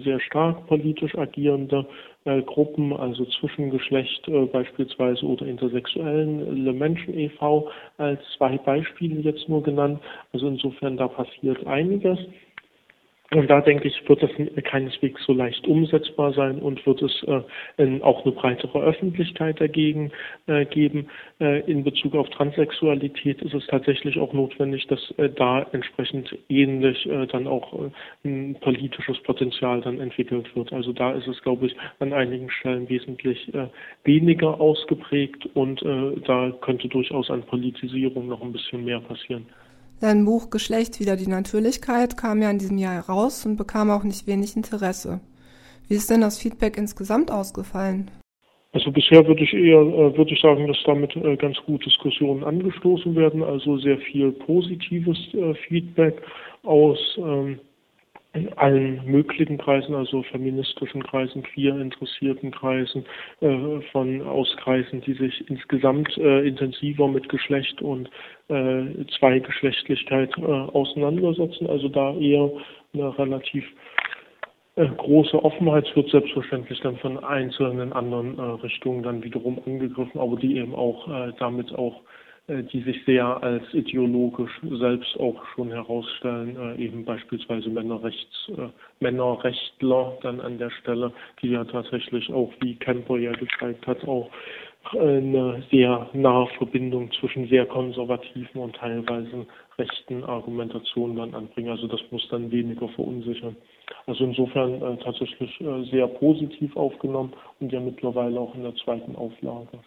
sehr 0.03 0.19
stark 0.19 0.67
politisch 0.67 1.15
agierende 1.17 1.87
äh, 2.25 2.41
Gruppen, 2.41 2.91
also 2.91 3.23
Zwischengeschlecht 3.25 4.27
äh, 4.27 4.45
beispielsweise 4.47 5.25
oder 5.25 5.45
intersexuellen 5.45 6.65
Le 6.65 6.73
Menschen 6.73 7.17
e.V. 7.17 7.71
als 7.97 8.19
zwei 8.37 8.57
Beispiele 8.57 9.21
jetzt 9.21 9.47
nur 9.47 9.63
genannt. 9.63 10.01
Also 10.33 10.47
insofern 10.47 10.97
da 10.97 11.07
passiert 11.07 11.65
einiges. 11.65 12.19
Und 13.31 13.47
da 13.47 13.61
denke 13.61 13.87
ich, 13.87 14.09
wird 14.09 14.23
das 14.23 14.31
keineswegs 14.63 15.23
so 15.23 15.33
leicht 15.33 15.67
umsetzbar 15.67 16.33
sein 16.33 16.57
und 16.59 16.83
wird 16.87 17.03
es 17.03 17.23
äh, 17.27 18.01
auch 18.01 18.25
eine 18.25 18.33
breitere 18.33 18.81
Öffentlichkeit 18.81 19.61
dagegen 19.61 20.11
äh, 20.47 20.65
geben. 20.65 21.09
Äh, 21.39 21.59
in 21.71 21.83
Bezug 21.83 22.15
auf 22.15 22.27
Transsexualität 22.29 23.39
ist 23.43 23.53
es 23.53 23.67
tatsächlich 23.67 24.17
auch 24.17 24.33
notwendig, 24.33 24.87
dass 24.87 25.13
äh, 25.17 25.29
da 25.29 25.61
entsprechend 25.73 26.35
ähnlich 26.49 27.05
äh, 27.05 27.27
dann 27.27 27.45
auch 27.45 27.71
äh, 27.73 27.91
ein 28.27 28.55
politisches 28.61 29.19
Potenzial 29.19 29.81
dann 29.81 29.99
entwickelt 29.99 30.55
wird. 30.55 30.73
Also 30.73 30.91
da 30.91 31.11
ist 31.11 31.27
es, 31.27 31.39
glaube 31.43 31.67
ich, 31.67 31.75
an 31.99 32.13
einigen 32.13 32.49
Stellen 32.49 32.89
wesentlich 32.89 33.51
weniger 34.03 34.59
ausgeprägt 34.59 35.47
und 35.53 35.81
da 35.81 36.51
könnte 36.61 36.87
durchaus 36.87 37.29
an 37.29 37.43
Politisierung 37.43 38.27
noch 38.27 38.41
ein 38.41 38.51
bisschen 38.51 38.85
mehr 38.85 38.99
passieren. 38.99 39.45
Sein 40.01 40.23
Buch 40.23 40.49
Geschlecht 40.49 41.01
wieder 41.01 41.17
die 41.17 41.27
Natürlichkeit 41.27 42.15
kam 42.15 42.41
ja 42.41 42.49
in 42.49 42.57
diesem 42.57 42.77
Jahr 42.77 42.93
heraus 42.93 43.45
und 43.45 43.57
bekam 43.57 43.91
auch 43.91 44.05
nicht 44.05 44.27
wenig 44.27 44.55
Interesse. 44.55 45.19
Wie 45.89 45.95
ist 45.95 46.09
denn 46.09 46.21
das 46.21 46.39
Feedback 46.39 46.77
insgesamt 46.77 47.31
ausgefallen? 47.31 48.09
Also 48.71 48.91
bisher 48.91 49.27
würde 49.27 49.43
ich 49.43 49.53
eher 49.53 49.81
äh, 49.81 50.15
würde 50.15 50.31
ich 50.31 50.39
sagen, 50.39 50.67
dass 50.67 50.77
damit 50.85 51.13
äh, 51.17 51.35
ganz 51.35 51.57
gut 51.65 51.85
Diskussionen 51.85 52.45
angestoßen 52.45 53.13
werden, 53.15 53.43
also 53.43 53.77
sehr 53.79 53.97
viel 53.97 54.31
positives 54.31 55.17
äh, 55.33 55.53
Feedback 55.67 56.21
aus 56.63 56.97
ähm, 57.17 57.59
in 58.33 58.53
allen 58.53 59.01
möglichen 59.05 59.57
Kreisen, 59.57 59.95
also 59.95 60.21
feministischen 60.23 61.01
Kreisen, 61.03 61.41
queer 61.41 61.79
interessierten 61.79 62.51
Kreisen, 62.51 63.05
äh, 63.41 63.81
von 63.91 64.21
Auskreisen, 64.21 65.01
die 65.01 65.13
sich 65.13 65.49
insgesamt 65.49 66.15
äh, 66.17 66.47
intensiver 66.47 67.07
mit 67.07 67.27
Geschlecht 67.29 67.81
und 67.81 68.09
äh, 68.49 69.05
Zweigeschlechtlichkeit 69.17 70.37
äh, 70.37 70.41
auseinandersetzen. 70.41 71.67
Also 71.67 71.89
da 71.89 72.15
eher 72.15 72.51
eine 72.93 73.17
relativ 73.17 73.65
äh, 74.75 74.87
große 74.87 75.43
Offenheit 75.43 75.93
wird 75.95 76.09
selbstverständlich 76.11 76.79
dann 76.81 76.97
von 76.97 77.23
einzelnen 77.23 77.93
anderen 77.93 78.37
äh, 78.37 78.41
Richtungen 78.41 79.01
dann 79.01 79.23
wiederum 79.23 79.59
angegriffen, 79.65 80.21
aber 80.21 80.37
die 80.37 80.57
eben 80.57 80.75
auch 80.75 81.33
damit 81.39 81.73
auch 81.73 82.01
die 82.49 82.81
sich 82.81 83.03
sehr 83.05 83.43
als 83.43 83.63
ideologisch 83.73 84.51
selbst 84.63 85.19
auch 85.19 85.43
schon 85.53 85.69
herausstellen, 85.69 86.57
äh, 86.57 86.83
eben 86.83 87.05
beispielsweise 87.05 87.69
Männerrechts, 87.69 88.49
äh, 88.49 88.69
Männerrechtler 88.99 90.17
dann 90.21 90.41
an 90.41 90.57
der 90.57 90.71
Stelle, 90.71 91.11
die 91.41 91.49
ja 91.49 91.63
tatsächlich 91.65 92.31
auch, 92.33 92.51
wie 92.61 92.75
Kemper 92.75 93.17
ja 93.17 93.31
gezeigt 93.33 93.85
hat, 93.87 94.07
auch 94.07 94.29
eine 94.97 95.61
sehr 95.69 96.09
nahe 96.13 96.47
Verbindung 96.57 97.11
zwischen 97.11 97.47
sehr 97.49 97.65
konservativen 97.65 98.61
und 98.61 98.75
teilweise 98.75 99.45
rechten 99.77 100.23
Argumentationen 100.23 101.17
dann 101.17 101.35
anbringen. 101.35 101.69
Also 101.69 101.87
das 101.87 102.01
muss 102.11 102.27
dann 102.29 102.51
weniger 102.51 102.87
verunsichern. 102.89 103.55
Also 104.07 104.23
insofern 104.23 104.81
äh, 104.81 104.97
tatsächlich 104.97 105.59
äh, 105.61 105.83
sehr 105.91 106.07
positiv 106.07 106.75
aufgenommen 106.75 107.33
und 107.59 107.71
ja 107.71 107.79
mittlerweile 107.79 108.39
auch 108.39 108.55
in 108.55 108.63
der 108.63 108.75
zweiten 108.75 109.15
Auflage. 109.15 109.79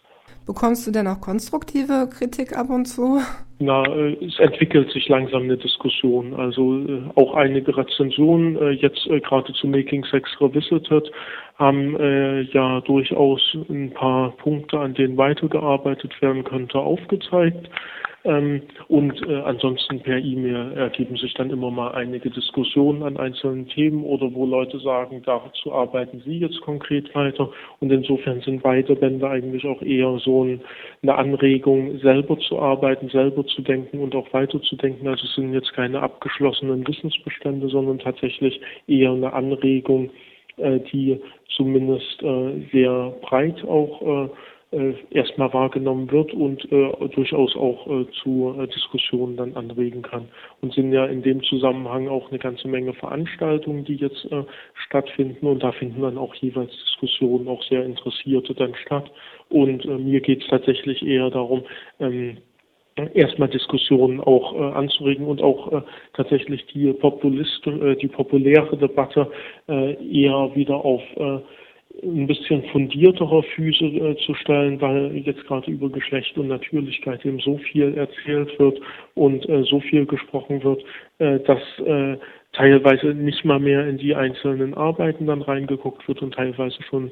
Bekommst 0.45 0.85
du 0.85 0.91
denn 0.91 1.07
auch 1.07 1.21
konstruktive 1.21 2.09
Kritik 2.11 2.55
ab 2.57 2.69
und 2.69 2.85
zu? 2.85 3.21
Na, 3.63 3.83
äh, 3.83 4.17
es 4.25 4.39
entwickelt 4.39 4.91
sich 4.91 5.07
langsam 5.07 5.43
eine 5.43 5.57
Diskussion. 5.57 6.33
Also 6.33 6.79
äh, 6.79 7.01
auch 7.15 7.33
einige 7.35 7.75
Rezensionen, 7.75 8.57
äh, 8.57 8.71
jetzt 8.71 9.07
äh, 9.07 9.19
gerade 9.19 9.53
zu 9.53 9.67
Making 9.67 10.03
Sex 10.05 10.29
Revisited, 10.41 11.11
haben 11.55 11.95
äh, 11.99 12.41
ja 12.41 12.81
durchaus 12.81 13.41
ein 13.69 13.91
paar 13.91 14.31
Punkte, 14.37 14.79
an 14.79 14.93
denen 14.93 15.17
weitergearbeitet 15.17 16.21
werden 16.21 16.43
könnte, 16.43 16.79
aufgezeigt. 16.79 17.69
Ähm, 18.25 18.61
und 18.87 19.21
äh, 19.27 19.41
ansonsten 19.41 19.99
per 19.99 20.17
E-Mail 20.17 20.71
ergeben 20.77 21.17
sich 21.17 21.33
dann 21.33 21.49
immer 21.49 21.71
mal 21.71 21.91
einige 21.91 22.29
Diskussionen 22.29 23.03
an 23.03 23.17
einzelnen 23.17 23.67
Themen 23.67 24.03
oder 24.05 24.33
wo 24.33 24.45
Leute 24.45 24.79
sagen, 24.79 25.21
dazu 25.25 25.73
arbeiten 25.73 26.21
sie 26.23 26.39
jetzt 26.39 26.61
konkret 26.61 27.13
weiter. 27.15 27.49
Und 27.79 27.91
insofern 27.91 28.39
sind 28.41 28.63
beide 28.63 28.95
Bände 28.95 29.29
eigentlich 29.29 29.65
auch 29.65 29.81
eher 29.81 30.17
so 30.19 30.45
ein, 30.45 30.61
eine 31.01 31.15
Anregung, 31.15 31.99
selber 31.99 32.39
zu 32.39 32.59
arbeiten, 32.59 33.09
selber 33.09 33.45
zu 33.45 33.52
denken 33.61 33.99
und 33.99 34.15
auch 34.15 34.31
weiterzudenken. 34.33 35.07
Also 35.07 35.25
es 35.25 35.35
sind 35.35 35.53
jetzt 35.53 35.73
keine 35.73 36.01
abgeschlossenen 36.01 36.87
Wissensbestände, 36.87 37.67
sondern 37.69 37.99
tatsächlich 37.99 38.59
eher 38.87 39.11
eine 39.11 39.33
Anregung, 39.33 40.09
äh, 40.57 40.79
die 40.91 41.19
zumindest 41.55 42.21
äh, 42.23 42.67
sehr 42.71 43.13
breit 43.21 43.63
auch 43.65 44.01
äh, 44.01 44.29
äh, 44.73 44.95
erstmal 45.11 45.53
wahrgenommen 45.53 46.11
wird 46.11 46.33
und 46.33 46.65
äh, 46.71 46.91
durchaus 47.09 47.55
auch 47.55 47.85
äh, 47.87 48.05
zu 48.23 48.55
äh, 48.57 48.67
Diskussionen 48.67 49.37
dann 49.37 49.55
anregen 49.55 50.01
kann. 50.01 50.29
Und 50.61 50.73
sind 50.73 50.91
ja 50.91 51.05
in 51.05 51.21
dem 51.21 51.43
Zusammenhang 51.43 52.07
auch 52.07 52.29
eine 52.29 52.39
ganze 52.39 52.67
Menge 52.67 52.93
Veranstaltungen, 52.93 53.85
die 53.85 53.95
jetzt 53.95 54.25
äh, 54.31 54.43
stattfinden 54.87 55.45
und 55.45 55.61
da 55.61 55.71
finden 55.73 56.01
dann 56.01 56.17
auch 56.17 56.33
jeweils 56.35 56.71
Diskussionen, 56.71 57.47
auch 57.47 57.63
sehr 57.63 57.85
interessierte 57.85 58.55
dann 58.55 58.73
statt. 58.75 59.11
Und 59.49 59.85
äh, 59.85 59.97
mir 59.97 60.21
geht 60.21 60.41
es 60.41 60.47
tatsächlich 60.47 61.05
eher 61.05 61.29
darum, 61.29 61.63
ähm, 61.99 62.37
erstmal 63.13 63.49
Diskussionen 63.49 64.19
auch 64.19 64.53
äh, 64.53 64.73
anzuregen 64.73 65.25
und 65.25 65.41
auch 65.41 65.71
äh, 65.71 65.81
tatsächlich 66.13 66.65
die 66.67 66.91
Populist, 66.93 67.65
äh, 67.67 67.95
die 67.95 68.07
populäre 68.07 68.77
Debatte 68.77 69.31
äh, 69.67 69.93
eher 69.93 70.51
wieder 70.55 70.75
auf 70.75 71.01
äh, 71.15 71.39
ein 72.01 72.27
bisschen 72.27 72.63
fundierterer 72.71 73.43
Füße 73.55 73.85
äh, 73.85 74.15
zu 74.25 74.33
stellen, 74.33 74.81
weil 74.81 75.15
jetzt 75.17 75.45
gerade 75.45 75.69
über 75.69 75.89
Geschlecht 75.89 76.37
und 76.37 76.47
Natürlichkeit 76.47 77.23
eben 77.25 77.39
so 77.39 77.57
viel 77.57 77.95
erzählt 77.95 78.57
wird 78.59 78.79
und 79.13 79.47
äh, 79.47 79.63
so 79.63 79.79
viel 79.79 80.05
gesprochen 80.05 80.63
wird, 80.63 80.83
äh, 81.19 81.39
dass 81.41 81.61
äh, 81.85 82.17
teilweise 82.53 83.13
nicht 83.13 83.45
mal 83.45 83.59
mehr 83.59 83.87
in 83.87 83.97
die 83.97 84.15
einzelnen 84.15 84.73
Arbeiten 84.73 85.27
dann 85.27 85.41
reingeguckt 85.41 86.07
wird 86.07 86.21
und 86.21 86.33
teilweise 86.33 86.81
schon 86.83 87.07
äh, 87.07 87.11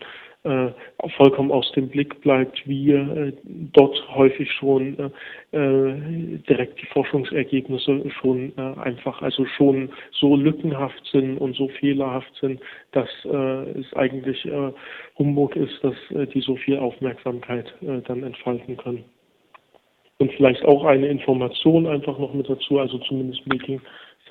vollkommen 1.17 1.51
aus 1.51 1.71
dem 1.73 1.87
Blick 1.89 2.19
bleibt, 2.21 2.67
wie 2.67 2.91
äh, 2.91 3.31
dort 3.45 3.95
häufig 4.15 4.51
schon 4.51 4.97
äh, 4.97 5.57
äh, 5.57 6.37
direkt 6.49 6.81
die 6.81 6.87
Forschungsergebnisse 6.87 8.09
schon 8.19 8.51
äh, 8.57 8.79
einfach, 8.79 9.21
also 9.21 9.45
schon 9.45 9.91
so 10.11 10.35
lückenhaft 10.35 11.05
sind 11.11 11.37
und 11.37 11.55
so 11.55 11.67
fehlerhaft 11.67 12.33
sind, 12.39 12.59
dass 12.91 13.09
äh, 13.25 13.79
es 13.79 13.93
eigentlich 13.93 14.43
äh, 14.45 14.71
Humbug 15.19 15.55
ist, 15.55 15.83
dass 15.83 15.95
äh, 16.09 16.25
die 16.25 16.41
so 16.41 16.55
viel 16.55 16.77
Aufmerksamkeit 16.77 17.71
äh, 17.81 18.01
dann 18.07 18.23
entfalten 18.23 18.77
können. 18.77 19.03
Und 20.17 20.31
vielleicht 20.33 20.63
auch 20.65 20.85
eine 20.85 21.07
Information 21.07 21.87
einfach 21.87 22.17
noch 22.17 22.33
mit 22.33 22.49
dazu, 22.49 22.79
also 22.79 22.97
zumindest 22.99 23.45
Meeting 23.47 23.81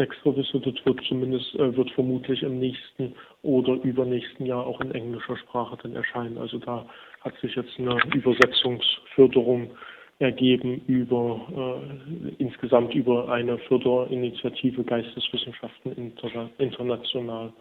Sex 0.01 0.17
Revisited 0.25 0.81
wird 0.87 0.99
zumindest, 1.07 1.55
äh, 1.57 1.77
wird 1.77 1.91
vermutlich 1.91 2.43
im 2.43 2.59
nächsten 2.59 3.15
oder 3.43 3.75
übernächsten 3.83 4.47
Jahr 4.47 4.67
auch 4.67 4.81
in 4.81 4.93
englischer 4.93 5.37
Sprache 5.37 5.77
dann 5.83 5.95
erscheinen. 5.95 6.39
Also 6.39 6.59
da 6.59 6.87
hat 7.21 7.35
sich 7.43 7.55
jetzt 7.55 7.79
eine 7.79 7.99
Übersetzungsförderung 8.15 9.71
ergeben 10.19 10.81
über 10.87 11.83
äh, 12.25 12.33
insgesamt 12.39 12.95
über 12.95 13.29
eine 13.29 13.59
Förderinitiative 13.59 14.85
Geisteswissenschaften 14.85 15.93
inter 15.93 16.49
international. 16.57 17.53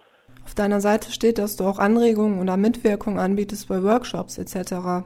Auf 0.46 0.56
deiner 0.56 0.80
Seite 0.80 1.12
steht, 1.12 1.40
dass 1.40 1.58
du 1.58 1.66
auch 1.66 1.80
Anregungen 1.80 2.40
oder 2.40 2.56
Mitwirkung 2.56 3.20
anbietest 3.20 3.68
bei 3.68 3.84
Workshops 3.84 4.38
etc. 4.38 5.06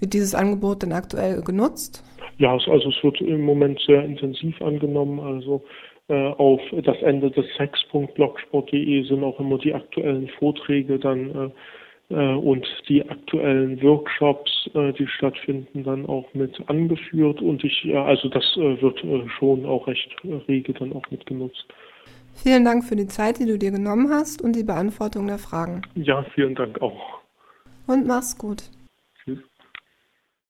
Wird 0.00 0.14
dieses 0.14 0.34
Angebot 0.34 0.82
denn 0.82 0.92
aktuell 0.92 1.42
genutzt? 1.42 2.02
Ja, 2.38 2.52
also 2.52 2.72
es 2.72 3.02
wird 3.02 3.20
im 3.20 3.42
Moment 3.42 3.80
sehr 3.86 4.02
intensiv 4.04 4.60
angenommen. 4.62 5.20
Also 5.20 5.62
auf 6.08 6.60
das 6.82 7.00
Ende 7.02 7.30
des 7.30 7.46
sex.blogsport.de 7.56 9.02
sind 9.04 9.24
auch 9.24 9.40
immer 9.40 9.56
die 9.58 9.72
aktuellen 9.72 10.28
Vorträge 10.38 10.98
dann 10.98 11.30
äh, 11.30 11.50
äh, 12.10 12.34
und 12.34 12.66
die 12.88 13.08
aktuellen 13.08 13.82
Workshops, 13.82 14.68
äh, 14.74 14.92
die 14.92 15.06
stattfinden, 15.06 15.84
dann 15.84 16.06
auch 16.06 16.26
mit 16.34 16.56
angeführt 16.68 17.40
und 17.40 17.64
ich, 17.64 17.94
also 17.94 18.28
das 18.28 18.44
äh, 18.56 18.80
wird 18.82 19.02
äh, 19.04 19.28
schon 19.38 19.64
auch 19.64 19.86
recht 19.86 20.10
rege 20.48 20.72
dann 20.74 20.92
auch 20.92 21.10
mitgenutzt. 21.10 21.66
Vielen 22.34 22.64
Dank 22.64 22.84
für 22.84 22.96
die 22.96 23.06
Zeit, 23.06 23.38
die 23.38 23.46
du 23.46 23.58
dir 23.58 23.70
genommen 23.70 24.10
hast 24.10 24.42
und 24.42 24.56
die 24.56 24.64
Beantwortung 24.64 25.28
der 25.28 25.38
Fragen. 25.38 25.82
Ja, 25.94 26.24
vielen 26.34 26.54
Dank 26.54 26.82
auch. 26.82 27.20
Und 27.86 28.06
mach's 28.06 28.36
gut. 28.36 28.64